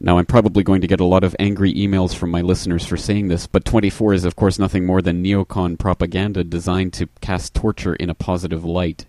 Now, 0.00 0.18
I'm 0.18 0.26
probably 0.26 0.62
going 0.62 0.80
to 0.80 0.86
get 0.86 1.00
a 1.00 1.04
lot 1.04 1.24
of 1.24 1.34
angry 1.40 1.74
emails 1.74 2.14
from 2.14 2.30
my 2.30 2.40
listeners 2.40 2.86
for 2.86 2.96
saying 2.96 3.28
this, 3.28 3.48
but 3.48 3.64
24 3.64 4.14
is, 4.14 4.24
of 4.24 4.36
course, 4.36 4.58
nothing 4.58 4.86
more 4.86 5.02
than 5.02 5.24
neocon 5.24 5.76
propaganda 5.76 6.44
designed 6.44 6.92
to 6.94 7.08
cast 7.20 7.52
torture 7.52 7.94
in 7.94 8.08
a 8.08 8.14
positive 8.14 8.64
light. 8.64 9.06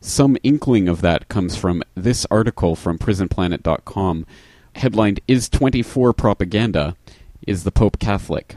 Some 0.00 0.36
inkling 0.42 0.86
of 0.86 1.00
that 1.00 1.28
comes 1.28 1.56
from 1.56 1.82
this 1.94 2.26
article 2.30 2.76
from 2.76 2.98
prisonplanet.com, 2.98 4.26
headlined 4.74 5.20
Is 5.26 5.48
24 5.48 6.12
Propaganda? 6.12 6.94
Is 7.46 7.64
the 7.64 7.72
Pope 7.72 7.98
Catholic? 7.98 8.56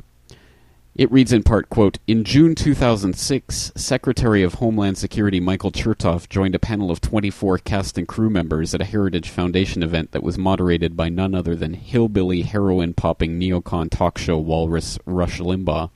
It 0.93 1.09
reads 1.09 1.31
in 1.31 1.43
part, 1.43 1.69
quote, 1.69 1.99
In 2.05 2.25
June 2.25 2.53
2006, 2.53 3.71
Secretary 3.77 4.43
of 4.43 4.55
Homeland 4.55 4.97
Security 4.97 5.39
Michael 5.39 5.71
Chertoff 5.71 6.27
joined 6.27 6.53
a 6.53 6.59
panel 6.59 6.91
of 6.91 6.99
24 6.99 7.59
cast 7.59 7.97
and 7.97 8.05
crew 8.05 8.29
members 8.29 8.73
at 8.73 8.81
a 8.81 8.85
Heritage 8.85 9.29
Foundation 9.29 9.83
event 9.83 10.11
that 10.11 10.21
was 10.21 10.37
moderated 10.37 10.97
by 10.97 11.07
none 11.07 11.33
other 11.33 11.55
than 11.55 11.75
hillbilly 11.75 12.41
heroin-popping 12.41 13.39
neocon 13.39 13.89
talk 13.89 14.17
show 14.17 14.37
walrus 14.37 14.99
Rush 15.05 15.39
Limbaugh. 15.39 15.91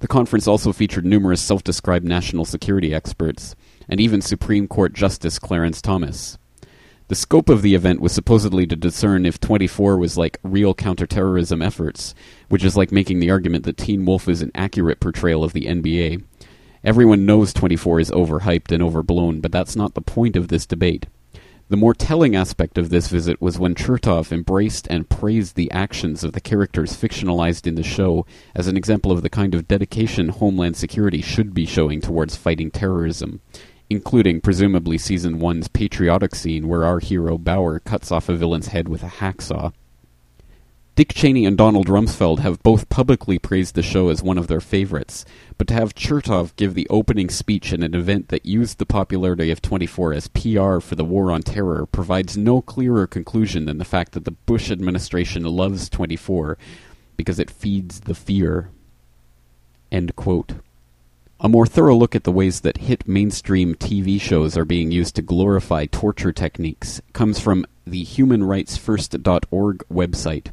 The 0.00 0.08
conference 0.08 0.48
also 0.48 0.72
featured 0.72 1.06
numerous 1.06 1.40
self-described 1.40 2.04
national 2.04 2.46
security 2.46 2.92
experts, 2.92 3.54
and 3.88 4.00
even 4.00 4.22
Supreme 4.22 4.66
Court 4.66 4.92
Justice 4.92 5.38
Clarence 5.38 5.80
Thomas. 5.80 6.36
The 7.10 7.16
scope 7.16 7.48
of 7.48 7.62
the 7.62 7.74
event 7.74 8.00
was 8.00 8.12
supposedly 8.12 8.68
to 8.68 8.76
discern 8.76 9.26
if 9.26 9.40
24 9.40 9.98
was 9.98 10.16
like 10.16 10.38
real 10.44 10.74
counterterrorism 10.74 11.60
efforts, 11.60 12.14
which 12.48 12.62
is 12.62 12.76
like 12.76 12.92
making 12.92 13.18
the 13.18 13.32
argument 13.32 13.64
that 13.64 13.78
Teen 13.78 14.06
Wolf 14.06 14.28
is 14.28 14.42
an 14.42 14.52
accurate 14.54 15.00
portrayal 15.00 15.42
of 15.42 15.52
the 15.52 15.64
NBA. 15.64 16.22
Everyone 16.84 17.26
knows 17.26 17.52
24 17.52 17.98
is 17.98 18.10
overhyped 18.12 18.70
and 18.70 18.80
overblown, 18.80 19.40
but 19.40 19.50
that's 19.50 19.74
not 19.74 19.94
the 19.94 20.00
point 20.00 20.36
of 20.36 20.46
this 20.46 20.66
debate. 20.66 21.06
The 21.68 21.76
more 21.76 21.94
telling 21.94 22.36
aspect 22.36 22.78
of 22.78 22.90
this 22.90 23.08
visit 23.08 23.42
was 23.42 23.58
when 23.58 23.74
Chertoff 23.74 24.30
embraced 24.30 24.86
and 24.86 25.08
praised 25.08 25.56
the 25.56 25.70
actions 25.72 26.22
of 26.22 26.30
the 26.30 26.40
characters 26.40 26.96
fictionalized 26.96 27.66
in 27.66 27.74
the 27.74 27.82
show 27.82 28.24
as 28.54 28.68
an 28.68 28.76
example 28.76 29.10
of 29.10 29.22
the 29.22 29.30
kind 29.30 29.56
of 29.56 29.66
dedication 29.66 30.28
Homeland 30.28 30.76
Security 30.76 31.22
should 31.22 31.54
be 31.54 31.66
showing 31.66 32.00
towards 32.00 32.36
fighting 32.36 32.70
terrorism 32.70 33.40
including 33.90 34.40
presumably 34.40 34.96
season 34.96 35.40
one's 35.40 35.68
patriotic 35.68 36.34
scene 36.34 36.68
where 36.68 36.84
our 36.84 37.00
hero 37.00 37.36
Bauer 37.36 37.80
cuts 37.80 38.12
off 38.12 38.28
a 38.28 38.36
villain's 38.36 38.68
head 38.68 38.88
with 38.88 39.02
a 39.02 39.08
hacksaw. 39.08 39.72
Dick 41.00 41.14
Cheney 41.14 41.46
and 41.46 41.56
Donald 41.56 41.86
Rumsfeld 41.86 42.40
have 42.40 42.62
both 42.62 42.88
publicly 42.88 43.38
praised 43.38 43.74
the 43.74 43.82
show 43.82 44.10
as 44.10 44.22
one 44.22 44.36
of 44.36 44.48
their 44.48 44.60
favorites, 44.60 45.24
but 45.56 45.66
to 45.68 45.74
have 45.74 45.94
Chertoff 45.94 46.54
give 46.56 46.74
the 46.74 46.86
opening 46.90 47.30
speech 47.30 47.72
in 47.72 47.82
an 47.82 47.94
event 47.94 48.28
that 48.28 48.44
used 48.44 48.78
the 48.78 48.86
popularity 48.86 49.50
of 49.50 49.62
24 49.62 50.12
as 50.12 50.28
PR 50.28 50.78
for 50.78 50.96
the 50.96 51.04
war 51.04 51.32
on 51.32 51.42
terror 51.42 51.86
provides 51.86 52.36
no 52.36 52.60
clearer 52.60 53.06
conclusion 53.06 53.64
than 53.64 53.78
the 53.78 53.84
fact 53.84 54.12
that 54.12 54.24
the 54.24 54.32
Bush 54.32 54.70
administration 54.70 55.44
loves 55.44 55.88
24 55.88 56.58
because 57.16 57.38
it 57.38 57.50
feeds 57.50 58.00
the 58.00 58.14
fear. 58.14 58.70
End 59.90 60.14
quote. 60.16 60.54
A 61.42 61.48
more 61.48 61.66
thorough 61.66 61.96
look 61.96 62.14
at 62.14 62.24
the 62.24 62.32
ways 62.32 62.60
that 62.60 62.76
hit 62.76 63.08
mainstream 63.08 63.74
TV 63.74 64.20
shows 64.20 64.58
are 64.58 64.66
being 64.66 64.90
used 64.90 65.16
to 65.16 65.22
glorify 65.22 65.86
torture 65.86 66.32
techniques 66.32 67.00
comes 67.14 67.40
from 67.40 67.64
the 67.86 68.04
humanrightsfirst.org 68.04 69.78
website. 69.90 70.48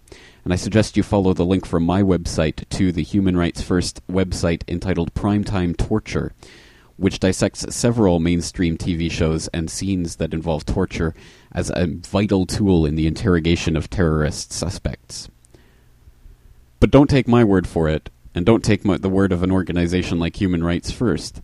And 0.46 0.54
I 0.54 0.56
suggest 0.56 0.96
you 0.96 1.04
follow 1.04 1.34
the 1.34 1.44
link 1.44 1.66
from 1.66 1.84
my 1.84 2.02
website 2.02 2.70
to 2.70 2.94
the 2.94 3.04
Human 3.04 3.36
Rights 3.36 3.62
First 3.62 4.02
website 4.08 4.64
entitled 4.70 5.14
Primetime 5.14 5.76
Torture, 5.76 6.32
which 6.96 7.20
dissects 7.20 7.76
several 7.76 8.22
mainstream 8.22 8.78
TV 8.78 9.12
shows 9.12 9.50
and 9.50 9.70
scenes 9.70 10.16
that 10.16 10.34
involve 10.34 10.66
torture 10.66 11.14
as 11.52 11.70
a 11.72 11.88
vital 11.88 12.46
tool 12.46 12.86
in 12.86 12.96
the 12.96 13.08
interrogation 13.08 13.76
of 13.76 13.90
terrorist 13.90 14.54
suspects. 14.54 15.28
But 16.80 16.92
don't 16.92 17.10
take 17.10 17.28
my 17.28 17.44
word 17.44 17.68
for 17.68 17.90
it 17.90 18.10
and 18.38 18.46
don't 18.46 18.64
take 18.64 18.86
my, 18.86 18.98
the 18.98 19.10
word 19.10 19.32
of 19.32 19.42
an 19.42 19.52
organization 19.52 20.20
like 20.20 20.40
Human 20.40 20.64
Rights 20.64 20.92
First. 20.92 21.42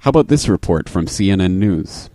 How 0.00 0.10
about 0.10 0.28
this 0.28 0.46
report 0.46 0.86
from 0.86 1.06
CNN 1.06 1.52
News? 1.52 2.10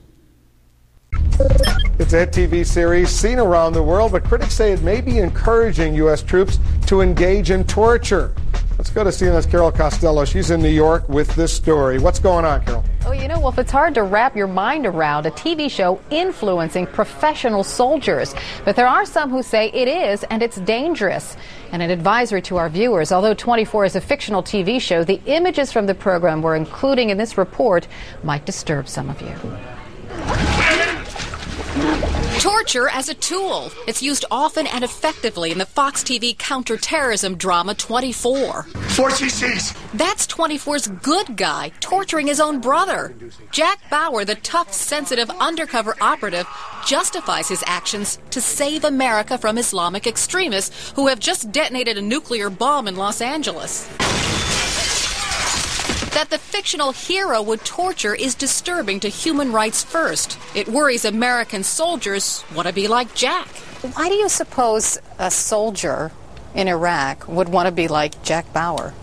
It's 1.99 2.13
a 2.13 2.25
TV 2.27 2.65
series 2.65 3.09
seen 3.09 3.39
around 3.39 3.73
the 3.73 3.83
world, 3.83 4.11
but 4.11 4.23
critics 4.23 4.53
say 4.53 4.71
it 4.73 4.81
may 4.81 5.01
be 5.01 5.19
encouraging 5.19 5.93
U.S. 5.95 6.21
troops 6.21 6.59
to 6.87 7.01
engage 7.01 7.51
in 7.51 7.63
torture. 7.63 8.33
Let's 8.77 8.89
go 8.89 9.03
to 9.03 9.11
CNN's 9.11 9.45
Carol 9.45 9.71
Costello. 9.71 10.25
She's 10.25 10.49
in 10.49 10.61
New 10.61 10.69
York 10.69 11.07
with 11.07 11.33
this 11.35 11.53
story. 11.53 11.99
What's 11.99 12.19
going 12.19 12.43
on, 12.43 12.65
Carol? 12.65 12.83
Oh, 13.05 13.11
you 13.11 13.27
know, 13.27 13.39
Wolf, 13.39 13.59
it's 13.59 13.71
hard 13.71 13.93
to 13.93 14.03
wrap 14.03 14.35
your 14.35 14.47
mind 14.47 14.85
around 14.85 15.25
a 15.25 15.31
TV 15.31 15.69
show 15.69 16.01
influencing 16.09 16.87
professional 16.87 17.63
soldiers. 17.63 18.33
But 18.65 18.75
there 18.75 18.87
are 18.87 19.05
some 19.05 19.29
who 19.29 19.43
say 19.43 19.69
it 19.69 19.87
is, 19.87 20.23
and 20.25 20.41
it's 20.41 20.57
dangerous. 20.57 21.37
And 21.71 21.83
an 21.83 21.91
advisory 21.91 22.41
to 22.43 22.57
our 22.57 22.69
viewers 22.69 23.11
although 23.11 23.33
24 23.35 23.85
is 23.85 23.95
a 23.95 24.01
fictional 24.01 24.41
TV 24.41 24.81
show, 24.81 25.03
the 25.03 25.21
images 25.27 25.71
from 25.71 25.85
the 25.85 25.95
program 25.95 26.41
we're 26.41 26.55
including 26.55 27.09
in 27.09 27.17
this 27.17 27.37
report 27.37 27.87
might 28.23 28.45
disturb 28.45 28.87
some 28.87 29.09
of 29.09 29.21
you. 29.21 29.35
Torture 32.39 32.89
as 32.89 33.09
a 33.09 33.13
tool. 33.13 33.71
It's 33.87 34.01
used 34.01 34.25
often 34.29 34.67
and 34.67 34.83
effectively 34.83 35.51
in 35.51 35.57
the 35.57 35.65
Fox 35.65 36.03
TV 36.03 36.37
counterterrorism 36.37 37.35
drama 37.35 37.73
24. 37.75 38.63
Four 38.63 39.09
CCs. 39.09 39.77
That's 39.93 40.27
24's 40.27 40.87
good 40.87 41.37
guy 41.37 41.71
torturing 41.79 42.27
his 42.27 42.39
own 42.39 42.59
brother. 42.59 43.15
Jack 43.51 43.79
Bauer, 43.89 44.25
the 44.25 44.35
tough, 44.35 44.73
sensitive 44.73 45.29
undercover 45.39 45.95
operative, 46.01 46.47
justifies 46.85 47.47
his 47.47 47.63
actions 47.67 48.19
to 48.31 48.41
save 48.41 48.83
America 48.83 49.37
from 49.37 49.57
Islamic 49.57 50.05
extremists 50.05 50.91
who 50.91 51.07
have 51.07 51.19
just 51.19 51.51
detonated 51.51 51.97
a 51.97 52.01
nuclear 52.01 52.49
bomb 52.49 52.87
in 52.87 52.95
Los 52.95 53.21
Angeles. 53.21 53.87
That 56.13 56.29
the 56.29 56.37
fictional 56.37 56.91
hero 56.91 57.41
would 57.41 57.65
torture 57.65 58.13
is 58.13 58.35
disturbing 58.35 58.99
to 58.99 59.09
human 59.09 59.51
rights 59.51 59.83
first. 59.83 60.37
It 60.53 60.67
worries 60.67 61.05
American 61.05 61.63
soldiers 61.63 62.43
want 62.53 62.67
to 62.67 62.73
be 62.73 62.87
like 62.87 63.15
Jack. 63.15 63.47
Why 63.95 64.09
do 64.09 64.15
you 64.15 64.29
suppose 64.29 64.99
a 65.17 65.31
soldier 65.31 66.11
in 66.53 66.67
Iraq 66.67 67.27
would 67.27 67.49
want 67.49 67.65
to 67.65 67.71
be 67.71 67.87
like 67.87 68.21
Jack 68.21 68.53
Bauer? 68.53 68.93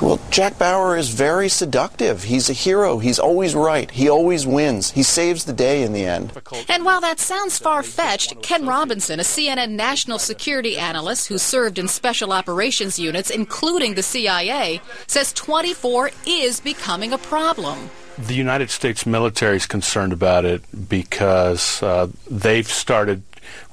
Well, 0.00 0.20
Jack 0.30 0.58
Bauer 0.58 0.96
is 0.96 1.08
very 1.08 1.48
seductive. 1.48 2.22
He's 2.22 2.48
a 2.48 2.52
hero. 2.52 2.98
He's 2.98 3.18
always 3.18 3.54
right. 3.56 3.90
He 3.90 4.08
always 4.08 4.46
wins. 4.46 4.92
He 4.92 5.02
saves 5.02 5.44
the 5.44 5.52
day 5.52 5.82
in 5.82 5.92
the 5.92 6.04
end. 6.04 6.32
And 6.68 6.84
while 6.84 7.00
that 7.00 7.18
sounds 7.18 7.58
far 7.58 7.82
fetched, 7.82 8.40
Ken 8.40 8.64
Robinson, 8.64 9.18
a 9.18 9.24
CNN 9.24 9.70
national 9.70 10.20
security 10.20 10.76
analyst 10.76 11.26
who 11.26 11.36
served 11.36 11.80
in 11.80 11.88
special 11.88 12.32
operations 12.32 12.98
units, 12.98 13.28
including 13.28 13.94
the 13.94 14.02
CIA, 14.04 14.80
says 15.08 15.32
24 15.32 16.12
is 16.26 16.60
becoming 16.60 17.12
a 17.12 17.18
problem. 17.18 17.90
The 18.18 18.34
United 18.34 18.70
States 18.70 19.04
military 19.04 19.56
is 19.56 19.66
concerned 19.66 20.12
about 20.12 20.44
it 20.44 20.62
because 20.88 21.82
uh, 21.82 22.08
they've 22.30 22.68
started 22.68 23.22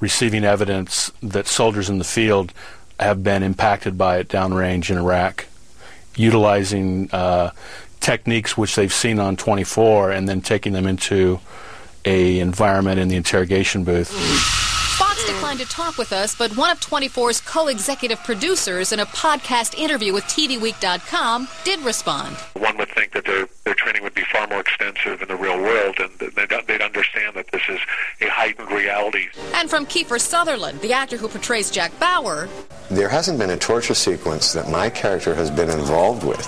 receiving 0.00 0.44
evidence 0.44 1.12
that 1.22 1.46
soldiers 1.46 1.88
in 1.88 1.98
the 1.98 2.04
field 2.04 2.52
have 2.98 3.22
been 3.22 3.44
impacted 3.44 3.96
by 3.96 4.18
it 4.18 4.28
downrange 4.28 4.90
in 4.90 4.98
Iraq 4.98 5.46
utilizing 6.16 7.10
uh, 7.12 7.50
techniques 8.00 8.56
which 8.56 8.74
they've 8.76 8.92
seen 8.92 9.18
on 9.18 9.36
24 9.36 10.12
and 10.12 10.28
then 10.28 10.40
taking 10.40 10.72
them 10.72 10.86
into 10.86 11.40
a 12.04 12.38
environment 12.38 13.00
in 13.00 13.08
the 13.08 13.16
interrogation 13.16 13.84
booth. 13.84 14.10
Fox 14.96 15.26
declined 15.26 15.58
to 15.58 15.66
talk 15.66 15.98
with 15.98 16.12
us, 16.12 16.34
but 16.34 16.56
one 16.56 16.70
of 16.70 16.80
24's 16.80 17.40
co-executive 17.40 18.22
producers 18.24 18.92
in 18.92 19.00
a 19.00 19.06
podcast 19.06 19.76
interview 19.78 20.12
with 20.12 20.24
TVWeek.com 20.24 21.48
did 21.64 21.80
respond. 21.80 22.36
One 22.54 22.78
would 22.78 22.88
think 22.90 23.12
that 23.12 23.24
their 23.24 23.46
their 23.64 23.74
training 23.74 24.04
would 24.04 24.14
be 24.14 24.22
far 24.32 24.46
more 24.46 24.60
extensive 24.60 25.20
in 25.20 25.28
the 25.28 25.34
real 25.34 25.60
world, 25.60 25.98
and 25.98 26.10
they'd, 26.18 26.48
they'd 26.68 26.80
understand 26.80 27.34
that 27.34 27.50
this 27.50 27.62
is 27.68 27.80
a 28.20 28.28
heightened 28.28 28.70
reality. 28.70 29.26
And 29.54 29.68
from 29.68 29.86
Kiefer 29.86 30.20
Sutherland, 30.20 30.80
the 30.80 30.92
actor 30.92 31.16
who 31.16 31.26
portrays 31.26 31.68
Jack 31.70 31.98
Bauer, 31.98 32.48
there 32.90 33.08
hasn't 33.08 33.38
been 33.38 33.50
a 33.50 33.56
torture 33.56 33.94
sequence 33.94 34.52
that 34.52 34.70
my 34.70 34.88
character 34.90 35.34
has 35.34 35.50
been 35.50 35.70
involved 35.70 36.24
with 36.24 36.46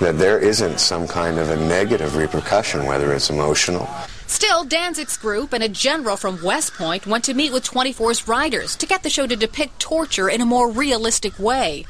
that 0.00 0.18
there 0.18 0.38
isn't 0.38 0.80
some 0.80 1.06
kind 1.06 1.38
of 1.38 1.50
a 1.50 1.56
negative 1.56 2.16
repercussion, 2.16 2.84
whether 2.86 3.12
it's 3.12 3.30
emotional. 3.30 3.88
Still, 4.26 4.64
Danzig's 4.64 5.16
group 5.16 5.52
and 5.52 5.62
a 5.62 5.68
general 5.68 6.16
from 6.16 6.42
West 6.42 6.74
Point 6.74 7.06
went 7.06 7.24
to 7.24 7.34
meet 7.34 7.52
with 7.52 7.64
24's 7.64 8.26
writers 8.26 8.74
to 8.76 8.86
get 8.86 9.02
the 9.02 9.10
show 9.10 9.26
to 9.26 9.36
depict 9.36 9.78
torture 9.78 10.28
in 10.28 10.40
a 10.40 10.46
more 10.46 10.70
realistic 10.70 11.38
way. 11.38 11.86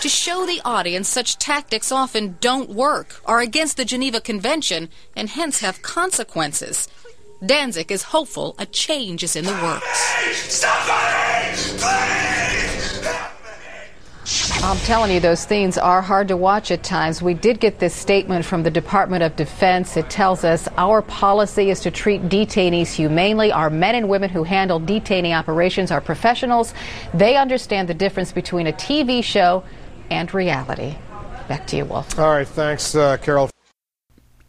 To 0.00 0.08
show 0.08 0.44
the 0.44 0.60
audience 0.64 1.08
such 1.08 1.38
tactics 1.38 1.92
often 1.92 2.36
don't 2.40 2.70
work, 2.70 3.20
are 3.26 3.40
against 3.40 3.76
the 3.76 3.84
Geneva 3.84 4.20
Convention, 4.20 4.88
and 5.16 5.28
hence 5.30 5.60
have 5.60 5.82
consequences. 5.82 6.88
Danzig 7.44 7.92
is 7.92 8.04
hopeful 8.04 8.54
a 8.58 8.66
change 8.66 9.22
is 9.22 9.36
in 9.36 9.44
the 9.44 9.52
works. 9.52 10.24
I'm 14.62 14.78
telling 14.78 15.10
you, 15.10 15.20
those 15.20 15.40
scenes 15.40 15.76
are 15.76 16.00
hard 16.00 16.28
to 16.28 16.36
watch 16.36 16.70
at 16.70 16.82
times. 16.82 17.20
We 17.20 17.34
did 17.34 17.60
get 17.60 17.78
this 17.78 17.94
statement 17.94 18.44
from 18.44 18.62
the 18.62 18.70
Department 18.70 19.22
of 19.22 19.36
Defense. 19.36 19.96
It 19.98 20.08
tells 20.08 20.44
us 20.44 20.66
our 20.78 21.02
policy 21.02 21.68
is 21.68 21.80
to 21.80 21.90
treat 21.90 22.22
detainees 22.22 22.92
humanely. 22.92 23.52
Our 23.52 23.68
men 23.68 23.94
and 23.94 24.08
women 24.08 24.30
who 24.30 24.42
handle 24.42 24.80
detainee 24.80 25.36
operations 25.38 25.90
are 25.90 26.00
professionals. 26.00 26.72
They 27.12 27.36
understand 27.36 27.88
the 27.88 27.94
difference 27.94 28.32
between 28.32 28.66
a 28.66 28.72
TV 28.72 29.22
show 29.22 29.62
and 30.10 30.32
reality. 30.32 30.96
Back 31.46 31.66
to 31.68 31.76
you, 31.76 31.84
Wolf. 31.84 32.18
All 32.18 32.30
right, 32.30 32.48
thanks, 32.48 32.94
uh, 32.94 33.18
Carol. 33.18 33.50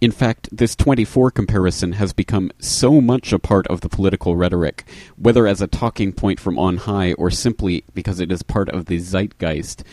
In 0.02 0.12
fact, 0.12 0.50
this 0.52 0.76
24 0.76 1.32
comparison 1.32 1.94
has 1.94 2.12
become 2.12 2.52
so 2.60 3.00
much 3.00 3.32
a 3.32 3.40
part 3.40 3.66
of 3.68 3.80
the 3.80 3.88
political 3.88 4.36
rhetoric, 4.36 4.84
whether 5.16 5.48
as 5.48 5.62
a 5.62 5.68
talking 5.68 6.12
point 6.12 6.38
from 6.38 6.60
on 6.60 6.78
high 6.78 7.14
or 7.14 7.32
simply 7.32 7.86
because 7.94 8.20
it 8.20 8.30
is 8.30 8.44
part 8.44 8.68
of 8.70 8.88
the 8.88 9.00
zeitgeist. 9.00 9.84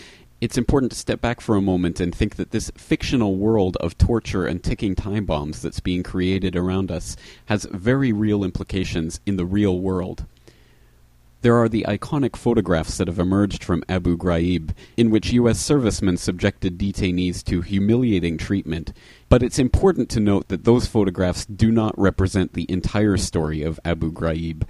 It's 0.40 0.58
important 0.58 0.90
to 0.90 0.98
step 0.98 1.20
back 1.20 1.40
for 1.40 1.54
a 1.54 1.62
moment 1.62 2.00
and 2.00 2.12
think 2.12 2.34
that 2.34 2.50
this 2.50 2.72
fictional 2.76 3.36
world 3.36 3.76
of 3.76 3.96
torture 3.96 4.44
and 4.44 4.60
ticking 4.60 4.96
time 4.96 5.24
bombs 5.24 5.62
that's 5.62 5.78
being 5.78 6.02
created 6.02 6.56
around 6.56 6.90
us 6.90 7.16
has 7.46 7.64
very 7.70 8.12
real 8.12 8.42
implications 8.42 9.20
in 9.24 9.36
the 9.36 9.46
real 9.46 9.78
world. 9.78 10.26
There 11.42 11.56
are 11.56 11.68
the 11.68 11.84
iconic 11.88 12.36
photographs 12.36 12.98
that 12.98 13.08
have 13.08 13.18
emerged 13.18 13.64
from 13.64 13.82
Abu 13.88 14.16
Ghraib, 14.16 14.76
in 14.96 15.10
which 15.10 15.32
U.S. 15.32 15.58
servicemen 15.58 16.16
subjected 16.16 16.78
detainees 16.78 17.42
to 17.46 17.62
humiliating 17.62 18.38
treatment. 18.38 18.92
But 19.28 19.42
it's 19.42 19.58
important 19.58 20.08
to 20.10 20.20
note 20.20 20.46
that 20.48 20.62
those 20.62 20.86
photographs 20.86 21.44
do 21.44 21.72
not 21.72 21.98
represent 21.98 22.52
the 22.52 22.70
entire 22.70 23.16
story 23.16 23.64
of 23.64 23.80
Abu 23.84 24.12
Ghraib. 24.12 24.62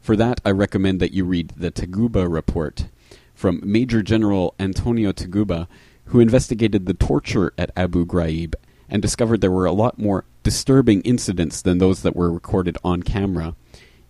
For 0.00 0.14
that, 0.14 0.40
I 0.44 0.52
recommend 0.52 1.00
that 1.00 1.12
you 1.12 1.24
read 1.24 1.48
the 1.56 1.72
Taguba 1.72 2.32
report 2.32 2.86
from 3.34 3.60
Major 3.64 4.00
General 4.00 4.54
Antonio 4.60 5.10
Taguba, 5.10 5.66
who 6.04 6.20
investigated 6.20 6.86
the 6.86 6.94
torture 6.94 7.52
at 7.58 7.72
Abu 7.76 8.06
Ghraib 8.06 8.54
and 8.88 9.02
discovered 9.02 9.40
there 9.40 9.50
were 9.50 9.66
a 9.66 9.72
lot 9.72 9.98
more 9.98 10.24
disturbing 10.44 11.00
incidents 11.00 11.60
than 11.60 11.78
those 11.78 12.02
that 12.02 12.14
were 12.14 12.30
recorded 12.30 12.78
on 12.84 13.02
camera 13.02 13.56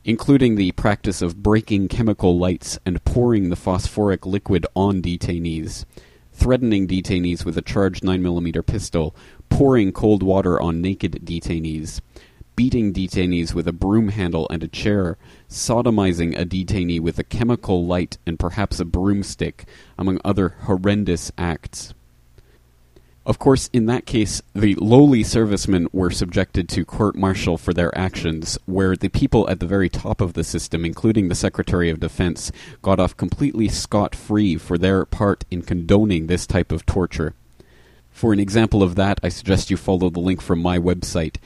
including 0.05 0.55
the 0.55 0.73
practice 0.73 1.21
of 1.21 1.43
breaking 1.43 1.89
chemical 1.89 2.39
lights 2.39 2.79
and 2.87 3.05
pouring 3.05 3.51
the 3.51 3.57
phosphoric 3.57 4.25
liquid 4.25 4.67
on 4.75 5.03
detainees, 5.03 5.85
threatening 6.33 6.89
detainees 6.89 7.45
with 7.45 7.57
a 7.59 7.63
charged 7.63 8.03
9mm 8.03 8.65
pistol, 8.67 9.15
pouring 9.51 9.93
cold 9.93 10.23
water 10.23 10.61
on 10.61 10.81
naked 10.81 11.21
detainees, 11.25 12.01
beating 12.57 12.93
detainees 12.93 13.55
with 13.55 13.69
a 13.69 13.73
broom 13.73 14.09
handle 14.09 14.47
and 14.51 14.63
a 14.63 14.69
chair, 14.69 15.19
sodomizing 15.49 16.39
a 16.39 16.45
detainee 16.45 17.01
with 17.01 17.19
a 17.19 17.25
chemical 17.25 17.87
light 17.87 18.17
and 18.27 18.39
perhaps 18.39 18.81
a 18.81 18.85
broomstick, 18.85 19.67
among 19.99 20.19
other 20.25 20.57
horrendous 20.61 21.31
acts. 21.37 21.95
Of 23.31 23.39
course, 23.39 23.71
in 23.73 23.87
that 23.87 24.05
case, 24.07 24.43
the 24.55 24.75
lowly 24.75 25.23
servicemen 25.23 25.87
were 25.93 26.11
subjected 26.11 26.69
to 26.71 26.85
court 26.85 27.15
martial 27.15 27.57
for 27.57 27.73
their 27.73 27.97
actions, 27.97 28.59
where 28.67 28.97
the 28.97 29.09
people 29.09 29.49
at 29.49 29.61
the 29.61 29.69
very 29.69 29.89
top 29.89 30.21
of 30.21 30.33
the 30.33 30.43
system, 30.43 30.85
including 30.85 31.29
the 31.29 31.37
Secretary 31.37 31.91
of 31.91 32.01
Defense, 32.01 32.51
got 32.83 32.99
off 32.99 33.17
completely 33.17 33.69
scot 33.69 34.17
free 34.17 34.57
for 34.57 34.77
their 34.77 35.05
part 35.05 35.45
in 35.49 35.63
condoning 35.63 36.27
this 36.27 36.45
type 36.45 36.73
of 36.73 36.85
torture. 36.87 37.35
For 38.11 38.33
an 38.33 38.41
example 38.41 38.83
of 38.83 38.97
that, 38.97 39.21
I 39.23 39.29
suggest 39.29 39.71
you 39.71 39.77
follow 39.77 40.11
the 40.11 40.19
link 40.19 40.43
from 40.43 40.61
my 40.61 40.81
website, 40.81 41.37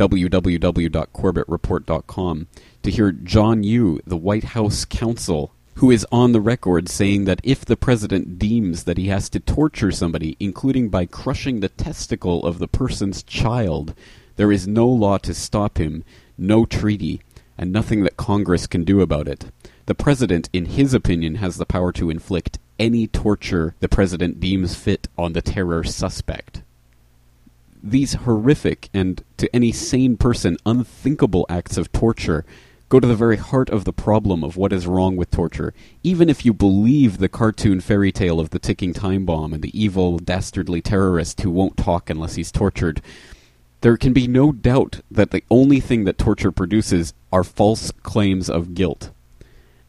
www.corbettreport.com, 0.00 2.46
to 2.82 2.90
hear 2.90 3.12
John 3.12 3.62
Yoo, 3.62 4.00
the 4.04 4.16
White 4.16 4.44
House 4.58 4.84
counsel 4.84 5.52
who 5.74 5.90
is 5.90 6.06
on 6.12 6.32
the 6.32 6.40
record 6.40 6.88
saying 6.88 7.24
that 7.24 7.40
if 7.42 7.64
the 7.64 7.76
president 7.76 8.38
deems 8.38 8.84
that 8.84 8.98
he 8.98 9.08
has 9.08 9.28
to 9.30 9.40
torture 9.40 9.90
somebody, 9.90 10.36
including 10.38 10.88
by 10.88 11.06
crushing 11.06 11.60
the 11.60 11.68
testicle 11.68 12.44
of 12.44 12.58
the 12.58 12.68
person's 12.68 13.22
child, 13.22 13.94
there 14.36 14.52
is 14.52 14.68
no 14.68 14.86
law 14.86 15.18
to 15.18 15.34
stop 15.34 15.78
him, 15.78 16.04
no 16.36 16.64
treaty, 16.64 17.20
and 17.56 17.72
nothing 17.72 18.02
that 18.02 18.16
Congress 18.16 18.66
can 18.66 18.84
do 18.84 19.00
about 19.00 19.28
it. 19.28 19.46
The 19.86 19.94
president, 19.94 20.48
in 20.52 20.66
his 20.66 20.94
opinion, 20.94 21.36
has 21.36 21.56
the 21.56 21.66
power 21.66 21.92
to 21.92 22.10
inflict 22.10 22.58
any 22.78 23.06
torture 23.06 23.74
the 23.80 23.88
president 23.88 24.40
deems 24.40 24.74
fit 24.74 25.08
on 25.16 25.32
the 25.32 25.42
terror 25.42 25.84
suspect. 25.84 26.62
These 27.82 28.14
horrific 28.14 28.88
and, 28.94 29.22
to 29.38 29.54
any 29.54 29.72
sane 29.72 30.16
person, 30.16 30.56
unthinkable 30.64 31.46
acts 31.48 31.76
of 31.76 31.92
torture 31.92 32.44
go 32.92 33.00
to 33.00 33.08
the 33.08 33.16
very 33.16 33.38
heart 33.38 33.70
of 33.70 33.86
the 33.86 33.92
problem 33.92 34.44
of 34.44 34.58
what 34.58 34.70
is 34.70 34.86
wrong 34.86 35.16
with 35.16 35.30
torture. 35.30 35.72
Even 36.02 36.28
if 36.28 36.44
you 36.44 36.52
believe 36.52 37.16
the 37.16 37.28
cartoon 37.28 37.80
fairy 37.80 38.12
tale 38.12 38.38
of 38.38 38.50
the 38.50 38.58
ticking 38.58 38.92
time 38.92 39.24
bomb 39.24 39.54
and 39.54 39.62
the 39.62 39.80
evil, 39.80 40.18
dastardly 40.18 40.82
terrorist 40.82 41.40
who 41.40 41.50
won't 41.50 41.78
talk 41.78 42.10
unless 42.10 42.34
he's 42.34 42.52
tortured, 42.52 43.00
there 43.80 43.96
can 43.96 44.12
be 44.12 44.26
no 44.26 44.52
doubt 44.52 45.00
that 45.10 45.30
the 45.30 45.42
only 45.50 45.80
thing 45.80 46.04
that 46.04 46.18
torture 46.18 46.52
produces 46.52 47.14
are 47.32 47.42
false 47.42 47.92
claims 48.02 48.50
of 48.50 48.74
guilt. 48.74 49.10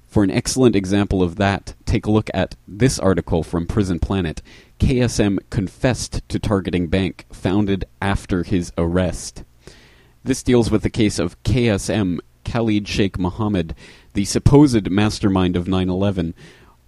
For 0.07 0.23
an 0.23 0.31
excellent 0.31 0.73
example 0.73 1.21
of 1.21 1.35
that, 1.35 1.73
take 1.85 2.05
a 2.05 2.11
look 2.11 2.29
at 2.33 2.55
this 2.65 2.99
article 2.99 3.43
from 3.43 3.67
Prison 3.67 3.99
Planet. 3.99 4.41
KSM 4.79 5.39
confessed 5.49 6.21
to 6.29 6.39
targeting 6.39 6.87
bank 6.87 7.25
founded 7.33 7.83
after 8.01 8.43
his 8.43 8.71
arrest. 8.77 9.43
This 10.23 10.41
deals 10.41 10.71
with 10.71 10.83
the 10.83 10.89
case 10.89 11.19
of 11.19 11.43
KSM, 11.43 12.19
Khalid 12.43 12.87
Sheikh 12.87 13.17
Mohammed, 13.17 13.75
the 14.13 14.25
supposed 14.25 14.89
mastermind 14.89 15.55
of 15.55 15.67
9 15.67 15.89
11, 15.89 16.33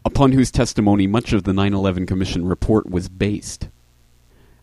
upon 0.03 0.31
whose 0.31 0.51
testimony 0.51 1.07
much 1.07 1.33
of 1.33 1.43
the 1.43 1.53
9 1.53 1.73
11 1.73 2.05
Commission 2.05 2.45
report 2.45 2.89
was 2.89 3.09
based. 3.09 3.69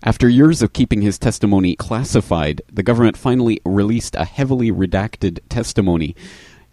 After 0.05 0.29
years 0.29 0.63
of 0.63 0.73
keeping 0.73 1.03
his 1.03 1.19
testimony 1.19 1.77
classified, 1.77 2.61
the 2.73 2.83
government 2.83 3.17
finally 3.17 3.61
released 3.65 4.17
a 4.17 4.25
heavily 4.25 4.73
redacted 4.73 5.39
testimony, 5.49 6.17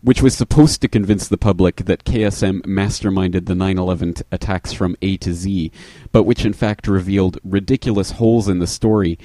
which 0.01 0.21
was 0.21 0.35
supposed 0.35 0.81
to 0.81 0.87
convince 0.87 1.27
the 1.27 1.37
public 1.37 1.77
that 1.85 2.05
KSM 2.05 2.61
masterminded 2.61 3.45
the 3.45 3.53
9 3.53 3.77
11 3.77 4.15
attacks 4.31 4.73
from 4.73 4.95
A 5.03 5.17
to 5.17 5.33
Z, 5.33 5.71
but 6.11 6.23
which 6.23 6.43
in 6.43 6.53
fact 6.53 6.87
revealed 6.87 7.37
ridiculous 7.43 8.11
holes 8.11 8.47
in 8.47 8.57
the 8.57 8.65
story, 8.65 9.19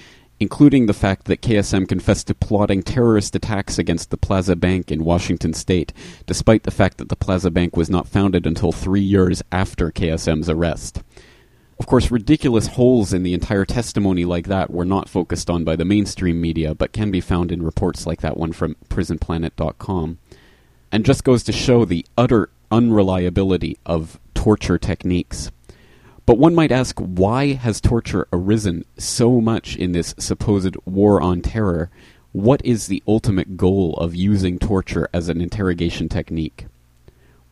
including 0.45 0.84
the 0.84 0.92
fact 0.92 1.24
that 1.24 1.40
KSM 1.40 1.88
confessed 1.88 2.26
to 2.26 2.34
plotting 2.34 2.82
terrorist 2.82 3.34
attacks 3.34 3.78
against 3.78 4.11
the 4.11 4.18
Plaza 4.18 4.55
Bank 4.55 4.92
in 4.92 5.03
Washington 5.03 5.55
state, 5.55 5.90
despite 6.26 6.64
the 6.64 6.70
fact 6.70 6.99
that 6.99 7.09
the 7.09 7.16
Plaza 7.16 7.51
Bank 7.51 7.78
was 7.78 7.88
not 7.88 8.07
founded 8.07 8.47
until 8.47 8.70
three 8.70 9.01
years 9.01 9.42
after 9.51 9.90
KSM's 9.90 10.51
arrest. 10.51 11.03
Of 11.80 11.86
course, 11.86 12.11
ridiculous 12.11 12.66
holes 12.66 13.14
in 13.14 13.22
the 13.22 13.32
entire 13.32 13.64
testimony 13.64 14.26
like 14.26 14.47
that 14.49 14.70
were 14.70 14.84
not 14.84 15.09
focused 15.09 15.49
on 15.49 15.64
by 15.64 15.76
the 15.76 15.86
mainstream 15.86 16.42
media, 16.42 16.74
but 16.74 16.92
can 16.92 17.11
be 17.11 17.22
found 17.22 17.51
in 17.51 17.62
reports 17.62 18.07
like 18.07 18.20
that 18.20 18.36
one 18.36 18.53
from 18.53 18.76
prisonplanet.com. 18.90 20.18
And 20.92 21.07
just 21.07 21.24
goes 21.24 21.42
to 21.45 21.53
show 21.53 21.86
the 21.86 22.05
utter 22.18 22.51
unreliability 22.70 23.78
of 23.86 24.20
torture 24.34 24.76
techniques. 24.76 25.51
But 26.27 26.39
one 26.39 26.55
might 26.55 26.72
ask 26.72 26.99
why 26.99 27.53
has 27.53 27.81
torture 27.81 28.27
arisen 28.33 28.85
so 28.97 29.41
much 29.41 29.77
in 29.77 29.93
this 29.93 30.14
supposed 30.18 30.77
war 30.87 31.20
on 31.20 31.43
terror? 31.43 31.91
What 32.33 32.64
is 32.64 32.87
the 32.87 33.03
ultimate 33.07 33.57
goal 33.57 33.95
of 33.95 34.14
using 34.14 34.59
torture 34.59 35.09
as 35.12 35.29
an 35.29 35.41
interrogation 35.41 36.09
technique? 36.09 36.66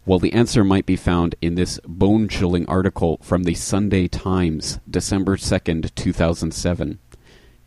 Well, 0.05 0.19
the 0.19 0.33
answer 0.33 0.65
might 0.65 0.87
be 0.87 0.97
found 0.97 1.37
in 1.41 1.55
this 1.55 1.79
bone 1.87 2.29
chilling 2.29 2.67
article 2.67 3.19
from 3.23 3.45
the 3.45 3.55
Sunday 3.55 4.09
Times, 4.09 4.81
December 4.91 5.37
2nd, 5.37 5.95
2007. 5.95 6.99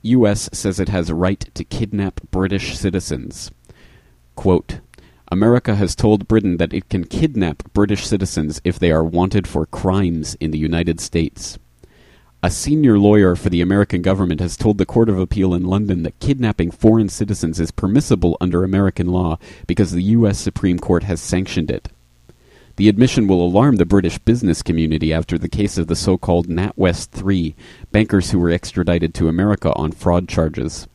U.S. 0.01 0.49
says 0.51 0.79
it 0.79 0.89
has 0.89 1.11
right 1.11 1.39
to 1.53 1.63
kidnap 1.63 2.19
British 2.31 2.77
citizens. 2.77 3.51
Quote, 4.35 4.81
America 5.31 5.75
has 5.75 5.95
told 5.95 6.27
Britain 6.27 6.57
that 6.57 6.73
it 6.73 6.87
can 6.87 7.03
kidnap 7.03 7.63
British 7.73 8.05
citizens 8.05 8.61
if 8.63 8.77
they 8.77 8.91
are 8.91 9.03
wanted 9.03 9.47
for 9.47 9.65
crimes 9.65 10.35
in 10.35 10.51
the 10.51 10.57
United 10.57 10.99
States. 10.99 11.57
A 12.43 12.51
senior 12.51 12.99
lawyer 12.99 13.35
for 13.35 13.49
the 13.49 13.61
American 13.61 14.03
government 14.03 14.39
has 14.39 14.55
told 14.55 14.77
the 14.77 14.85
Court 14.85 15.09
of 15.09 15.17
Appeal 15.17 15.55
in 15.55 15.63
London 15.63 16.03
that 16.03 16.19
kidnapping 16.19 16.69
foreign 16.69 17.09
citizens 17.09 17.59
is 17.59 17.71
permissible 17.71 18.37
under 18.39 18.63
American 18.63 19.07
law 19.07 19.39
because 19.65 19.91
the 19.91 20.03
U.S. 20.03 20.37
Supreme 20.37 20.77
Court 20.77 21.01
has 21.03 21.19
sanctioned 21.19 21.71
it. 21.71 21.89
The 22.75 22.87
admission 22.87 23.25
will 23.25 23.43
alarm 23.43 23.77
the 23.77 23.85
British 23.85 24.19
business 24.19 24.61
community 24.61 25.11
after 25.11 25.39
the 25.39 25.49
case 25.49 25.79
of 25.79 25.87
the 25.87 25.95
so 25.95 26.19
called 26.19 26.47
NatWest 26.47 27.09
3, 27.09 27.55
bankers 27.91 28.29
who 28.29 28.37
were 28.37 28.51
extradited 28.51 29.15
to 29.15 29.27
America 29.27 29.73
on 29.73 29.91
fraud 29.91 30.27
charges. 30.27 30.87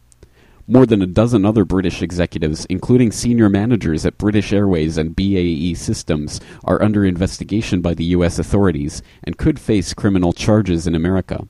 More 0.72 0.86
than 0.86 1.02
a 1.02 1.06
dozen 1.06 1.44
other 1.44 1.64
British 1.64 2.00
executives, 2.00 2.64
including 2.66 3.10
senior 3.10 3.48
managers 3.48 4.06
at 4.06 4.16
British 4.18 4.52
Airways 4.52 4.96
and 4.96 5.16
BAE 5.16 5.74
Systems, 5.74 6.40
are 6.62 6.80
under 6.80 7.04
investigation 7.04 7.80
by 7.80 7.92
the 7.92 8.04
U.S. 8.04 8.38
authorities 8.38 9.02
and 9.24 9.36
could 9.36 9.58
face 9.58 9.92
criminal 9.92 10.32
charges 10.32 10.86
in 10.86 10.94
America. 10.94 11.48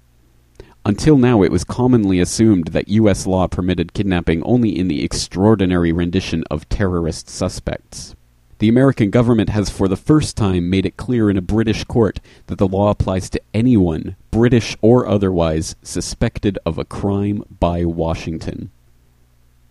Until 0.86 1.18
now, 1.18 1.42
it 1.42 1.52
was 1.52 1.64
commonly 1.64 2.18
assumed 2.18 2.68
that 2.68 2.88
U.S. 2.88 3.26
law 3.26 3.46
permitted 3.46 3.92
kidnapping 3.92 4.42
only 4.44 4.70
in 4.70 4.88
the 4.88 5.04
extraordinary 5.04 5.92
rendition 5.92 6.42
of 6.50 6.66
terrorist 6.70 7.28
suspects. 7.28 8.16
The 8.58 8.70
American 8.70 9.10
government 9.10 9.50
has 9.50 9.68
for 9.68 9.86
the 9.86 9.96
first 9.96 10.34
time 10.34 10.70
made 10.70 10.86
it 10.86 10.96
clear 10.96 11.28
in 11.28 11.36
a 11.36 11.42
British 11.42 11.84
court 11.84 12.20
that 12.46 12.56
the 12.56 12.66
law 12.66 12.88
applies 12.88 13.28
to 13.28 13.42
anyone, 13.52 14.16
British 14.30 14.78
or 14.80 15.06
otherwise, 15.06 15.76
suspected 15.82 16.58
of 16.64 16.78
a 16.78 16.86
crime 16.86 17.44
by 17.60 17.84
Washington. 17.84 18.70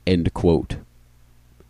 End 0.09 0.33
quote. 0.33 0.77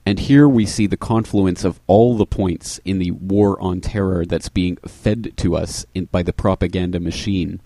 And 0.06 0.18
here 0.18 0.48
we 0.48 0.66
see 0.66 0.88
the 0.88 0.96
confluence 0.96 1.66
of 1.66 1.82
all 1.88 2.16
the 2.16 2.26
points 2.26 2.80
in 2.86 2.98
the 2.98 3.12
war 3.12 3.62
on 3.62 3.82
terror 3.82 4.26
that's 4.26 4.48
being 4.48 4.78
fed 4.88 5.34
to 5.36 5.58
us 5.58 5.86
in, 5.94 6.06
by 6.06 6.24
the 6.24 6.32
propaganda 6.32 7.02
machine. 7.02 7.60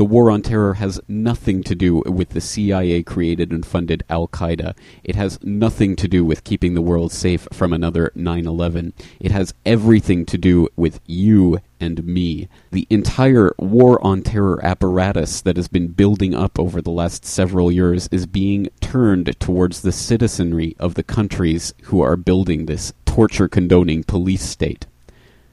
The 0.00 0.06
war 0.06 0.30
on 0.30 0.40
terror 0.40 0.72
has 0.72 0.98
nothing 1.08 1.62
to 1.64 1.74
do 1.74 2.02
with 2.06 2.30
the 2.30 2.40
CIA 2.40 3.02
created 3.02 3.52
and 3.52 3.66
funded 3.66 4.02
Al 4.08 4.28
Qaeda. 4.28 4.74
It 5.04 5.14
has 5.14 5.38
nothing 5.42 5.94
to 5.96 6.08
do 6.08 6.24
with 6.24 6.42
keeping 6.42 6.72
the 6.72 6.80
world 6.80 7.12
safe 7.12 7.46
from 7.52 7.74
another 7.74 8.10
9 8.14 8.46
11. 8.46 8.94
It 9.20 9.30
has 9.30 9.52
everything 9.66 10.24
to 10.24 10.38
do 10.38 10.68
with 10.74 11.00
you 11.04 11.58
and 11.78 12.02
me. 12.02 12.48
The 12.70 12.86
entire 12.88 13.52
war 13.58 14.02
on 14.02 14.22
terror 14.22 14.58
apparatus 14.64 15.42
that 15.42 15.58
has 15.58 15.68
been 15.68 15.88
building 15.88 16.34
up 16.34 16.58
over 16.58 16.80
the 16.80 16.90
last 16.90 17.26
several 17.26 17.70
years 17.70 18.08
is 18.10 18.24
being 18.24 18.70
turned 18.80 19.38
towards 19.38 19.82
the 19.82 19.92
citizenry 19.92 20.76
of 20.78 20.94
the 20.94 21.02
countries 21.02 21.74
who 21.82 22.00
are 22.00 22.16
building 22.16 22.64
this 22.64 22.94
torture 23.04 23.48
condoning 23.48 24.04
police 24.04 24.44
state. 24.44 24.86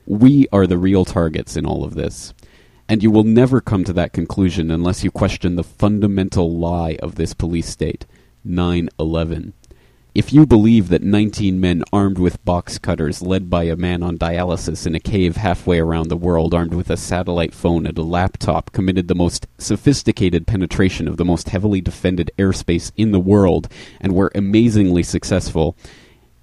We 0.06 0.48
are 0.54 0.66
the 0.66 0.78
real 0.78 1.04
targets 1.04 1.58
in 1.58 1.66
all 1.66 1.84
of 1.84 1.96
this. 1.96 2.34
And 2.90 3.04
you 3.04 3.12
will 3.12 3.24
never 3.24 3.60
come 3.60 3.84
to 3.84 3.94
that 3.94 4.14
conclusion 4.14 4.72
unless 4.72 5.04
you 5.04 5.12
question 5.12 5.56
the 5.56 5.64
fundamental 5.64 6.58
lie 6.58 6.98
of 7.02 7.16
this 7.16 7.34
police 7.34 7.68
state 7.68 8.06
9 8.46 8.90
11. 8.98 9.54
If 10.16 10.34
you 10.34 10.48
believe 10.48 10.88
that 10.90 11.04
19 11.04 11.60
men 11.60 11.84
armed 11.94 12.18
with 12.18 12.44
box 12.44 12.80
cutters, 12.80 13.22
led 13.22 13.52
by 13.52 13.66
a 13.66 13.76
man 13.76 14.02
on 14.02 14.18
dialysis 14.18 14.88
in 14.88 14.96
a 14.96 15.00
cave 15.00 15.36
halfway 15.36 15.80
around 15.80 16.08
the 16.08 16.18
world, 16.18 16.56
armed 16.56 16.74
with 16.74 16.90
a 16.90 16.98
satellite 16.98 17.54
phone 17.54 17.86
and 17.86 17.96
a 17.98 18.02
laptop, 18.02 18.72
committed 18.72 19.10
the 19.10 19.14
most 19.14 19.46
sophisticated 19.60 20.48
penetration 20.48 21.08
of 21.08 21.18
the 21.18 21.26
most 21.26 21.50
heavily 21.50 21.82
defended 21.82 22.32
airspace 22.40 22.92
in 22.96 23.12
the 23.12 23.20
world 23.20 23.68
and 24.02 24.16
were 24.16 24.32
amazingly 24.34 25.04
successful, 25.04 25.78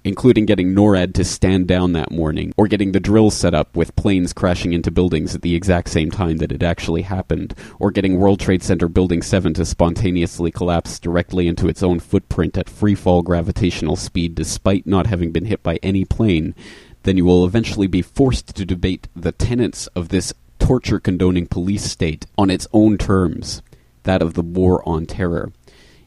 including 0.05 0.45
getting 0.45 0.75
NORAD 0.75 1.15
to 1.15 1.23
stand 1.23 1.67
down 1.67 1.93
that 1.93 2.11
morning, 2.11 2.53
or 2.55 2.67
getting 2.67 2.91
the 2.91 2.99
drill 2.99 3.31
set 3.31 3.55
up 3.55 3.75
with 3.75 3.95
planes 3.95 4.33
crashing 4.33 4.71
into 4.71 4.91
buildings 4.91 5.33
at 5.33 5.41
the 5.41 5.55
exact 5.55 5.89
same 5.89 6.11
time 6.11 6.37
that 6.37 6.51
it 6.51 6.61
actually 6.61 7.01
happened, 7.01 7.55
or 7.79 7.89
getting 7.89 8.19
World 8.19 8.39
Trade 8.39 8.61
Center 8.61 8.87
Building 8.87 9.23
7 9.23 9.55
to 9.55 9.65
spontaneously 9.65 10.51
collapse 10.51 10.99
directly 10.99 11.47
into 11.47 11.67
its 11.67 11.81
own 11.81 11.99
footprint 11.99 12.55
at 12.55 12.69
free 12.69 12.93
fall 12.93 13.23
gravitational 13.23 13.95
speed 13.95 14.35
despite 14.35 14.85
not 14.85 15.07
having 15.07 15.31
been 15.31 15.45
hit 15.45 15.63
by 15.63 15.79
any 15.81 16.05
plane, 16.05 16.53
then 17.01 17.17
you 17.17 17.25
will 17.25 17.43
eventually 17.43 17.87
be 17.87 18.03
forced 18.03 18.55
to 18.55 18.63
debate 18.63 19.07
the 19.15 19.31
tenets 19.31 19.87
of 19.87 20.09
this 20.09 20.33
torture 20.59 20.99
condoning 20.99 21.47
police 21.47 21.83
state 21.83 22.27
on 22.37 22.51
its 22.51 22.67
own 22.73 22.99
terms, 22.99 23.63
that 24.03 24.21
of 24.21 24.35
the 24.35 24.43
war 24.43 24.87
on 24.87 25.07
terror 25.07 25.51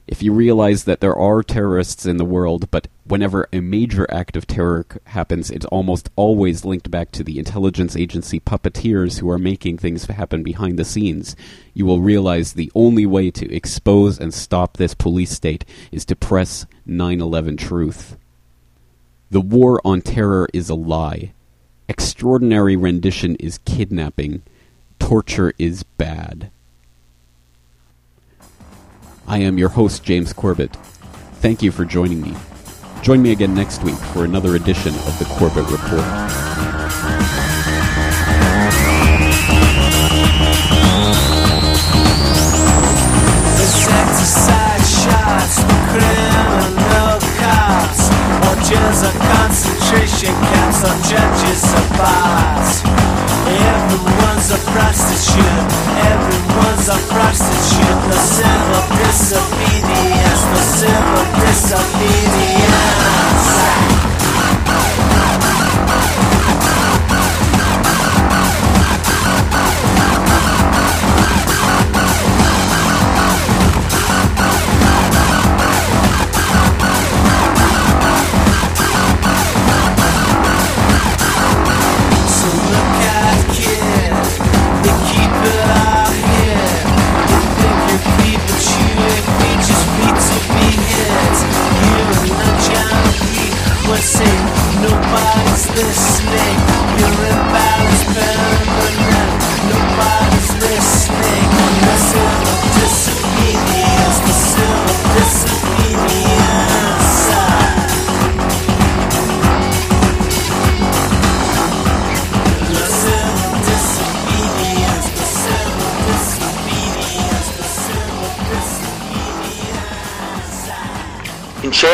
if 0.09 0.23
you 0.23 0.33
realize 0.33 0.85
that 0.85 1.01
there 1.01 1.15
are 1.15 1.43
terrorists 1.43 2.07
in 2.07 2.17
the 2.17 2.25
world, 2.25 2.71
but 2.71 2.89
whenever 3.05 3.47
a 3.53 3.61
major 3.61 4.07
act 4.11 4.37
of 4.37 4.47
terror 4.47 4.87
happens, 5.05 5.51
it's 5.51 5.67
almost 5.67 6.09
always 6.17 6.65
linked 6.65 6.91
back 6.91 7.13
to 7.13 7.23
the 7.23 7.39
intelligence 7.39 7.95
agency 7.95 8.41
puppeteers 8.41 9.19
who 9.19 9.29
are 9.29 9.39
making 9.39 9.77
things 9.77 10.07
happen 10.07 10.43
behind 10.43 10.79
the 10.79 10.85
scenes, 10.85 11.37
you 11.75 11.85
will 11.85 12.01
realize 12.01 12.55
the 12.55 12.73
only 12.75 13.05
way 13.05 13.31
to 13.31 13.55
expose 13.55 14.19
and 14.19 14.33
stop 14.33 14.79
this 14.79 14.95
police 14.95 15.31
state 15.31 15.67
is 15.93 16.07
to 16.07 16.17
press 16.17 16.65
9 16.87 17.21
11 17.21 17.59
truth. 17.59 18.17
The 19.31 19.43
war 19.43 19.79
on 19.85 20.01
terror 20.01 20.49
is 20.55 20.71
a 20.71 20.75
lie. 20.75 21.33
Extraordinary 21.87 22.77
rendition 22.77 23.37
is 23.37 23.59
kidnapping. 23.59 24.43
Torture 24.99 25.53
is 25.59 25.83
bad. 25.83 26.51
I 29.29 29.39
am 29.41 29.59
your 29.59 29.69
host, 29.69 30.03
James 30.05 30.33
Corbett. 30.33 30.75
Thank 31.41 31.63
you 31.63 31.71
for 31.71 31.85
joining 31.85 32.23
me. 32.23 32.35
Join 33.03 33.21
me 33.21 33.31
again 33.31 33.55
next 33.55 33.83
week 33.85 33.95
for 33.95 34.25
another 34.25 34.57
edition 34.57 34.95
of 34.95 35.19
the 35.19 35.27
Corbett 35.27 35.71
Report. 35.71 36.29
just 48.69 49.05
a 49.05 49.28
Conversation 50.19 50.51
caps 50.51 50.83
on 50.83 50.99
judges 51.05 51.63
are 51.79 51.97
bars. 51.97 52.83
Everyone's 53.47 54.51
a 54.51 54.59
prostitute. 54.73 55.47
Everyone's 55.95 56.89
a 56.89 56.99
prostitute. 57.15 58.03
The 58.11 58.19
civil 58.19 58.83
disobedience. 58.99 60.43
The 60.43 60.65
civil 60.75 61.25
disobedience. 61.39 63.18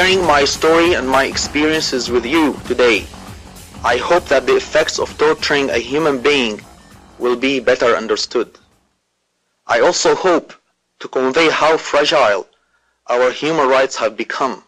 Sharing 0.05 0.27
my 0.27 0.45
story 0.45 0.93
and 0.93 1.09
my 1.09 1.25
experiences 1.25 2.11
with 2.11 2.27
you 2.27 2.53
today, 2.67 3.07
I 3.83 3.97
hope 3.97 4.27
that 4.27 4.45
the 4.45 4.55
effects 4.55 4.99
of 4.99 5.17
torturing 5.17 5.71
a 5.71 5.79
human 5.79 6.21
being 6.21 6.61
will 7.19 7.37
be 7.37 7.59
better 7.59 7.97
understood. 7.97 8.51
I 9.67 9.81
also 9.81 10.15
hope 10.15 10.53
to 10.99 11.09
convey 11.09 11.49
how 11.49 11.79
fragile 11.79 12.47
our 13.07 13.31
human 13.31 13.67
rights 13.67 13.97
have 13.97 14.15
become 14.15 14.63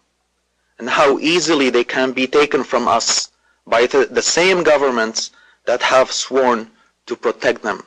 and 0.79 0.89
how 0.89 1.19
easily 1.19 1.69
they 1.69 1.85
can 1.85 2.13
be 2.13 2.27
taken 2.27 2.65
from 2.65 2.89
us 2.89 3.31
by 3.67 3.85
the, 3.85 4.23
same 4.23 4.63
governments 4.63 5.33
that 5.67 5.83
have 5.83 6.11
sworn 6.11 6.71
to 7.05 7.15
protect 7.15 7.63
them. 7.63 7.85